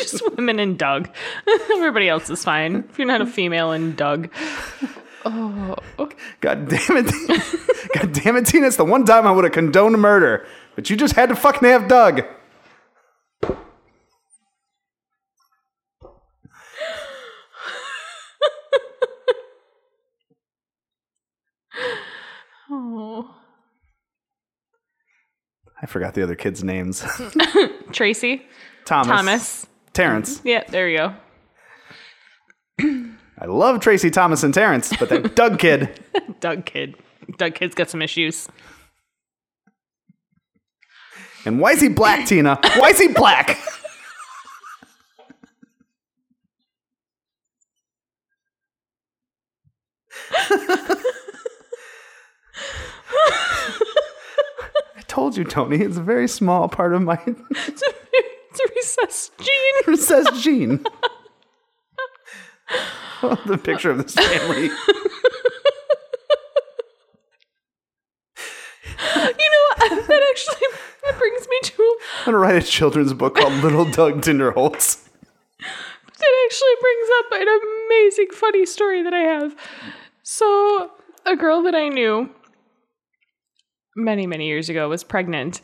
Just 0.00 0.28
women 0.36 0.58
and 0.58 0.76
Doug. 0.76 1.08
Everybody 1.46 2.08
else 2.08 2.28
is 2.28 2.42
fine. 2.42 2.84
If 2.90 2.98
you're 2.98 3.06
not 3.06 3.20
a 3.20 3.26
female 3.26 3.70
and 3.70 3.96
Doug. 3.96 4.32
Oh, 5.24 5.76
okay. 6.00 6.16
God 6.40 6.68
damn 6.68 6.96
it. 6.96 7.06
God 7.94 8.12
damn 8.12 8.36
it, 8.36 8.46
Tina. 8.46 8.66
It's 8.66 8.74
the 8.74 8.84
one 8.84 9.04
time 9.04 9.28
I 9.28 9.30
would 9.30 9.44
have 9.44 9.52
condoned 9.52 10.00
murder. 10.00 10.44
But 10.76 10.90
you 10.90 10.96
just 10.96 11.16
had 11.16 11.30
to 11.30 11.34
fucking 11.34 11.66
have 11.66 11.88
Doug. 11.88 12.22
Oh. 22.70 23.34
I 25.82 25.86
forgot 25.86 26.14
the 26.14 26.22
other 26.22 26.34
kids' 26.34 26.62
names. 26.62 27.02
Tracy, 27.92 28.42
Thomas. 28.84 29.08
Thomas. 29.08 29.66
Terrence. 29.94 30.38
Mm-hmm. 30.38 30.48
Yeah, 30.48 30.64
there 30.68 30.88
you 30.88 30.98
go. 30.98 31.14
I 33.38 33.46
love 33.46 33.80
Tracy 33.80 34.10
Thomas 34.10 34.42
and 34.42 34.52
Terrence, 34.52 34.92
but 34.98 35.08
that 35.08 35.34
Doug 35.34 35.58
kid. 35.58 36.00
Doug 36.40 36.66
kid. 36.66 36.96
Doug 37.38 37.54
kid's 37.54 37.74
got 37.74 37.88
some 37.88 38.02
issues. 38.02 38.48
And 41.46 41.60
why 41.60 41.70
is 41.70 41.80
he 41.80 41.88
black, 41.88 42.26
Tina? 42.26 42.58
Why 42.74 42.88
is 42.88 42.98
he 42.98 43.06
black? 43.06 43.56
I 54.96 55.02
told 55.06 55.36
you, 55.36 55.44
Tony. 55.44 55.76
It's 55.76 55.96
a 55.96 56.02
very 56.02 56.26
small 56.26 56.68
part 56.68 56.92
of 56.92 57.02
my 57.02 57.20
It's 57.24 57.82
a, 57.82 57.94
it's 58.12 58.60
a 58.60 58.64
recessed 58.74 59.38
gene. 59.38 59.74
recessed 59.86 60.42
gene. 60.42 60.84
the 63.46 63.56
picture 63.56 63.92
of 63.92 64.02
this 64.02 64.14
family. 64.14 64.64
You 64.64 64.70
know, 69.50 69.62
what? 69.76 70.06
that 70.08 70.22
actually 70.30 70.66
that 71.06 71.18
brings 71.18 71.48
me 71.48 71.56
to. 71.62 71.98
I'm 72.20 72.24
gonna 72.26 72.38
write 72.38 72.62
a 72.62 72.66
children's 72.66 73.12
book 73.12 73.36
called 73.36 73.52
Little 73.62 73.84
Doug 73.84 74.22
Tinderholtz. 74.22 75.08
That 75.58 76.34
actually 76.46 76.74
brings 76.80 77.08
up 77.18 77.26
an 77.40 77.48
amazing, 77.88 78.28
funny 78.32 78.66
story 78.66 79.02
that 79.02 79.12
I 79.12 79.20
have. 79.20 79.54
So, 80.22 80.90
a 81.26 81.36
girl 81.36 81.62
that 81.62 81.74
I 81.74 81.88
knew 81.88 82.30
many, 83.94 84.26
many 84.26 84.46
years 84.46 84.68
ago 84.68 84.88
was 84.88 85.04
pregnant, 85.04 85.60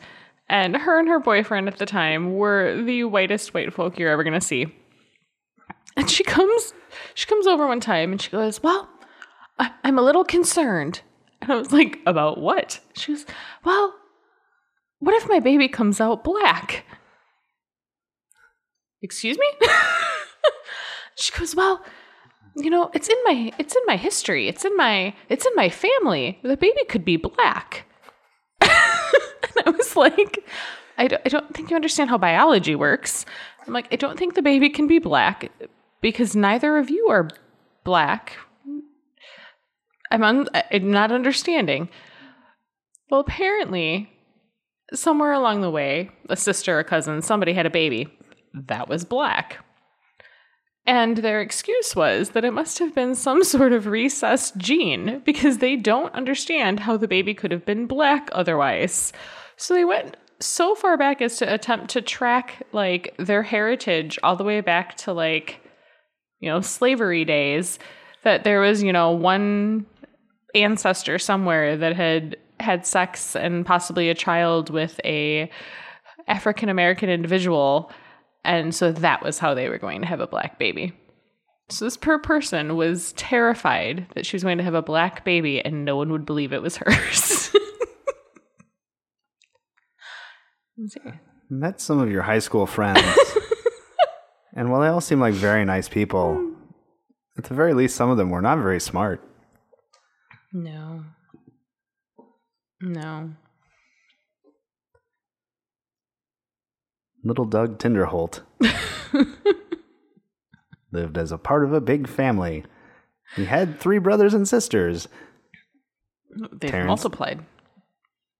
and 0.47 0.75
her 0.75 0.99
and 0.99 1.07
her 1.07 1.19
boyfriend 1.19 1.67
at 1.67 1.77
the 1.77 1.85
time 1.85 2.35
were 2.35 2.81
the 2.83 3.03
whitest 3.05 3.53
white 3.53 3.73
folk 3.73 3.97
you're 3.97 4.11
ever 4.11 4.23
gonna 4.23 4.41
see. 4.41 4.73
And 5.95 6.09
she 6.09 6.23
comes, 6.23 6.73
she 7.13 7.25
comes 7.25 7.47
over 7.47 7.67
one 7.67 7.79
time 7.79 8.11
and 8.11 8.21
she 8.21 8.29
goes, 8.31 8.61
"Well, 8.61 8.89
I, 9.59 9.71
I'm 9.83 9.97
a 9.97 10.03
little 10.03 10.23
concerned." 10.23 11.01
And 11.41 11.51
I 11.51 11.55
was 11.55 11.71
like, 11.71 11.99
"About 12.05 12.39
what?" 12.39 12.79
She 12.93 13.13
goes, 13.13 13.25
"Well, 13.63 13.93
what 15.03 15.15
if 15.15 15.29
my 15.29 15.39
baby 15.39 15.67
comes 15.67 15.99
out 16.01 16.23
black?" 16.23 16.85
Excuse 19.01 19.37
me? 19.37 19.47
she 21.15 21.31
goes, 21.37 21.55
"Well, 21.55 21.83
you 22.55 22.69
know, 22.69 22.89
it's 22.93 23.09
in 23.09 23.17
my 23.23 23.51
it's 23.57 23.75
in 23.75 23.83
my 23.85 23.97
history. 23.97 24.47
It's 24.47 24.65
in 24.65 24.75
my 24.77 25.13
it's 25.29 25.45
in 25.45 25.55
my 25.55 25.69
family. 25.69 26.39
The 26.43 26.57
baby 26.57 26.83
could 26.87 27.05
be 27.05 27.17
black." 27.17 27.85
and 28.61 28.71
I 29.65 29.69
was 29.69 29.95
like, 29.95 30.47
I 30.97 31.07
don't, 31.07 31.21
I 31.25 31.29
don't 31.29 31.53
think 31.53 31.69
you 31.69 31.75
understand 31.75 32.09
how 32.09 32.17
biology 32.17 32.75
works. 32.75 33.25
I'm 33.65 33.73
like, 33.73 33.87
I 33.91 33.95
don't 33.95 34.17
think 34.17 34.35
the 34.35 34.41
baby 34.41 34.69
can 34.69 34.87
be 34.87 34.99
black 34.99 35.51
because 36.01 36.35
neither 36.35 36.77
of 36.77 36.89
you 36.89 37.07
are 37.09 37.29
black. 37.83 38.37
I'm, 40.11 40.23
un- 40.23 40.49
I'm 40.71 40.91
not 40.91 41.11
understanding. 41.11 41.89
Well, 43.09 43.21
apparently, 43.21 44.11
somewhere 44.93 45.31
along 45.31 45.61
the 45.61 45.71
way, 45.71 46.09
a 46.29 46.35
sister, 46.35 46.79
a 46.79 46.83
cousin, 46.83 47.21
somebody 47.21 47.53
had 47.53 47.65
a 47.65 47.71
baby 47.71 48.07
that 48.53 48.87
was 48.87 49.05
black. 49.05 49.63
And 50.85 51.17
their 51.17 51.41
excuse 51.41 51.95
was 51.95 52.31
that 52.31 52.43
it 52.43 52.51
must 52.51 52.79
have 52.79 52.93
been 52.93 53.15
some 53.15 53.43
sort 53.43 53.71
of 53.71 53.87
recessed 53.87 54.57
gene 54.57 55.21
because 55.25 55.59
they 55.59 55.75
don't 55.75 56.13
understand 56.13 56.81
how 56.81 56.97
the 56.97 57.07
baby 57.07 57.33
could 57.33 57.51
have 57.51 57.65
been 57.65 57.87
black 57.87 58.29
otherwise. 58.33 59.13
So 59.55 59.73
they 59.73 59.85
went 59.85 60.17
so 60.39 60.75
far 60.75 60.97
back 60.97 61.21
as 61.21 61.37
to 61.37 61.53
attempt 61.53 61.89
to 61.91 62.01
track 62.01 62.65
like 62.73 63.15
their 63.17 63.43
heritage 63.43 64.19
all 64.23 64.35
the 64.35 64.43
way 64.43 64.59
back 64.59 64.95
to 64.97 65.13
like 65.13 65.61
you 66.41 66.49
know 66.49 66.59
slavery 66.59 67.23
days 67.23 67.79
that 68.23 68.43
there 68.43 68.59
was 68.59 68.83
you 68.83 68.91
know 68.91 69.11
one 69.11 69.85
ancestor 70.53 71.17
somewhere 71.17 71.77
that 71.77 71.95
had 71.95 72.35
had 72.63 72.85
sex 72.85 73.35
and 73.35 73.65
possibly 73.65 74.09
a 74.09 74.15
child 74.15 74.69
with 74.69 74.99
a 75.03 75.49
African 76.27 76.69
American 76.69 77.09
individual 77.09 77.91
and 78.43 78.75
so 78.75 78.91
that 78.91 79.23
was 79.23 79.39
how 79.39 79.53
they 79.53 79.69
were 79.69 79.77
going 79.77 80.01
to 80.01 80.07
have 80.07 80.19
a 80.19 80.27
black 80.27 80.59
baby. 80.59 80.91
So 81.69 81.85
this 81.85 81.95
per 81.95 82.19
person 82.19 82.75
was 82.75 83.13
terrified 83.13 84.05
that 84.15 84.25
she 84.25 84.35
was 84.35 84.43
going 84.43 84.57
to 84.57 84.63
have 84.65 84.73
a 84.73 84.81
black 84.81 85.23
baby 85.23 85.63
and 85.63 85.85
no 85.85 85.95
one 85.95 86.11
would 86.11 86.25
believe 86.25 86.51
it 86.51 86.61
was 86.61 86.75
hers. 86.77 87.55
Met 91.49 91.79
some 91.79 91.99
of 91.99 92.11
your 92.11 92.23
high 92.23 92.39
school 92.39 92.65
friends, 92.65 93.01
and 94.55 94.71
while 94.71 94.81
they 94.81 94.87
all 94.87 95.01
seem 95.01 95.19
like 95.19 95.35
very 95.35 95.63
nice 95.63 95.87
people, 95.87 96.55
at 97.37 97.43
the 97.45 97.53
very 97.53 97.73
least, 97.73 97.95
some 97.95 98.09
of 98.09 98.17
them 98.17 98.31
were 98.31 98.41
not 98.41 98.57
very 98.57 98.79
smart. 98.79 99.21
no. 100.51 101.03
No. 102.83 103.29
Little 107.23 107.45
Doug 107.45 107.79
Tinderholt 107.79 108.41
lived 110.91 111.17
as 111.17 111.31
a 111.31 111.37
part 111.37 111.63
of 111.63 111.71
a 111.71 111.79
big 111.79 112.09
family. 112.09 112.65
He 113.37 113.45
had 113.45 113.79
three 113.79 113.99
brothers 113.99 114.33
and 114.33 114.45
sisters 114.45 115.07
Terrence. 116.59 116.87
multiplied. 116.87 117.45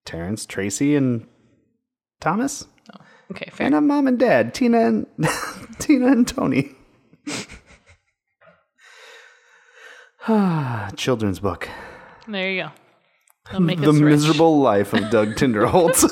Terrence, 0.04 0.46
Tracy, 0.46 0.98
and 0.98 1.26
Thomas. 2.20 2.68
Oh, 2.94 3.00
okay, 3.32 3.50
fair. 3.50 3.68
And 3.68 3.76
a 3.76 3.80
mom 3.80 4.08
and 4.08 4.20
dad, 4.20 4.54
Tina 4.54 4.82
and 4.82 5.08
Tina 5.80 6.08
and 6.08 6.28
Tony. 6.28 6.76
Children's 10.98 11.40
book. 11.40 11.70
There 12.28 12.52
you 12.52 12.64
go. 12.64 12.72
The 13.52 13.60
miserable 13.60 14.60
life 14.60 14.94
of 14.94 15.10
Doug 15.10 15.30
Tinderholtz. 15.36 16.06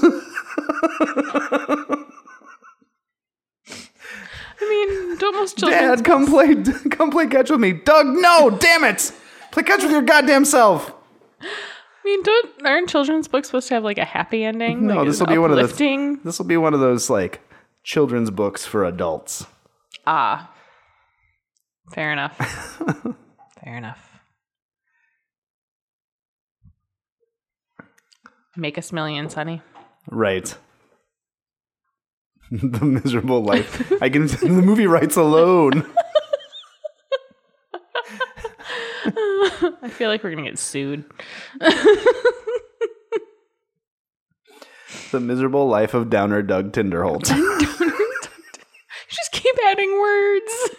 I 4.59 4.69
mean, 4.69 5.17
don't 5.17 5.36
most 5.36 5.57
children. 5.57 5.82
Dad, 5.82 6.05
come 6.05 6.27
play, 6.27 6.55
come 6.91 7.09
play 7.09 7.27
catch 7.27 7.49
with 7.49 7.59
me. 7.59 7.73
Doug, 7.73 8.05
no, 8.07 8.49
damn 8.49 8.84
it! 8.84 9.11
Play 9.51 9.63
catch 9.63 9.82
with 9.82 9.91
your 9.91 10.01
goddamn 10.01 10.45
self. 10.45 10.93
I 11.41 11.45
mean, 12.05 12.23
don't 12.23 12.65
aren't 12.65 12.89
children's 12.89 13.27
books 13.27 13.47
supposed 13.47 13.67
to 13.69 13.75
have 13.75 13.84
like 13.84 13.97
a 13.97 14.05
happy 14.05 14.43
ending? 14.43 14.88
No, 14.88 14.97
like, 14.97 15.07
this 15.07 15.19
will 15.19 15.27
be 15.27 15.38
one 15.38 15.51
of 15.51 15.57
the. 15.57 16.19
This 16.23 16.38
will 16.38 16.45
be 16.45 16.57
one 16.57 16.73
of 16.73 16.79
those 16.79 17.09
like 17.09 17.41
children's 17.84 18.29
books 18.29 18.65
for 18.65 18.86
adults. 18.86 19.45
Ah, 20.05 20.51
fair 21.93 22.11
enough. 22.11 22.36
fair 23.63 23.77
enough. 23.77 24.11
Make 28.56 28.78
us 28.78 28.91
millions, 28.91 29.34
honey. 29.34 29.62
Right. 30.10 30.56
the 32.52 32.86
miserable 32.86 33.41
life. 33.41 33.91
I 34.02 34.10
can. 34.10 34.28
the 34.28 34.49
movie 34.49 34.88
rights 34.88 35.16
alone. 35.16 35.86
I 39.84 39.89
feel 39.89 40.10
like 40.10 40.24
we're 40.24 40.32
gonna 40.32 40.43
get 40.43 40.60
sued. 40.60 41.06
The 45.12 45.20
miserable 45.20 45.68
life 45.68 45.93
of 45.93 46.10
Downer 46.10 46.41
Doug 46.41 46.72
Tinderholt. 46.72 47.26
Just 49.10 49.32
keep 49.32 49.56
adding 49.68 49.99
words. 49.99 50.70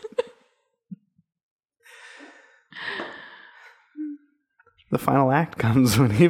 the 4.90 4.98
final 4.98 5.32
act 5.32 5.58
comes 5.58 5.98
when 5.98 6.10
he 6.10 6.28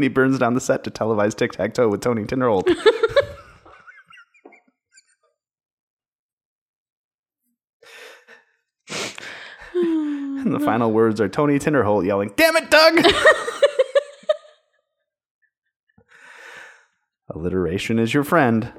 when 0.00 0.04
he 0.04 0.08
burns 0.08 0.38
down 0.38 0.54
the 0.54 0.62
set 0.62 0.82
to 0.82 0.90
televise 0.90 1.36
tic 1.36 1.52
tac 1.52 1.74
toe 1.74 1.86
with 1.86 2.00
Tony 2.00 2.24
Tinderholt. 2.24 2.66
and 9.74 10.54
the 10.54 10.60
final 10.60 10.90
words 10.90 11.20
are 11.20 11.28
Tony 11.28 11.58
Tinderholt 11.58 12.06
yelling, 12.06 12.32
"Damn 12.34 12.56
it, 12.56 12.70
Doug!" 12.70 13.04
Alliteration 17.28 17.98
is 17.98 18.14
your 18.14 18.24
friend. 18.24 18.72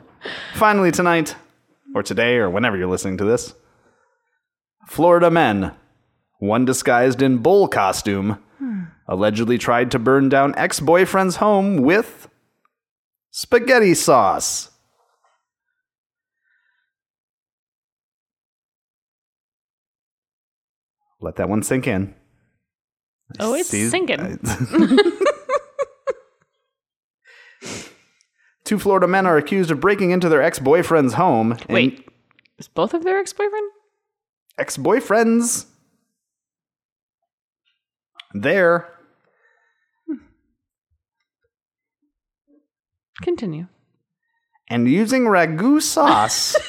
Finally, 0.55 0.89
tonight, 0.89 1.35
or 1.93 2.01
today, 2.01 2.37
or 2.37 2.49
whenever 2.49 2.77
you're 2.77 2.87
listening 2.87 3.17
to 3.17 3.25
this, 3.25 3.53
Florida 4.87 5.29
men, 5.29 5.75
one 6.39 6.65
disguised 6.65 7.21
in 7.21 7.37
bull 7.37 7.67
costume, 7.67 8.39
allegedly 9.11 9.57
tried 9.57 9.91
to 9.91 9.99
burn 9.99 10.29
down 10.29 10.55
ex 10.57 10.79
boyfriend's 10.79 11.35
home 11.35 11.81
with 11.81 12.29
spaghetti 13.29 13.93
sauce. 13.93 14.69
Let 21.19 21.35
that 21.35 21.49
one 21.49 21.61
sink 21.63 21.87
in. 21.87 22.15
Oh, 23.39 23.53
it's 23.53 23.69
See- 23.69 23.87
sinking. 23.89 24.39
Two 28.63 28.77
Florida 28.79 29.07
men 29.07 29.25
are 29.25 29.37
accused 29.37 29.71
of 29.71 29.79
breaking 29.81 30.11
into 30.11 30.29
their 30.29 30.41
ex 30.41 30.57
boyfriend's 30.59 31.13
home. 31.15 31.51
and- 31.53 31.61
Wait, 31.69 32.07
is 32.57 32.67
both 32.67 32.93
of 32.93 33.03
their 33.03 33.17
ex-boyfriend? 33.19 33.69
ex 34.57 34.77
boyfriends 34.77 35.65
there 38.33 38.87
Continue. 43.21 43.67
and 44.69 44.89
using 44.89 45.23
ragu 45.25 45.81
sauce. 45.81 46.55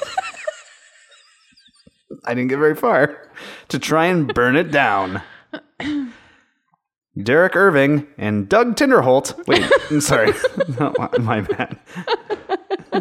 I 2.25 2.35
didn't 2.35 2.49
get 2.51 2.59
very 2.59 2.75
far 2.75 3.31
to 3.69 3.79
try 3.79 4.07
and 4.07 4.33
burn 4.33 4.57
it 4.57 4.71
down. 4.71 5.23
Derek 7.23 7.57
Irving 7.57 8.07
and 8.17 8.49
Doug 8.49 8.77
Tinderholt. 8.77 9.47
Wait, 9.47 9.65
I'm 9.91 10.01
sorry. 10.01 10.33
no, 10.81 10.95
my 11.21 11.41
bad. 11.43 11.79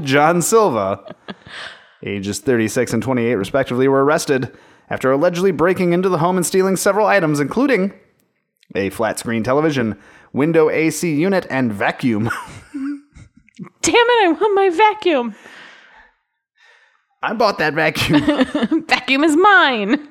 John 0.04 0.41
Silva, 0.41 1.16
ages 2.04 2.39
36 2.39 2.93
and 2.93 3.04
28 3.04 3.36
respectively, 3.36 3.88
were 3.88 4.04
arrested 4.04 4.56
after 4.89 5.12
allegedly 5.12 5.52
breaking 5.52 5.93
into 5.93 6.10
the 6.10 6.18
home 6.18 6.36
and 6.36 6.45
stealing 6.45 6.76
several 6.76 7.08
items, 7.08 7.39
including 7.39 7.93
a 8.76 8.89
flat 8.89 9.20
screen 9.20 9.43
television, 9.43 9.97
window 10.34 10.70
AC 10.70 11.14
unit, 11.14 11.45
and 11.49 11.72
vacuum. 11.72 12.30
Damn 13.82 13.95
it, 13.95 14.28
I 14.28 14.36
want 14.39 14.55
my 14.55 14.70
vacuum. 14.70 15.36
I 17.24 17.34
bought 17.34 17.59
that 17.59 17.76
vacuum. 17.76 18.86
Vacuum 18.88 19.24
is 19.24 19.36
mine. 19.36 20.09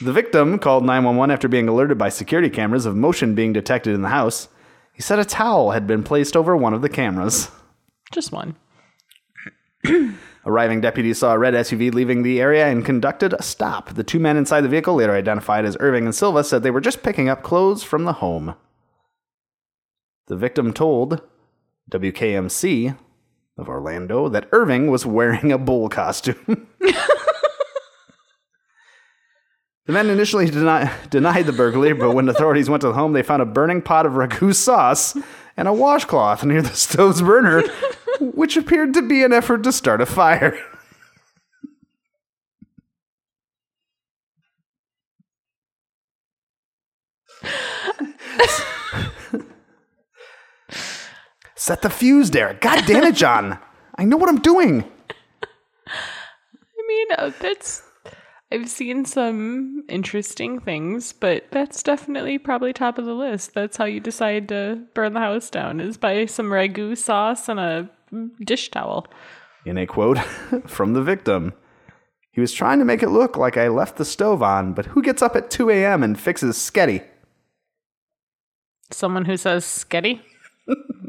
the 0.00 0.12
victim 0.12 0.58
called 0.58 0.84
911 0.84 1.30
after 1.30 1.48
being 1.48 1.68
alerted 1.68 1.98
by 1.98 2.08
security 2.08 2.48
cameras 2.48 2.86
of 2.86 2.96
motion 2.96 3.34
being 3.34 3.52
detected 3.52 3.94
in 3.94 4.00
the 4.00 4.08
house. 4.08 4.48
He 4.94 5.02
said 5.02 5.18
a 5.18 5.26
towel 5.26 5.72
had 5.72 5.86
been 5.86 6.02
placed 6.02 6.34
over 6.34 6.56
one 6.56 6.72
of 6.72 6.80
the 6.80 6.88
cameras. 6.88 7.50
Just 8.12 8.32
one. 8.32 8.56
Arriving 10.46 10.80
deputies 10.80 11.18
saw 11.18 11.34
a 11.34 11.38
red 11.38 11.52
SUV 11.52 11.92
leaving 11.92 12.22
the 12.22 12.40
area 12.40 12.66
and 12.66 12.84
conducted 12.84 13.34
a 13.34 13.42
stop. 13.42 13.90
The 13.90 14.04
two 14.04 14.18
men 14.18 14.38
inside 14.38 14.62
the 14.62 14.68
vehicle, 14.68 14.94
later 14.94 15.12
identified 15.12 15.66
as 15.66 15.76
Irving 15.80 16.04
and 16.04 16.14
Silva, 16.14 16.44
said 16.44 16.62
they 16.62 16.70
were 16.70 16.80
just 16.80 17.02
picking 17.02 17.28
up 17.28 17.42
clothes 17.42 17.82
from 17.82 18.04
the 18.04 18.14
home. 18.14 18.54
The 20.28 20.36
victim 20.36 20.72
told 20.72 21.20
WKMG 21.90 22.96
of 23.56 23.68
Orlando 23.68 24.28
that 24.28 24.48
Irving 24.52 24.90
was 24.90 25.06
wearing 25.06 25.52
a 25.52 25.58
bull 25.58 25.88
costume. 25.88 26.66
the 26.80 26.94
men 29.86 30.10
initially 30.10 30.46
deni- 30.46 31.10
denied 31.10 31.46
the 31.46 31.52
burglary, 31.52 31.94
but 31.94 32.12
when 32.12 32.28
authorities 32.28 32.68
went 32.68 32.80
to 32.82 32.88
the 32.88 32.94
home, 32.94 33.12
they 33.12 33.22
found 33.22 33.42
a 33.42 33.46
burning 33.46 33.80
pot 33.82 34.04
of 34.04 34.12
ragu 34.12 34.54
sauce 34.54 35.16
and 35.56 35.68
a 35.68 35.72
washcloth 35.72 36.44
near 36.44 36.60
the 36.60 36.74
stove's 36.74 37.22
burner, 37.22 37.62
which 38.20 38.56
appeared 38.56 38.92
to 38.94 39.02
be 39.02 39.22
an 39.22 39.32
effort 39.32 39.62
to 39.62 39.72
start 39.72 40.00
a 40.00 40.06
fire. 40.06 40.58
Set 51.66 51.82
the 51.82 51.90
fuse, 51.90 52.30
Derek. 52.30 52.60
God 52.60 52.84
damn 52.86 53.02
it, 53.02 53.16
John. 53.16 53.58
I 53.98 54.04
know 54.04 54.16
what 54.16 54.28
I'm 54.28 54.38
doing. 54.38 54.84
I 55.88 56.86
mean, 56.86 57.06
uh, 57.18 57.32
that's. 57.40 57.82
I've 58.52 58.70
seen 58.70 59.04
some 59.04 59.82
interesting 59.88 60.60
things, 60.60 61.12
but 61.12 61.46
that's 61.50 61.82
definitely 61.82 62.38
probably 62.38 62.72
top 62.72 62.98
of 62.98 63.04
the 63.04 63.14
list. 63.14 63.54
That's 63.54 63.76
how 63.78 63.84
you 63.84 63.98
decide 63.98 64.48
to 64.50 64.84
burn 64.94 65.14
the 65.14 65.18
house 65.18 65.50
down 65.50 65.80
is 65.80 65.96
by 65.96 66.26
some 66.26 66.50
ragu 66.50 66.96
sauce 66.96 67.48
and 67.48 67.58
a 67.58 67.90
dish 68.44 68.70
towel. 68.70 69.08
In 69.64 69.76
a 69.76 69.88
quote 69.88 70.18
from 70.68 70.92
the 70.92 71.02
victim, 71.02 71.52
he 72.30 72.40
was 72.40 72.52
trying 72.52 72.78
to 72.78 72.84
make 72.84 73.02
it 73.02 73.08
look 73.08 73.36
like 73.36 73.56
I 73.56 73.66
left 73.66 73.96
the 73.96 74.04
stove 74.04 74.40
on, 74.40 74.72
but 74.72 74.86
who 74.86 75.02
gets 75.02 75.20
up 75.20 75.34
at 75.34 75.50
2 75.50 75.70
a.m. 75.70 76.04
and 76.04 76.16
fixes 76.16 76.56
sketty? 76.56 77.04
Someone 78.92 79.24
who 79.24 79.36
says 79.36 79.64
sketty. 79.64 80.20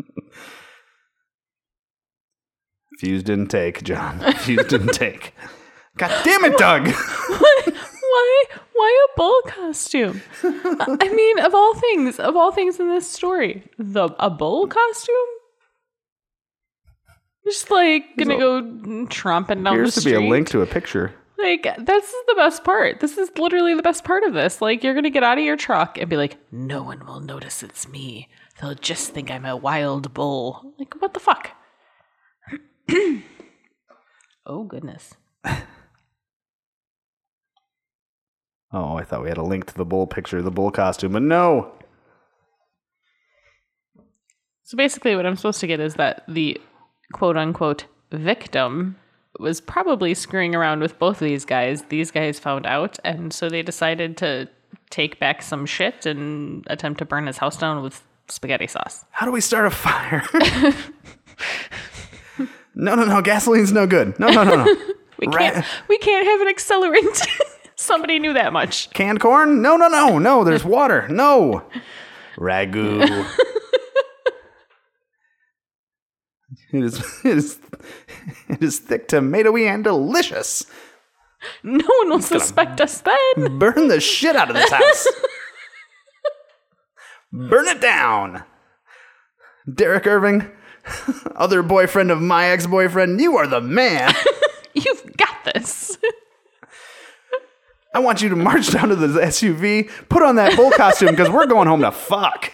Fuse 2.97 3.23
didn't 3.23 3.47
take, 3.47 3.83
John. 3.83 4.19
Fuse 4.39 4.65
didn't 4.65 4.93
take. 4.93 5.33
God 5.97 6.11
damn 6.23 6.45
it, 6.45 6.57
Doug! 6.57 6.87
Why? 7.27 8.43
Why 8.73 9.07
a 9.07 9.17
bull 9.17 9.41
costume? 9.47 10.21
I 10.43 11.09
mean, 11.13 11.39
of 11.39 11.55
all 11.55 11.75
things, 11.75 12.19
of 12.19 12.35
all 12.35 12.51
things 12.51 12.79
in 12.79 12.89
this 12.89 13.09
story, 13.09 13.63
the 13.77 14.09
a 14.19 14.29
bull 14.29 14.67
costume. 14.67 15.15
Just 17.43 17.71
like 17.71 18.03
gonna 18.17 18.37
go 18.37 18.61
tromping 19.05 19.63
down 19.63 19.67
Appears 19.67 19.95
the 19.95 20.01
to 20.01 20.09
be 20.09 20.15
a 20.15 20.19
link 20.19 20.49
to 20.49 20.61
a 20.61 20.65
picture. 20.65 21.13
Like 21.37 21.63
this 21.79 22.05
is 22.05 22.23
the 22.27 22.35
best 22.35 22.63
part. 22.63 22.99
This 22.99 23.17
is 23.17 23.29
literally 23.37 23.73
the 23.73 23.83
best 23.83 24.03
part 24.03 24.23
of 24.23 24.33
this. 24.33 24.61
Like 24.61 24.83
you're 24.83 24.95
gonna 24.95 25.09
get 25.09 25.23
out 25.23 25.37
of 25.37 25.43
your 25.43 25.55
truck 25.55 25.97
and 25.97 26.09
be 26.09 26.17
like, 26.17 26.37
no 26.51 26.83
one 26.83 27.05
will 27.05 27.19
notice 27.19 27.63
it's 27.63 27.87
me. 27.87 28.27
They'll 28.59 28.75
just 28.75 29.11
think 29.13 29.31
I'm 29.31 29.45
a 29.45 29.55
wild 29.55 30.13
bull. 30.13 30.73
Like 30.77 30.95
what 30.99 31.13
the 31.13 31.19
fuck? 31.19 31.51
oh 34.45 34.63
goodness. 34.63 35.13
Oh, 38.71 38.97
I 38.97 39.03
thought 39.03 39.23
we 39.23 39.29
had 39.29 39.37
a 39.37 39.43
link 39.43 39.65
to 39.67 39.73
the 39.73 39.85
bull 39.85 40.07
picture, 40.07 40.41
the 40.41 40.51
bull 40.51 40.71
costume, 40.71 41.13
but 41.13 41.21
no. 41.21 41.71
So 44.63 44.75
basically, 44.75 45.15
what 45.15 45.25
I'm 45.25 45.37
supposed 45.37 45.61
to 45.61 45.67
get 45.67 45.79
is 45.79 45.95
that 45.95 46.23
the 46.27 46.59
quote 47.13 47.37
unquote 47.37 47.85
victim 48.11 48.97
was 49.39 49.61
probably 49.61 50.13
screwing 50.13 50.53
around 50.53 50.81
with 50.81 50.99
both 50.99 51.21
of 51.21 51.25
these 51.25 51.45
guys. 51.45 51.83
These 51.83 52.11
guys 52.11 52.39
found 52.39 52.65
out, 52.65 52.99
and 53.05 53.31
so 53.31 53.47
they 53.47 53.63
decided 53.63 54.17
to 54.17 54.49
take 54.89 55.19
back 55.19 55.41
some 55.41 55.65
shit 55.65 56.05
and 56.05 56.65
attempt 56.69 56.99
to 56.99 57.05
burn 57.05 57.27
his 57.27 57.37
house 57.37 57.57
down 57.57 57.81
with 57.81 58.03
spaghetti 58.27 58.67
sauce. 58.67 59.05
How 59.11 59.25
do 59.25 59.31
we 59.31 59.39
start 59.39 59.65
a 59.65 59.69
fire? 59.69 60.23
no, 62.77 62.95
no, 62.95 63.03
no. 63.05 63.21
Gasoline's 63.21 63.71
no 63.71 63.85
good. 63.87 64.17
No, 64.19 64.29
no, 64.29 64.43
no, 64.43 64.63
no. 64.63 64.75
We 65.19 65.27
Right. 65.27 65.51
can't. 65.53 65.65
We 65.89 65.97
can't 65.97 66.25
have 66.27 66.41
an 66.41 66.47
accelerant. 66.53 67.27
Somebody 67.75 68.19
knew 68.19 68.33
that 68.33 68.53
much. 68.53 68.89
Canned 68.91 69.19
corn? 69.19 69.61
No, 69.63 69.75
no, 69.75 69.87
no, 69.87 70.19
no. 70.19 70.43
There's 70.43 70.63
water. 70.63 71.07
No. 71.09 71.63
Ragu. 72.37 73.01
it 76.73 76.83
is. 76.83 76.99
It 77.25 77.37
is. 77.37 77.59
It 78.49 78.61
is 78.63 78.79
thick, 78.79 79.07
tomatoey, 79.07 79.67
and 79.67 79.83
delicious. 79.83 80.65
No 81.63 81.85
one 81.99 82.09
will 82.09 82.21
suspect 82.21 82.79
us 82.81 83.01
then. 83.01 83.57
Burn 83.59 83.87
the 83.87 83.99
shit 83.99 84.35
out 84.35 84.49
of 84.49 84.55
this 84.55 84.69
house. 84.71 85.07
Burn 87.31 87.67
it 87.67 87.81
down. 87.81 88.43
Derek 89.71 90.07
Irving, 90.07 90.49
other 91.35 91.63
boyfriend 91.63 92.11
of 92.11 92.21
my 92.21 92.47
ex 92.49 92.67
boyfriend, 92.67 93.19
you 93.19 93.37
are 93.37 93.47
the 93.47 93.61
man. 93.61 94.13
You've 94.73 95.17
got 95.17 95.43
this. 95.53 95.97
I 97.93 97.99
want 97.99 98.21
you 98.21 98.29
to 98.29 98.35
march 98.35 98.69
down 98.71 98.89
to 98.89 98.95
the 98.95 99.07
SUV, 99.07 99.89
put 100.09 100.21
on 100.21 100.35
that 100.35 100.55
bull 100.55 100.71
costume 100.71 101.09
because 101.11 101.29
we're 101.29 101.47
going 101.47 101.67
home 101.67 101.81
to 101.81 101.91
fuck. 101.91 102.51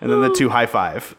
And 0.00 0.10
then 0.10 0.20
the 0.20 0.32
two 0.34 0.48
high 0.48 0.66
five. 0.66 1.14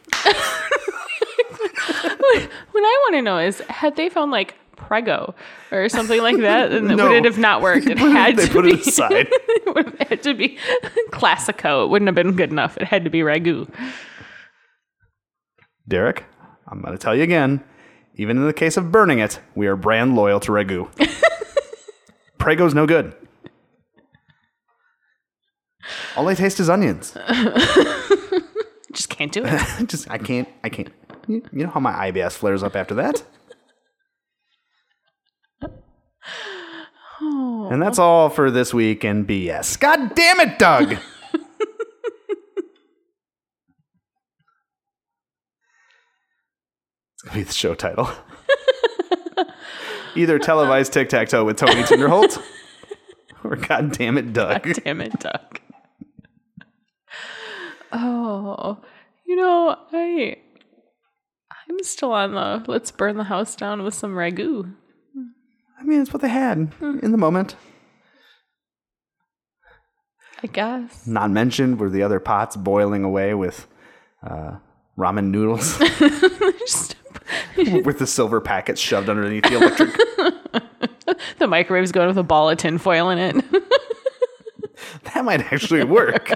What 2.77 2.83
I 2.83 2.99
want 3.05 3.15
to 3.15 3.21
know 3.23 3.39
is, 3.39 3.59
had 3.61 3.95
they 3.95 4.07
found 4.09 4.31
like 4.31 4.55
Prego 4.77 5.35
or 5.71 5.89
something 5.89 6.21
like 6.21 6.37
that, 6.37 6.71
and 6.71 6.87
No. 6.95 7.07
would 7.09 7.11
it 7.17 7.25
have 7.25 7.37
not 7.37 7.61
worked? 7.61 7.87
It 7.89 7.97
had 7.97 8.37
to 8.37 8.61
be. 8.61 8.69
it 8.71 8.79
aside. 8.87 9.27
it 9.31 9.75
would 9.75 9.85
have 9.85 10.07
had 10.07 10.23
to 10.23 10.33
be 10.33 10.57
Classico. 11.11 11.83
It 11.83 11.89
wouldn't 11.89 12.07
have 12.07 12.15
been 12.15 12.35
good 12.35 12.51
enough. 12.51 12.77
It 12.77 12.83
had 12.87 13.03
to 13.03 13.09
be 13.09 13.19
ragu. 13.19 13.67
Derek, 15.87 16.23
I'm 16.67 16.81
going 16.81 16.93
to 16.93 16.97
tell 16.97 17.15
you 17.15 17.23
again. 17.23 17.63
Even 18.15 18.37
in 18.37 18.45
the 18.47 18.53
case 18.53 18.77
of 18.77 18.91
burning 18.91 19.19
it, 19.19 19.39
we 19.55 19.67
are 19.67 19.75
brand 19.75 20.15
loyal 20.15 20.39
to 20.39 20.51
Ragu. 20.51 20.89
Prego's 22.39 22.73
no 22.73 22.87
good. 22.87 23.13
All 26.15 26.27
I 26.27 26.33
taste 26.33 26.59
is 26.59 26.67
onions. 26.69 27.15
Just 28.91 29.09
can't 29.09 29.31
do 29.31 29.43
it. 29.45 29.87
Just 29.87 30.09
I 30.09 30.17
can't. 30.17 30.47
I 30.63 30.69
can't. 30.69 30.89
You 31.27 31.41
know 31.51 31.69
how 31.69 31.79
my 31.79 32.09
IBS 32.11 32.33
flares 32.33 32.63
up 32.63 32.75
after 32.75 32.95
that. 32.95 33.23
Oh. 37.21 37.69
And 37.71 37.81
that's 37.81 37.99
all 37.99 38.29
for 38.29 38.51
this 38.51 38.73
week 38.73 39.03
in 39.03 39.25
BS. 39.25 39.79
God 39.79 40.13
damn 40.15 40.39
it, 40.39 40.59
Doug! 40.59 40.91
it's 40.93 41.01
gonna 47.23 47.35
be 47.35 47.43
the 47.43 47.53
show 47.53 47.73
title. 47.73 48.09
Either 50.15 50.39
televised 50.39 50.93
tic 50.93 51.09
tac 51.09 51.29
toe 51.29 51.43
with 51.43 51.57
Tony 51.57 51.83
Tinderholt, 51.83 52.41
or 53.43 53.55
God 53.55 53.91
damn 53.91 54.17
it, 54.17 54.33
Doug. 54.33 54.63
God 54.63 54.75
damn 54.83 55.01
it, 55.01 55.19
Doug. 55.19 55.59
Oh, 57.91 58.79
you 59.25 59.35
know, 59.35 59.77
I 59.91 60.37
I'm 61.69 61.83
still 61.83 62.13
on 62.13 62.33
the 62.33 62.63
let's 62.67 62.91
burn 62.91 63.17
the 63.17 63.25
house 63.25 63.55
down 63.55 63.83
with 63.83 63.93
some 63.93 64.13
ragu. 64.13 64.73
I 65.79 65.83
mean, 65.83 66.01
it's 66.01 66.11
what 66.11 66.21
they 66.21 66.29
had 66.29 66.73
in 66.81 67.11
the 67.11 67.17
moment. 67.17 67.55
I 70.43 70.47
guess. 70.47 71.07
Not 71.07 71.31
mentioned 71.31 71.79
were 71.79 71.89
the 71.89 72.03
other 72.03 72.19
pots 72.19 72.55
boiling 72.55 73.03
away 73.03 73.33
with 73.33 73.67
uh, 74.23 74.57
ramen 74.97 75.31
noodles 75.31 75.79
with 77.85 77.99
the 77.99 78.07
silver 78.07 78.39
packets 78.39 78.79
shoved 78.79 79.09
underneath 79.09 79.43
the 79.43 79.55
electric. 79.55 79.93
the 81.39 81.47
microwave's 81.47 81.91
going 81.91 82.07
with 82.07 82.17
a 82.17 82.23
ball 82.23 82.49
of 82.49 82.57
tinfoil 82.57 83.09
in 83.09 83.17
it. 83.17 83.45
that 85.03 85.25
might 85.25 85.51
actually 85.51 85.83
work. 85.83 86.31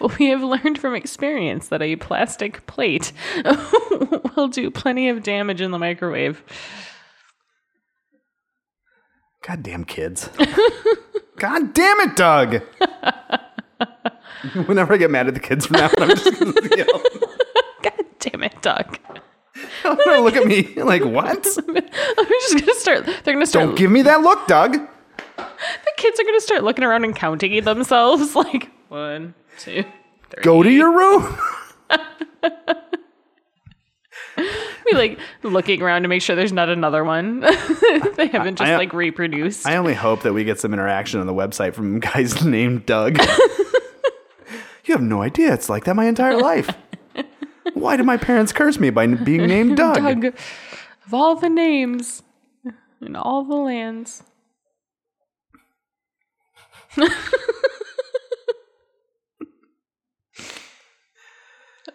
we 0.18 0.26
have 0.26 0.42
learned 0.42 0.78
from 0.78 0.94
experience 0.94 1.68
that 1.68 1.82
a 1.82 1.96
plastic 1.96 2.66
plate 2.66 3.12
will 4.36 4.48
do 4.48 4.70
plenty 4.70 5.08
of 5.08 5.22
damage 5.22 5.60
in 5.60 5.70
the 5.70 5.78
microwave. 5.78 6.42
Goddamn 9.42 9.84
kids. 9.84 10.28
God 11.36 11.74
damn 11.74 12.00
it, 12.00 12.16
Doug! 12.16 12.62
Whenever 14.66 14.94
I 14.94 14.96
get 14.96 15.10
mad 15.10 15.28
at 15.28 15.34
the 15.34 15.40
kids 15.40 15.66
from 15.66 15.78
now 15.78 15.86
on, 15.86 16.02
I'm 16.02 16.16
just 16.16 16.38
gonna 16.40 16.76
yell. 16.76 17.02
God 17.82 18.04
damn 18.18 18.42
it, 18.42 18.62
Doug. 18.62 18.98
They're 19.82 19.96
gonna 19.96 20.20
look 20.20 20.36
at 20.36 20.46
me 20.46 20.74
like, 20.82 21.04
what? 21.04 21.46
I'm 21.68 22.26
just 22.26 22.58
gonna 22.58 22.74
start. 22.74 23.06
They're 23.24 23.34
gonna 23.34 23.46
start. 23.46 23.66
Don't 23.66 23.74
give 23.76 23.90
me 23.90 24.02
that 24.02 24.22
look, 24.22 24.46
Doug. 24.46 24.72
the 24.72 25.92
kids 25.96 26.18
are 26.18 26.24
gonna 26.24 26.40
start 26.40 26.64
looking 26.64 26.84
around 26.84 27.04
and 27.04 27.14
counting 27.14 27.62
themselves. 27.64 28.34
Like 28.34 28.70
one, 28.88 29.34
two, 29.58 29.84
three. 30.30 30.42
Go 30.42 30.62
to 30.62 30.70
your 30.70 30.92
room. 30.96 31.38
Be 34.36 34.94
like 34.94 35.18
looking 35.42 35.82
around 35.82 36.02
to 36.02 36.08
make 36.08 36.22
sure 36.22 36.36
there's 36.36 36.52
not 36.52 36.68
another 36.68 37.02
one. 37.04 37.40
they 38.16 38.28
haven't 38.28 38.56
just 38.56 38.70
I- 38.70 38.76
like 38.76 38.92
reproduced. 38.92 39.66
I 39.66 39.76
only 39.76 39.94
hope 39.94 40.22
that 40.22 40.32
we 40.32 40.44
get 40.44 40.60
some 40.60 40.72
interaction 40.72 41.20
on 41.20 41.26
the 41.26 41.34
website 41.34 41.74
from 41.74 42.00
guys 42.00 42.44
named 42.44 42.86
Doug. 42.86 43.18
you 44.84 44.94
have 44.94 45.02
no 45.02 45.22
idea. 45.22 45.52
It's 45.52 45.68
like 45.68 45.84
that 45.84 45.96
my 45.96 46.06
entire 46.06 46.36
life. 46.38 46.70
Why 47.74 47.96
did 47.96 48.06
my 48.06 48.16
parents 48.16 48.52
curse 48.52 48.78
me 48.78 48.90
by 48.90 49.06
being 49.06 49.46
named 49.46 49.76
Doug? 49.76 49.96
Doug, 49.96 50.24
of 50.26 51.14
all 51.14 51.36
the 51.36 51.48
names 51.48 52.22
in 53.00 53.16
all 53.16 53.44
the 53.44 53.54
lands. 53.56 54.22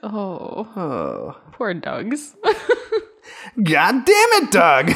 Oh, 0.03 0.67
Oh. 0.75 1.37
poor 1.51 1.73
Dougs. 1.73 2.35
God 3.63 4.05
damn 4.05 4.43
it, 4.43 4.51
Doug! 4.51 4.91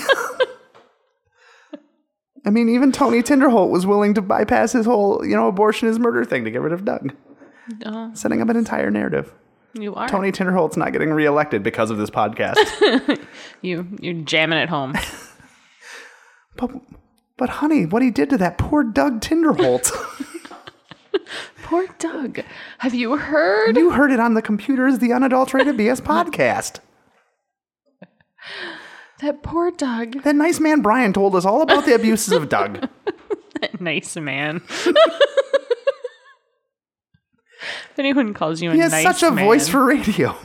I 2.45 2.49
mean, 2.51 2.69
even 2.69 2.91
Tony 2.91 3.23
Tinderholt 3.23 3.69
was 3.71 3.85
willing 3.87 4.13
to 4.13 4.21
bypass 4.21 4.73
his 4.73 4.85
whole, 4.85 5.25
you 5.25 5.35
know, 5.35 5.47
abortion 5.47 5.87
is 5.87 5.97
murder 5.97 6.23
thing 6.23 6.43
to 6.45 6.51
get 6.51 6.61
rid 6.61 6.73
of 6.73 6.85
Doug, 6.85 7.13
Oh, 7.85 8.11
setting 8.13 8.41
up 8.41 8.49
an 8.49 8.55
entire 8.55 8.91
narrative. 8.91 9.33
you 9.73 9.95
are 9.95 10.07
Tony 10.07 10.31
Tinderholt's 10.31 10.77
not 10.77 10.91
getting 10.91 11.09
reelected 11.11 11.63
because 11.63 11.89
of 11.89 11.97
this 11.97 12.11
podcast. 12.11 12.57
you. 13.61 13.87
You're 13.99 14.21
jamming 14.23 14.59
it 14.59 14.69
home. 14.69 14.93
but, 16.57 16.69
but, 17.37 17.49
honey, 17.49 17.85
what 17.87 18.03
he 18.03 18.11
did 18.11 18.29
to 18.29 18.37
that 18.37 18.57
poor 18.59 18.83
Doug 18.83 19.21
Tinderholt. 19.21 19.91
poor 21.63 21.88
Doug. 21.99 22.41
Have 22.80 22.93
you 22.93 23.18
heard? 23.18 23.76
you 23.78 23.91
heard 23.91 24.11
it 24.11 24.20
on 24.20 24.34
the 24.34 24.41
computers, 24.41 24.99
the 24.99 25.13
Unadulterated 25.13 25.76
BS 25.78 26.01
podcast. 26.03 26.80
That 29.22 29.41
poor 29.43 29.72
Doug. 29.72 30.24
That 30.24 30.36
nice 30.36 30.59
man 30.59 30.82
Brian 30.82 31.13
told 31.13 31.36
us 31.36 31.45
all 31.45 31.61
about 31.61 31.86
the 31.86 31.95
abuses 31.99 32.34
of 32.34 32.49
Doug. 32.49 32.88
that 33.61 33.80
nice 33.82 34.16
man. 34.18 34.61
if 34.68 34.95
anyone 37.97 38.34
calls 38.34 38.61
you 38.61 38.72
a 38.72 38.74
He 38.74 38.80
has 38.80 38.91
nice 38.91 39.03
such 39.03 39.24
a 39.24 39.32
man, 39.32 39.45
voice 39.45 39.68
for 39.70 39.86
radio. 39.86 40.36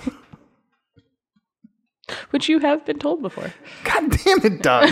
which 2.30 2.48
you 2.48 2.58
have 2.60 2.84
been 2.86 2.98
told 2.98 3.22
before. 3.22 3.52
God 3.84 4.10
damn 4.24 4.44
it, 4.44 4.62
Doug. 4.62 4.88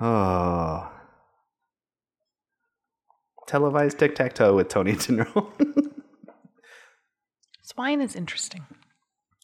Oh. 0.00 0.90
Televised 3.46 3.98
tic 3.98 4.14
tac 4.14 4.34
toe 4.34 4.54
with 4.54 4.68
Tony 4.68 4.92
Tinderholt. 4.94 5.50
This 5.58 5.76
wine 7.76 8.00
is 8.00 8.14
interesting. 8.14 8.64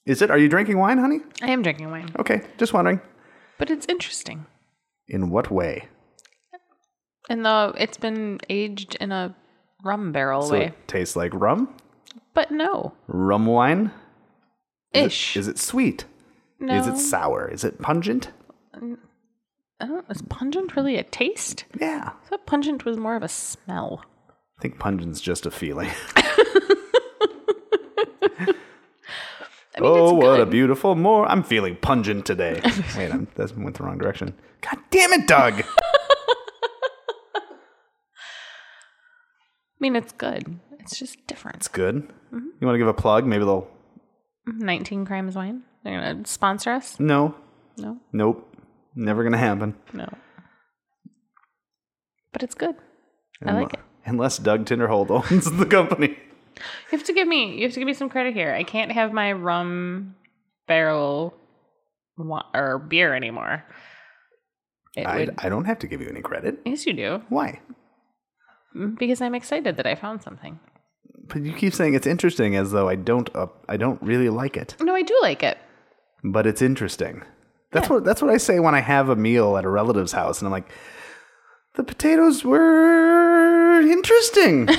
Is 0.05 0.23
it? 0.23 0.31
Are 0.31 0.39
you 0.39 0.49
drinking 0.49 0.79
wine, 0.79 0.99
honey? 0.99 1.21
I 1.43 1.51
am 1.51 1.63
drinking 1.63 1.91
wine, 1.91 2.11
Okay, 2.19 2.43
just 2.59 2.73
wondering. 2.73 3.01
but 3.59 3.71
it's 3.71 3.87
interesting. 3.89 4.47
In 5.09 5.31
what 5.31 5.51
way? 5.51 5.89
And 7.29 7.45
the 7.45 7.73
it's 7.77 7.97
been 7.97 8.39
aged 8.49 8.95
in 9.01 9.11
a 9.11 9.35
rum 9.85 10.13
barrel 10.13 10.43
So 10.43 10.53
way, 10.53 10.67
it 10.67 10.89
tastes 10.89 11.17
like 11.17 11.33
rum? 11.35 11.75
but 12.35 12.51
no, 12.53 12.93
Rum 13.09 13.47
wine? 13.47 13.91
Is 14.93 15.03
it- 15.03 15.07
ish. 15.07 15.37
Is 15.37 15.49
it 15.49 15.59
sweet? 15.59 16.05
no, 16.61 16.75
Is 16.75 16.87
it 16.87 16.99
sour? 16.99 17.49
Is 17.49 17.65
it 17.65 17.81
pungent? 17.83 18.31
Don't, 19.81 20.07
is 20.11 20.23
pungent 20.23 20.77
really 20.77 20.97
a 20.97 21.03
taste? 21.03 21.65
Yeah. 21.79 22.11
I 22.25 22.29
thought 22.29 22.47
pungent 22.47 22.85
was 22.85 22.97
more 22.97 23.17
of 23.17 23.23
a 23.23 23.29
smell. 23.29 24.03
I 24.59 24.63
think 24.63 24.79
pungent's 24.79 25.21
just 25.21 25.45
a 25.45 25.51
feeling. 25.51 25.91
I 29.79 29.83
mean, 29.83 29.91
oh, 29.93 30.15
what 30.15 30.41
a 30.41 30.47
beautiful 30.47 30.95
more. 30.95 31.31
I'm 31.31 31.43
feeling 31.43 31.77
pungent 31.77 32.25
today. 32.25 32.63
Wait, 32.97 33.13
I'm, 33.13 33.29
that 33.35 33.55
went 33.59 33.77
the 33.77 33.83
wrong 33.83 33.99
direction. 33.99 34.33
God 34.63 34.79
damn 34.91 35.13
it, 35.13 35.27
Doug. 35.27 35.63
I 35.63 35.65
mean, 39.79 39.95
it's 39.95 40.13
good. 40.13 40.59
It's 40.79 40.99
just 40.99 41.27
different. 41.27 41.59
It's 41.59 41.69
good. 41.69 41.97
Mm-hmm. 42.33 42.47
You 42.59 42.67
want 42.67 42.75
to 42.75 42.79
give 42.79 42.89
a 42.89 42.95
plug? 42.95 43.27
Maybe 43.27 43.45
they'll. 43.45 43.69
19 44.47 45.05
Crimes 45.05 45.37
Wine. 45.37 45.65
They're 45.85 46.01
gonna 46.01 46.27
sponsor 46.27 46.71
us. 46.71 46.99
No. 46.99 47.35
No, 47.77 47.99
Nope. 48.13 48.56
Never 48.97 49.23
going 49.23 49.33
to 49.33 49.39
happen. 49.39 49.77
no. 49.93 50.09
But 52.33 52.43
it's 52.43 52.55
good. 52.55 52.75
I 53.45 53.53
like 53.53 53.73
it. 53.75 53.81
Unless 54.05 54.39
Doug 54.39 54.67
Tinderholt 54.67 55.11
owns 55.33 55.51
the 55.51 55.65
company. 55.67 56.09
You 56.09 56.99
have 56.99 57.05
to 57.05 57.13
give 57.13 57.27
me 57.29 57.57
you 57.57 57.63
have 57.65 57.73
to 57.75 57.81
give 57.81 57.87
me 57.87 57.95
some 57.95 58.09
credit 58.09 58.35
here. 58.35 58.53
I 58.53 58.63
can't 58.63 58.93
have 58.93 59.13
my 59.13 59.33
rum 59.33 60.15
barrel 60.67 61.35
wa- 62.19 62.45
or 62.55 62.79
beer 62.79 63.15
anymore. 63.15 63.65
It 64.97 65.07
I, 65.07 65.19
would, 65.19 65.35
I 65.39 65.49
don't 65.49 65.67
have 65.67 65.79
to 65.81 65.87
give 65.87 66.01
you 66.01 66.09
any 66.09 66.23
credit. 66.23 66.59
yes, 66.65 66.87
you 66.87 66.95
do 66.95 67.23
Why? 67.29 67.61
because 68.99 69.21
I'm 69.23 69.35
excited 69.35 69.77
that 69.79 69.87
I 69.87 69.95
found 69.95 70.23
something. 70.23 70.59
But 71.29 71.43
you 71.43 71.53
keep 71.55 71.73
saying 71.75 71.95
it's 71.95 72.07
interesting 72.07 72.55
as 72.57 72.73
though 72.73 72.89
I 72.89 72.95
don't. 72.97 73.35
Uh, 73.35 73.47
I 73.69 73.77
don't 73.79 74.01
really 74.03 74.29
like 74.29 74.57
it. 74.57 74.77
No, 74.81 74.95
I 74.95 75.03
do 75.03 75.19
like 75.23 75.43
it. 75.43 75.57
But 76.23 76.47
it's 76.47 76.61
interesting. 76.63 77.23
That's 77.73 77.89
Yeah. 77.89 77.95
what. 77.95 78.05
That's 78.05 78.23
what 78.23 78.31
I 78.31 78.37
say 78.39 78.61
when 78.61 78.75
I 78.75 78.81
have 78.81 79.09
a 79.09 79.17
meal 79.17 79.57
at 79.57 79.65
a 79.65 79.69
relative's 79.69 80.13
house, 80.13 80.41
and 80.41 80.47
I'm 80.47 80.53
like, 80.53 80.71
the 81.75 81.83
potatoes 81.85 82.45
were 82.45 83.81
interesting. 83.81 84.69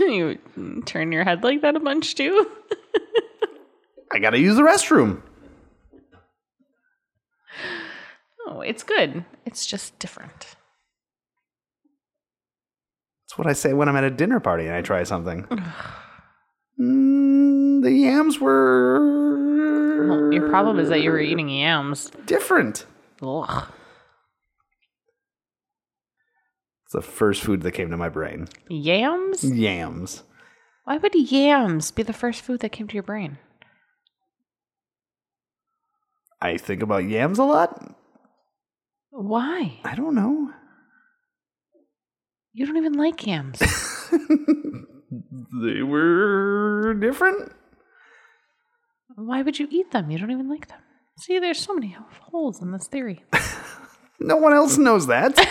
you 0.00 0.38
turn 0.86 1.12
your 1.12 1.24
head 1.24 1.42
like 1.42 1.62
that 1.62 1.76
a 1.76 1.80
bunch 1.80 2.14
too. 2.14 2.46
I 4.12 4.18
got 4.18 4.30
to 4.30 4.38
use 4.38 4.56
the 4.56 4.62
restroom. 4.62 5.22
Oh, 8.46 8.60
it's 8.60 8.82
good. 8.82 9.24
It's 9.46 9.66
just 9.66 9.98
different. 9.98 10.56
That's 13.28 13.38
what 13.38 13.46
I 13.46 13.52
say 13.52 13.72
when 13.72 13.88
I'm 13.88 13.94
at 13.96 14.02
a 14.04 14.10
dinner 14.10 14.40
party 14.40 14.66
and 14.66 14.74
I 14.74 14.82
try 14.82 15.04
something. 15.04 15.46
Mm, 16.80 17.82
the 17.82 17.92
yams 17.92 18.40
were 18.40 20.08
Well, 20.08 20.32
your 20.32 20.48
problem 20.48 20.78
is 20.78 20.88
that 20.88 21.02
you 21.02 21.10
were 21.10 21.20
eating 21.20 21.48
yams. 21.48 22.10
different. 22.24 22.86
Ugh. 23.22 23.64
It's 26.84 26.92
the 26.92 27.02
first 27.02 27.42
food 27.42 27.62
that 27.62 27.72
came 27.72 27.90
to 27.90 27.96
my 27.96 28.08
brain. 28.08 28.48
Yams? 28.68 29.44
Yams. 29.44 30.22
Why 30.84 30.96
would 30.96 31.14
yams 31.14 31.90
be 31.90 32.02
the 32.02 32.12
first 32.14 32.40
food 32.42 32.60
that 32.60 32.72
came 32.72 32.88
to 32.88 32.94
your 32.94 33.02
brain? 33.02 33.38
I 36.40 36.56
think 36.56 36.82
about 36.82 37.04
yams 37.04 37.38
a 37.38 37.44
lot. 37.44 37.94
Why? 39.10 39.78
I 39.84 39.94
don't 39.94 40.14
know. 40.14 40.50
You 42.54 42.66
don't 42.66 42.78
even 42.78 42.94
like 42.94 43.26
yams. 43.26 43.60
They 45.10 45.82
were 45.82 46.94
different. 46.94 47.52
Why 49.16 49.42
would 49.42 49.58
you 49.58 49.66
eat 49.70 49.90
them? 49.90 50.10
You 50.10 50.18
don't 50.18 50.30
even 50.30 50.48
like 50.48 50.68
them. 50.68 50.78
See, 51.18 51.38
there's 51.38 51.58
so 51.58 51.74
many 51.74 51.96
holes 52.30 52.62
in 52.62 52.72
this 52.72 52.86
theory. 52.86 53.24
No 54.22 54.36
one 54.36 54.52
else 54.52 54.76
knows 54.76 55.06
that. 55.06 55.34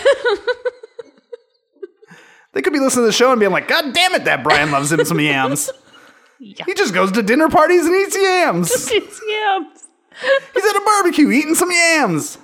they 2.54 2.62
could 2.62 2.72
be 2.72 2.80
listening 2.80 3.04
to 3.04 3.08
the 3.08 3.12
show 3.12 3.32
and 3.32 3.40
being 3.40 3.52
like, 3.52 3.68
God 3.68 3.94
damn 3.94 4.14
it, 4.14 4.26
that 4.26 4.44
Brian 4.44 4.70
loves 4.72 4.92
him 4.92 5.04
some 5.06 5.20
yams. 5.20 5.72
Yeah. 6.40 6.66
He 6.66 6.74
just 6.76 6.94
goes 6.94 7.12
to 7.14 7.24
dinner 7.24 7.50
parties 7.50 7.86
and 7.88 7.96
eats 7.96 8.16
yams. 8.16 8.72
It's 8.92 9.22
yams. 9.28 9.88
He's 10.54 10.66
at 10.66 10.76
a 10.76 10.82
barbecue 10.86 11.32
eating 11.32 11.56
some 11.56 11.72
yams. 11.72 12.38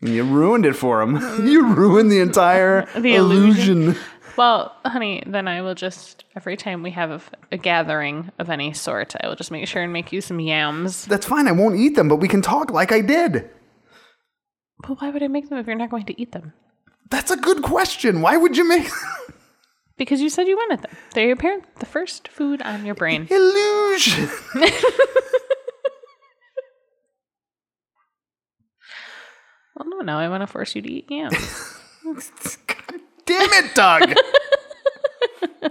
And 0.00 0.10
you 0.14 0.24
ruined 0.24 0.64
it 0.64 0.74
for 0.74 1.02
him. 1.02 1.16
you 1.46 1.66
ruined 1.74 2.10
the 2.10 2.20
entire 2.20 2.86
The 2.98 3.16
illusion. 3.16 3.82
illusion. 3.82 4.02
Well, 4.36 4.74
honey, 4.84 5.22
then 5.26 5.48
I 5.48 5.62
will 5.62 5.74
just 5.74 6.24
every 6.36 6.56
time 6.56 6.82
we 6.82 6.90
have 6.92 7.10
a, 7.10 7.20
a 7.52 7.56
gathering 7.56 8.30
of 8.38 8.50
any 8.50 8.72
sort, 8.72 9.14
I 9.22 9.28
will 9.28 9.36
just 9.36 9.50
make 9.50 9.66
sure 9.66 9.82
and 9.82 9.92
make 9.92 10.12
you 10.12 10.20
some 10.20 10.40
yams. 10.40 11.04
That's 11.04 11.26
fine. 11.26 11.48
I 11.48 11.52
won't 11.52 11.76
eat 11.76 11.96
them, 11.96 12.08
but 12.08 12.16
we 12.16 12.28
can 12.28 12.42
talk 12.42 12.70
like 12.70 12.92
I 12.92 13.00
did. 13.00 13.50
But 14.86 15.00
why 15.00 15.10
would 15.10 15.22
I 15.22 15.28
make 15.28 15.48
them 15.48 15.58
if 15.58 15.66
you're 15.66 15.76
not 15.76 15.90
going 15.90 16.06
to 16.06 16.20
eat 16.20 16.32
them? 16.32 16.52
That's 17.10 17.30
a 17.30 17.36
good 17.36 17.62
question. 17.62 18.22
Why 18.22 18.36
would 18.36 18.56
you 18.56 18.66
make 18.66 18.88
Because 19.98 20.22
you 20.22 20.30
said 20.30 20.48
you 20.48 20.56
wanted 20.56 20.80
them. 20.80 20.96
They're 21.12 21.32
apparent 21.32 21.64
the 21.78 21.84
first 21.84 22.28
food 22.28 22.62
on 22.62 22.86
your 22.86 22.94
brain. 22.94 23.26
Illusion. 23.30 24.30
Well, 29.76 29.88
no, 29.88 30.00
now 30.00 30.18
I 30.18 30.28
want 30.28 30.42
to 30.42 30.46
force 30.46 30.74
you 30.74 30.82
to 30.82 30.92
eat 30.92 31.10
yams. 31.10 31.78
Damn 33.30 33.64
it, 33.64 33.74
Doug. 33.74 34.14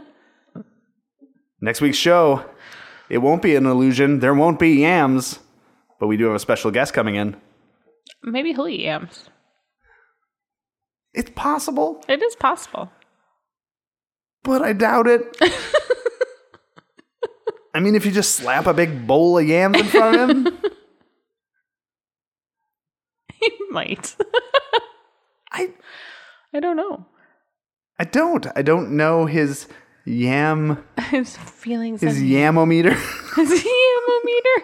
Next 1.62 1.82
week's 1.82 1.98
show, 1.98 2.46
it 3.10 3.18
won't 3.18 3.42
be 3.42 3.56
an 3.56 3.66
illusion. 3.66 4.20
There 4.20 4.34
won't 4.34 4.60
be 4.60 4.80
yams, 4.80 5.40
but 6.00 6.08
we 6.08 6.16
do 6.16 6.26
have 6.28 6.36
a 6.36 6.40
special 6.40 6.72
guest 6.72 6.94
coming 6.94 7.16
in. 7.16 7.36
Maybe 8.24 8.54
he'll 8.54 8.68
eat 8.68 8.82
yams. 8.82 9.30
It's 11.14 11.32
possible, 11.36 12.02
It 12.08 12.22
is 12.22 12.36
possible. 12.36 12.92
but 14.44 14.62
I 14.62 14.74
doubt 14.74 15.08
it. 15.08 15.36
I 17.74 17.80
mean, 17.82 17.96
if 17.96 18.06
you 18.06 18.12
just 18.12 18.36
slap 18.36 18.68
a 18.68 18.74
big 18.74 19.06
bowl 19.08 19.38
of 19.38 19.48
yams 19.48 19.80
in 19.80 19.86
front 19.88 20.18
of 20.18 20.30
him, 20.30 20.58
He 23.42 23.52
might. 23.72 24.16
I 25.52 25.74
I 26.54 26.60
don't 26.60 26.76
know. 26.78 27.06
I 28.00 28.06
don't. 28.06 28.48
I 28.56 28.62
don't 28.62 28.92
know 28.92 29.26
his 29.26 29.68
yam 30.06 30.84
His 31.10 31.36
feelings. 31.38 32.02
his 32.02 32.18
yamometer. 32.22 32.94
His 33.36 33.50
yamometer. 33.52 34.64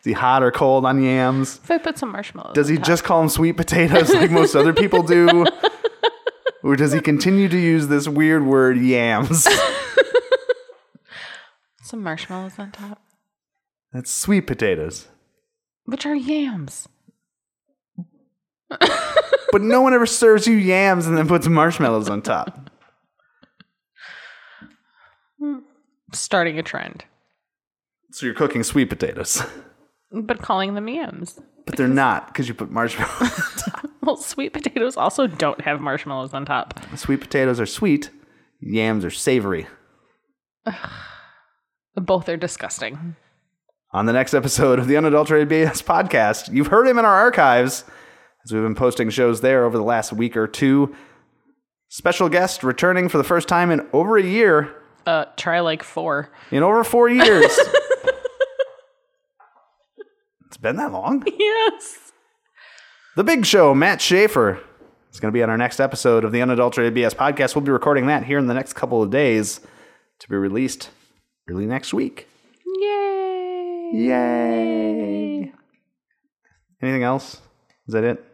Is 0.00 0.04
he 0.04 0.12
hot 0.12 0.42
or 0.42 0.50
cold 0.50 0.84
on 0.84 1.02
yams? 1.02 1.60
If 1.64 1.70
I 1.70 1.78
put 1.78 1.98
some 1.98 2.12
marshmallows. 2.12 2.54
Does 2.54 2.68
he 2.68 2.76
top. 2.76 2.86
just 2.86 3.04
call 3.04 3.20
them 3.20 3.28
sweet 3.28 3.56
potatoes 3.56 4.12
like 4.12 4.30
most 4.30 4.54
other 4.54 4.72
people 4.72 5.02
do? 5.02 5.44
Or 6.64 6.74
does 6.74 6.92
he 6.92 7.00
continue 7.00 7.48
to 7.48 7.56
use 7.56 7.86
this 7.86 8.08
weird 8.08 8.44
word 8.44 8.78
yams? 8.78 9.46
some 11.82 12.02
marshmallows 12.02 12.58
on 12.58 12.72
top? 12.72 13.00
That's 13.92 14.10
sweet 14.10 14.42
potatoes. 14.42 15.06
Which 15.84 16.04
are 16.04 16.16
yams. 16.16 16.88
But 19.52 19.62
no 19.62 19.80
one 19.80 19.94
ever 19.94 20.06
serves 20.06 20.46
you 20.46 20.54
yams 20.56 21.06
and 21.06 21.16
then 21.16 21.26
puts 21.28 21.46
marshmallows 21.48 22.08
on 22.08 22.22
top. 22.22 22.70
Starting 26.12 26.58
a 26.58 26.62
trend. 26.62 27.04
So 28.12 28.26
you're 28.26 28.34
cooking 28.34 28.62
sweet 28.62 28.86
potatoes. 28.88 29.42
But 30.10 30.40
calling 30.40 30.74
them 30.74 30.88
yams. 30.88 31.38
But 31.66 31.76
they're 31.76 31.86
not 31.88 32.28
because 32.28 32.48
you 32.48 32.54
put 32.54 32.70
marshmallows. 32.70 33.64
Well, 34.00 34.16
sweet 34.16 34.54
potatoes 34.54 34.96
also 34.96 35.26
don't 35.26 35.60
have 35.60 35.82
marshmallows 35.82 36.32
on 36.32 36.46
top. 36.46 36.80
sweet 36.96 37.20
potatoes 37.20 37.60
are 37.60 37.66
sweet, 37.66 38.08
yams 38.58 39.04
are 39.04 39.10
savory. 39.10 39.66
Both 41.94 42.26
are 42.30 42.38
disgusting. 42.38 43.16
On 43.92 44.06
the 44.06 44.14
next 44.14 44.32
episode 44.32 44.78
of 44.78 44.88
the 44.88 44.96
Unadulterated 44.96 45.50
BS 45.50 45.82
podcast, 45.84 46.50
you've 46.54 46.68
heard 46.68 46.86
him 46.88 46.98
in 46.98 47.04
our 47.04 47.14
archives 47.16 47.84
as 48.44 48.52
we've 48.52 48.62
been 48.62 48.74
posting 48.74 49.10
shows 49.10 49.40
there 49.40 49.64
over 49.64 49.76
the 49.76 49.84
last 49.84 50.12
week 50.12 50.36
or 50.36 50.46
two. 50.46 50.94
Special 51.88 52.28
guest 52.28 52.62
returning 52.62 53.08
for 53.08 53.18
the 53.18 53.24
first 53.24 53.48
time 53.48 53.70
in 53.70 53.86
over 53.92 54.16
a 54.18 54.22
year, 54.22 54.74
Uh, 55.06 55.24
try 55.36 55.60
like 55.60 55.82
four. 55.82 56.30
in 56.50 56.62
over 56.62 56.84
four 56.84 57.08
years. 57.08 57.58
it's 60.46 60.56
been 60.60 60.76
that 60.76 60.92
long. 60.92 61.24
Yes. 61.38 62.12
The 63.16 63.24
Big 63.24 63.44
Show, 63.46 63.74
Matt 63.74 64.00
Schaefer, 64.00 64.60
is 65.12 65.18
going 65.20 65.32
to 65.32 65.36
be 65.36 65.42
on 65.42 65.50
our 65.50 65.56
next 65.58 65.80
episode 65.80 66.24
of 66.24 66.32
the 66.32 66.42
Unadulterated 66.42 66.94
BS 66.94 67.14
podcast. 67.14 67.54
We'll 67.56 67.64
be 67.64 67.72
recording 67.72 68.06
that 68.06 68.24
here 68.24 68.38
in 68.38 68.46
the 68.46 68.54
next 68.54 68.74
couple 68.74 69.02
of 69.02 69.10
days 69.10 69.60
to 70.20 70.28
be 70.28 70.36
released 70.36 70.90
early 71.50 71.66
next 71.66 71.92
week. 71.94 72.28
Yay. 72.80 73.90
Yay! 73.94 75.52
Anything 76.82 77.02
else? 77.02 77.40
Is 77.88 77.94
that 77.94 78.04
it? 78.04 78.24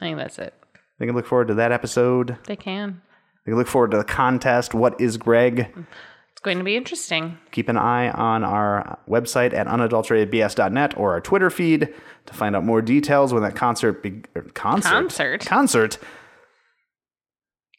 I 0.00 0.06
think 0.06 0.18
that's 0.18 0.38
it. 0.38 0.54
They 0.98 1.06
can 1.06 1.14
look 1.14 1.26
forward 1.26 1.48
to 1.48 1.54
that 1.54 1.72
episode. 1.72 2.36
They 2.46 2.56
can. 2.56 3.02
They 3.44 3.50
can 3.52 3.58
look 3.58 3.66
forward 3.68 3.90
to 3.92 3.96
the 3.96 4.04
contest. 4.04 4.74
What 4.74 5.00
is 5.00 5.16
Greg? 5.16 5.72
It's 6.32 6.40
going 6.42 6.58
to 6.58 6.64
be 6.64 6.76
interesting. 6.76 7.38
Keep 7.52 7.68
an 7.68 7.76
eye 7.76 8.10
on 8.10 8.44
our 8.44 8.98
website 9.08 9.52
at 9.54 9.66
unadulteratedbs.net 9.66 10.96
or 10.96 11.12
our 11.12 11.20
Twitter 11.20 11.50
feed 11.50 11.92
to 12.26 12.34
find 12.34 12.56
out 12.56 12.64
more 12.64 12.80
details 12.82 13.32
when 13.32 13.42
that 13.42 13.54
concert 13.56 14.02
be- 14.02 14.22
er, 14.36 14.42
concert 14.54 14.88
Concert? 14.90 15.44
concert. 15.46 15.98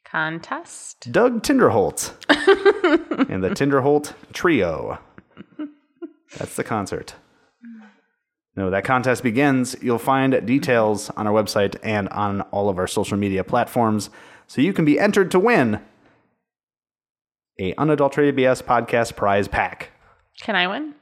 Contest. 0.05 1.11
Doug 1.11 1.41
Tinderholt 1.43 2.13
and 3.29 3.43
the 3.43 3.49
Tinderholt 3.49 4.13
Trio. 4.33 4.99
That's 6.37 6.55
the 6.55 6.63
concert. 6.63 7.15
No, 8.55 8.69
that 8.69 8.83
contest 8.85 9.21
begins. 9.23 9.75
You'll 9.81 9.97
find 9.99 10.45
details 10.45 11.09
on 11.11 11.27
our 11.27 11.33
website 11.33 11.75
and 11.83 12.07
on 12.09 12.41
all 12.51 12.69
of 12.69 12.77
our 12.79 12.87
social 12.87 13.17
media 13.17 13.43
platforms, 13.43 14.09
so 14.47 14.61
you 14.61 14.71
can 14.73 14.85
be 14.85 14.97
entered 14.99 15.29
to 15.31 15.39
win 15.39 15.81
a 17.59 17.73
unadulterated 17.75 18.35
BS 18.35 18.63
podcast 18.63 19.15
prize 19.15 19.47
pack. 19.47 19.91
Can 20.41 20.55
I 20.55 20.67
win? 20.67 20.93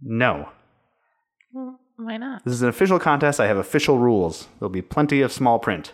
No, 0.00 0.48
Why 1.96 2.16
not? 2.16 2.44
this 2.44 2.54
is 2.54 2.62
an 2.62 2.68
official 2.68 2.98
contest. 3.00 3.40
I 3.40 3.46
have 3.46 3.56
official 3.56 3.98
rules. 3.98 4.46
There'll 4.58 4.70
be 4.70 4.82
plenty 4.82 5.20
of 5.22 5.32
small 5.32 5.58
print. 5.58 5.92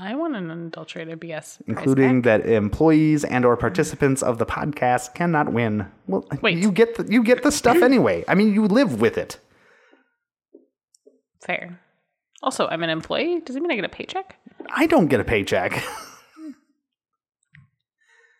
I 0.00 0.14
want 0.14 0.36
an 0.36 0.50
unadulterated 0.50 1.18
BS. 1.20 1.60
including 1.66 2.22
that 2.22 2.46
employees 2.46 3.24
and 3.24 3.44
or 3.44 3.56
participants 3.56 4.22
of 4.22 4.38
the 4.38 4.46
podcast 4.46 5.14
cannot 5.14 5.52
win. 5.52 5.90
Well, 6.06 6.24
Wait. 6.40 6.58
you 6.58 6.70
get 6.70 6.96
the, 6.96 7.04
you 7.12 7.22
get 7.24 7.42
the 7.42 7.50
stuff 7.50 7.82
anyway. 7.82 8.24
I 8.28 8.34
mean, 8.34 8.54
you 8.54 8.66
live 8.66 9.00
with 9.00 9.18
it. 9.18 9.38
Fair. 11.44 11.80
Also, 12.42 12.68
I'm 12.68 12.82
an 12.84 12.90
employee. 12.90 13.40
Does 13.40 13.56
it 13.56 13.60
mean 13.62 13.72
I 13.72 13.74
get 13.74 13.84
a 13.84 13.88
paycheck? 13.88 14.36
I 14.70 14.86
don't 14.86 15.08
get 15.08 15.18
a 15.18 15.24
paycheck, 15.24 15.72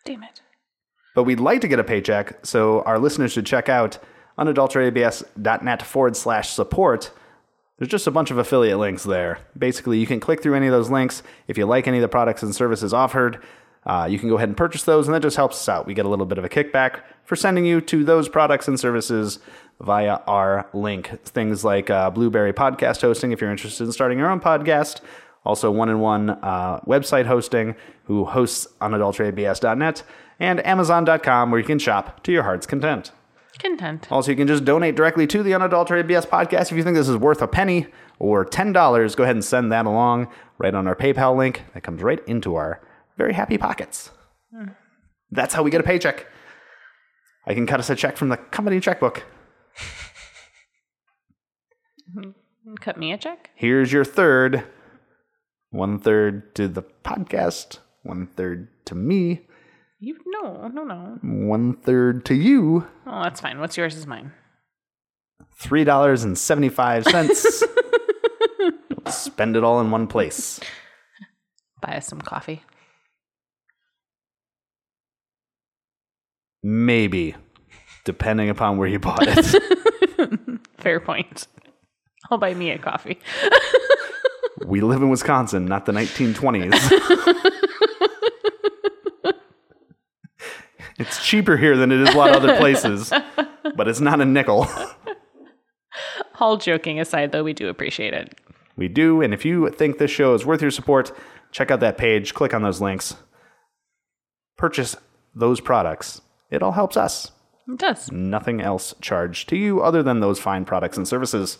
Damn 0.05 0.23
it. 0.23 0.41
but 1.15 1.25
we'd 1.25 1.41
like 1.41 1.61
to 1.63 1.69
get 1.69 1.79
a 1.81 1.85
paycheck, 1.85 2.45
so 2.47 2.83
our 2.83 2.99
listeners 2.99 3.33
should 3.33 3.47
check 3.47 3.69
out 3.69 3.99
unadulteratedbs.net 4.39 5.83
forward 5.83 6.17
slash 6.17 6.51
support. 6.51 7.11
There's 7.79 7.91
just 7.91 8.07
a 8.07 8.11
bunch 8.11 8.31
of 8.31 8.39
affiliate 8.39 8.79
links 8.79 9.05
there. 9.05 9.39
Basically, 9.57 9.99
you 9.99 10.07
can 10.07 10.19
click 10.19 10.43
through 10.43 10.55
any 10.55 10.67
of 10.67 10.73
those 10.73 10.91
links. 10.91 11.23
If 11.47 11.57
you 11.57 11.65
like 11.65 11.87
any 11.87 11.99
of 11.99 12.03
the 12.03 12.09
products 12.09 12.43
and 12.43 12.55
services 12.55 12.93
offered, 12.93 13.41
uh, 13.87 14.09
you 14.11 14.19
can 14.19 14.29
go 14.29 14.37
ahead 14.37 14.49
and 14.49 14.57
purchase 14.57 14.83
those, 14.83 15.07
and 15.07 15.15
that 15.15 15.23
just 15.23 15.37
helps 15.37 15.57
us 15.57 15.69
out. 15.69 15.87
We 15.87 15.95
get 15.95 16.05
a 16.05 16.09
little 16.09 16.27
bit 16.27 16.39
of 16.39 16.45
a 16.45 16.49
kickback 16.49 17.03
for 17.25 17.37
sending 17.37 17.65
you 17.65 17.81
to 17.83 18.05
those 18.05 18.29
products 18.29 18.67
and 18.67 18.79
services 18.79 19.39
via 19.81 20.19
our 20.27 20.69
link. 20.75 21.25
Things 21.25 21.65
like 21.65 21.89
uh, 21.89 22.11
Blubrry 22.11 22.53
podcast 22.53 23.01
hosting, 23.01 23.31
if 23.31 23.41
you're 23.41 23.51
interested 23.51 23.85
in 23.85 23.93
starting 23.93 24.19
your 24.19 24.29
own 24.29 24.41
podcast. 24.41 25.01
Also, 25.45 25.73
1&1 25.73 26.85
website 26.87 27.27
hosting, 27.27 27.77
who 28.05 28.25
hosts 28.25 28.67
unadulteratedbs.net, 28.81 30.03
and 30.41 30.67
Amazon.com, 30.67 31.51
where 31.51 31.61
you 31.61 31.67
can 31.67 31.79
shop 31.79 32.23
to 32.25 32.33
your 32.33 32.43
heart's 32.43 32.67
content. 32.67 33.13
Content. 33.59 34.07
Also, 34.11 34.31
you 34.31 34.37
can 34.37 34.47
just 34.47 34.65
donate 34.65 34.95
directly 34.95 35.27
to 35.27 35.43
the 35.43 35.55
Unadulterated 35.55 36.11
BS 36.11 36.27
podcast. 36.27 36.71
If 36.71 36.77
you 36.77 36.83
think 36.83 36.97
this 36.97 37.09
is 37.09 37.17
worth 37.17 37.43
a 37.43 37.49
penny 37.49 37.87
or 38.19 38.45
$10, 38.45 39.17
go 39.17 39.23
ahead 39.25 39.37
and 39.37 39.45
send 39.45 39.73
that 39.73 39.87
along 39.87 40.29
right 40.59 40.75
on 40.75 40.87
our 40.87 40.95
PayPal 40.95 41.37
link. 41.37 41.65
That 41.75 41.83
comes 41.83 42.03
right 42.03 42.21
into 42.27 42.55
our 42.55 42.81
very 43.17 43.33
happy 43.35 43.59
pockets. 43.59 44.11
Hmm. 44.55 44.69
That's 45.31 45.55
how 45.55 45.63
we 45.63 45.71
get 45.71 45.81
a 45.81 45.85
paycheck. 45.85 46.27
I 47.47 47.55
can 47.55 47.67
cut 47.67 47.81
us 47.81 47.91
a 47.91 47.97
check 47.97 48.17
from 48.17 48.29
the 48.29 48.37
company 48.37 48.81
checkbook. 48.81 49.25
Cut 52.81 52.99
me 52.99 53.13
a 53.13 53.19
check. 53.19 53.51
Here's 53.55 53.93
your 53.93 54.05
third 54.05 54.65
one 55.71 55.99
third 55.99 56.55
to 56.55 56.69
the 56.69 56.83
podcast, 56.83 57.79
one 58.03 58.27
third 58.27 58.69
to 58.87 58.95
me, 58.95 59.47
you 60.01 60.17
no, 60.27 60.69
no, 60.69 60.85
no. 60.85 61.19
One 61.23 61.75
third 61.75 62.25
to 62.27 62.35
you. 62.35 62.87
Oh, 63.07 63.23
that's 63.25 63.41
fine. 63.41 63.59
What's 63.59 63.77
yours 63.77 63.97
is 63.97 64.07
mine. 64.07 64.33
Three 65.61 65.83
dollars 65.85 66.23
and 66.23 66.39
seventy 66.39 66.69
five 66.69 67.05
cents. 67.05 67.65
Spend 69.09 69.57
it 69.57 69.65
all 69.65 69.81
in 69.81 69.91
one 69.91 70.07
place. 70.07 70.61
Buy 71.81 71.97
us 71.97 72.07
some 72.07 72.21
coffee. 72.21 72.63
Maybe, 76.63 77.35
depending 78.05 78.51
upon 78.51 78.79
where 78.79 78.89
you 78.89 78.99
bought 78.99 79.23
it. 79.23 80.61
Fair 80.79 81.01
point. 81.01 81.47
I'll 82.31 82.39
buy 82.39 82.55
me 82.55 82.71
a 82.71 82.79
coffee. 82.79 83.19
we 84.67 84.81
live 84.81 85.03
in 85.03 85.09
Wisconsin, 85.09 85.67
not 85.67 85.87
the 85.87 85.93
1920s. 85.93 86.75
it's 90.99 91.25
cheaper 91.25 91.57
here 91.57 91.77
than 91.77 91.93
it 91.93 92.01
is 92.01 92.15
a 92.15 92.19
lot 92.19 92.31
of 92.31 92.43
other 92.43 92.57
places, 92.57 93.13
but 93.77 93.89
it's 93.89 94.01
not 94.01 94.21
a 94.21 94.25
nickel. 94.25 94.67
All 96.41 96.57
joking 96.57 97.01
aside, 97.01 97.33
though, 97.33 97.43
we 97.45 97.53
do 97.53 97.69
appreciate 97.69 98.15
it. 98.15 98.39
We 98.77 98.89
do, 98.89 99.23
and 99.23 99.35
if 99.35 99.45
you 99.45 99.71
think 99.71 99.99
this 99.99 100.11
show 100.11 100.35
is 100.35 100.47
worth 100.47 100.63
your 100.63 100.71
support, 100.71 101.11
check 101.51 101.71
out 101.71 101.81
that 101.81 101.99
page, 101.99 102.35
click 102.35 102.55
on 102.55 102.63
those 102.63 102.81
links. 102.81 103.17
purchase 104.57 104.97
those 105.35 105.61
products, 105.61 106.21
it 106.51 106.63
all 106.63 106.73
helps 106.73 106.97
us. 106.97 107.33
It 107.69 107.79
does. 107.79 108.11
Nothing 108.11 108.61
else 108.61 108.95
charged 109.01 109.49
to 109.51 109.57
you 109.57 109.83
other 109.83 110.03
than 110.03 110.21
those 110.21 110.39
fine 110.41 110.65
products 110.65 110.97
and 110.97 111.07
services. 111.07 111.59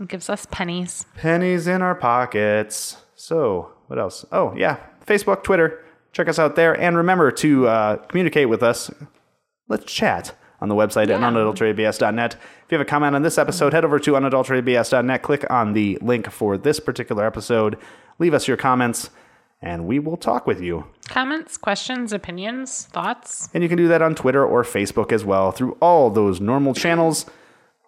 It 0.00 0.08
gives 0.08 0.28
us 0.28 0.46
pennies. 0.50 1.06
Pennies 1.16 1.66
in 1.68 1.80
our 1.82 1.94
pockets. 1.94 2.96
So, 3.14 3.70
what 3.86 3.98
else? 3.98 4.24
Oh, 4.32 4.52
yeah. 4.56 4.78
Facebook, 5.06 5.44
Twitter. 5.44 5.83
Check 6.14 6.28
us 6.28 6.38
out 6.38 6.56
there. 6.56 6.72
And 6.80 6.96
remember 6.96 7.30
to 7.32 7.66
uh, 7.68 7.96
communicate 7.96 8.48
with 8.48 8.62
us. 8.62 8.90
Let's 9.68 9.84
chat 9.84 10.34
on 10.60 10.68
the 10.68 10.74
website 10.74 11.04
at 11.04 11.20
Yeah. 11.20 11.30
unadulteratedbs.net. 11.30 12.34
If 12.34 12.72
you 12.72 12.78
have 12.78 12.86
a 12.86 12.88
comment 12.88 13.14
on 13.14 13.22
this 13.22 13.36
episode, 13.36 13.72
head 13.74 13.84
over 13.84 13.98
to 13.98 14.12
unadulteratedbs.net. 14.12 15.22
Click 15.22 15.44
on 15.50 15.72
the 15.74 15.98
link 16.00 16.30
for 16.30 16.56
this 16.56 16.80
particular 16.80 17.26
episode. 17.26 17.76
Leave 18.18 18.32
us 18.32 18.46
your 18.48 18.56
comments, 18.56 19.10
and 19.60 19.86
we 19.86 19.98
will 19.98 20.16
talk 20.16 20.46
with 20.46 20.60
you. 20.62 20.86
Comments, 21.08 21.54
questions, 21.58 22.12
opinions, 22.12 22.84
thoughts. 22.92 23.48
And 23.52 23.62
you 23.62 23.68
can 23.68 23.76
do 23.76 23.88
that 23.88 24.00
on 24.02 24.14
Twitter 24.14 24.44
or 24.46 24.62
Facebook 24.62 25.12
as 25.12 25.24
well 25.24 25.50
through 25.50 25.76
all 25.80 26.10
those 26.10 26.40
normal 26.40 26.72
channels. 26.74 27.26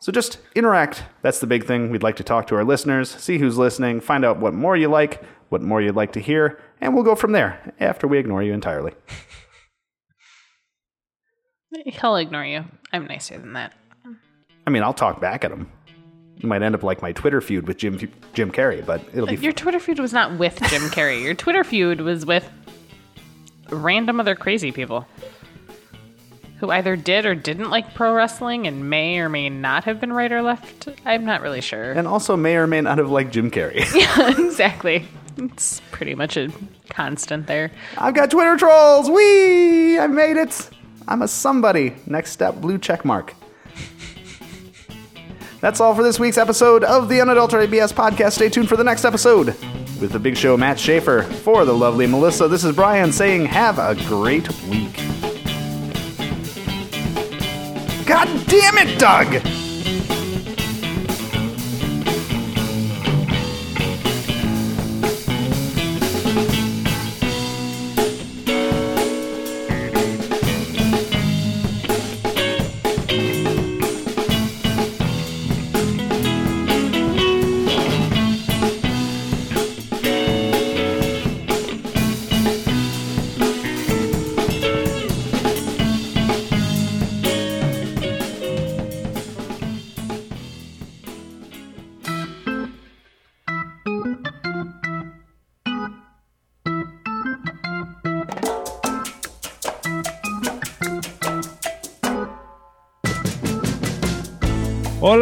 So 0.00 0.10
just 0.12 0.38
interact. 0.54 1.04
That's 1.22 1.38
the 1.40 1.46
big 1.46 1.64
thing. 1.64 1.90
We'd 1.90 2.02
like 2.02 2.16
to 2.16 2.24
talk 2.24 2.48
to 2.48 2.56
our 2.56 2.64
listeners, 2.64 3.10
see 3.10 3.38
who's 3.38 3.56
listening, 3.56 4.00
find 4.00 4.24
out 4.24 4.38
what 4.38 4.52
more 4.52 4.76
you 4.76 4.88
like, 4.88 5.22
what 5.48 5.62
more 5.62 5.80
you'd 5.80 5.94
like 5.96 6.12
to 6.12 6.20
hear, 6.20 6.58
and 6.80 6.94
we'll 6.94 7.04
go 7.04 7.14
from 7.14 7.32
there 7.32 7.72
after 7.80 8.06
we 8.06 8.18
ignore 8.18 8.42
you 8.42 8.52
entirely. 8.52 8.92
He'll 11.84 12.16
ignore 12.16 12.44
you. 12.44 12.64
I'm 12.92 13.06
nicer 13.06 13.38
than 13.38 13.52
that. 13.54 13.72
I 14.66 14.70
mean, 14.70 14.82
I'll 14.82 14.94
talk 14.94 15.20
back 15.20 15.44
at 15.44 15.52
him. 15.52 15.70
You 16.38 16.48
might 16.48 16.62
end 16.62 16.74
up 16.74 16.82
like 16.82 17.02
my 17.02 17.12
Twitter 17.12 17.40
feud 17.40 17.66
with 17.66 17.78
Jim 17.78 17.98
Jim 18.34 18.50
Carrey, 18.50 18.84
but 18.84 19.02
it'll 19.12 19.26
be 19.26 19.36
Your 19.36 19.52
Twitter 19.52 19.80
feud 19.80 19.98
was 19.98 20.12
not 20.12 20.38
with 20.38 20.58
Jim 20.68 20.82
Carrey. 20.90 21.22
Your 21.22 21.34
Twitter 21.34 21.64
feud 21.64 22.00
was 22.00 22.26
with 22.26 22.48
random 23.70 24.20
other 24.20 24.34
crazy 24.34 24.72
people 24.72 25.06
who 26.58 26.70
either 26.70 26.96
did 26.96 27.26
or 27.26 27.34
didn't 27.34 27.70
like 27.70 27.94
pro 27.94 28.14
wrestling 28.14 28.66
and 28.66 28.88
may 28.88 29.18
or 29.18 29.28
may 29.28 29.48
not 29.48 29.84
have 29.84 30.00
been 30.00 30.12
right 30.12 30.32
or 30.32 30.42
left. 30.42 30.88
I'm 31.04 31.24
not 31.24 31.42
really 31.42 31.60
sure. 31.60 31.92
and 31.92 32.08
also 32.08 32.36
may 32.36 32.56
or 32.56 32.66
may 32.66 32.80
not 32.80 32.98
have 32.98 33.10
liked 33.10 33.32
Jim 33.32 33.50
Carrey. 33.50 33.84
Yeah, 33.94 34.46
exactly. 34.46 35.06
It's 35.38 35.80
pretty 35.90 36.14
much 36.14 36.36
a 36.36 36.50
constant 36.88 37.46
there. 37.46 37.70
I've 37.98 38.14
got 38.14 38.30
Twitter 38.30 38.56
trolls. 38.56 39.10
Wee! 39.10 39.98
I 39.98 40.06
made 40.06 40.36
it. 40.36 40.70
I'm 41.06 41.22
a 41.22 41.28
somebody. 41.28 41.94
Next 42.06 42.32
step, 42.32 42.56
blue 42.56 42.78
check 42.78 43.04
mark. 43.04 43.34
That's 45.60 45.80
all 45.80 45.94
for 45.94 46.02
this 46.02 46.20
week's 46.20 46.38
episode 46.38 46.84
of 46.84 47.08
the 47.08 47.20
Unadulterated 47.20 47.74
BS 47.74 47.92
podcast. 47.92 48.32
Stay 48.32 48.48
tuned 48.48 48.68
for 48.68 48.76
the 48.76 48.84
next 48.84 49.04
episode 49.04 49.46
with 50.00 50.12
the 50.12 50.18
big 50.18 50.36
show 50.36 50.56
Matt 50.56 50.78
Schaefer. 50.78 51.22
For 51.22 51.64
the 51.64 51.72
lovely 51.74 52.06
Melissa, 52.06 52.48
this 52.48 52.64
is 52.64 52.74
Brian 52.74 53.12
saying, 53.12 53.46
have 53.46 53.78
a 53.78 53.94
great 54.06 54.48
week. 54.64 54.94
God 58.06 58.28
damn 58.46 58.78
it, 58.78 58.98
Doug! 58.98 59.65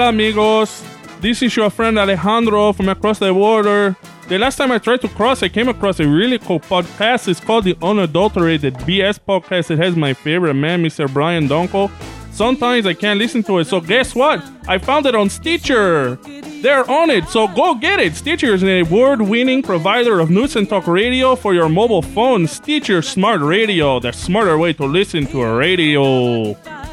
Hola 0.05 0.13
amigos, 0.13 0.85
this 1.23 1.41
is 1.41 1.57
your 1.57 1.71
friend 1.71 1.99
Alejandro 1.99 2.75
from 2.75 2.91
across 2.91 3.21
the 3.21 3.33
border. 3.33 3.97
The 4.29 4.37
last 4.37 4.57
time 4.57 4.71
I 4.71 4.77
tried 4.77 5.01
to 5.01 5.09
cross, 5.09 5.43
I 5.43 5.49
came 5.49 5.67
across 5.67 5.99
a 5.99 6.07
really 6.07 6.39
cool 6.39 6.61
podcast. 6.61 7.27
It's 7.27 7.41
called 7.41 7.65
the 7.65 7.75
Unadulterated 7.81 8.75
BS 8.85 9.19
Podcast. 9.19 9.71
It 9.71 9.79
has 9.79 9.97
my 9.97 10.13
favorite 10.13 10.53
man, 10.53 10.85
Mr. 10.85 11.11
Brian 11.11 11.49
Donko. 11.49 11.91
Sometimes 12.33 12.85
I 12.85 12.93
can't 12.93 13.19
listen 13.19 13.43
to 13.45 13.61
it, 13.61 13.65
so 13.65 13.81
guess 13.81 14.15
what? 14.15 14.45
I 14.69 14.77
found 14.77 15.07
it 15.07 15.15
on 15.15 15.31
Stitcher. 15.31 16.17
They're 16.61 16.85
on 16.91 17.09
it, 17.09 17.27
so 17.31 17.49
go 17.49 17.75
get 17.75 17.99
it. 17.99 18.15
Stitcher 18.15 18.53
is 18.53 18.63
an 18.63 18.69
award-winning 18.69 19.63
provider 19.63 20.21
of 20.21 20.29
news 20.29 20.55
and 20.55 20.69
talk 20.69 20.87
radio 20.87 21.35
for 21.35 21.55
your 21.55 21.71
mobile 21.71 22.03
phone. 22.03 22.47
Stitcher 22.47 23.01
Smart 23.01 23.41
Radio, 23.41 24.01
the 24.01 24.13
smarter 24.13 24.59
way 24.59 24.75
to 24.75 24.85
listen 24.85 25.25
to 25.29 25.41
a 25.41 25.57
radio. 25.57 26.84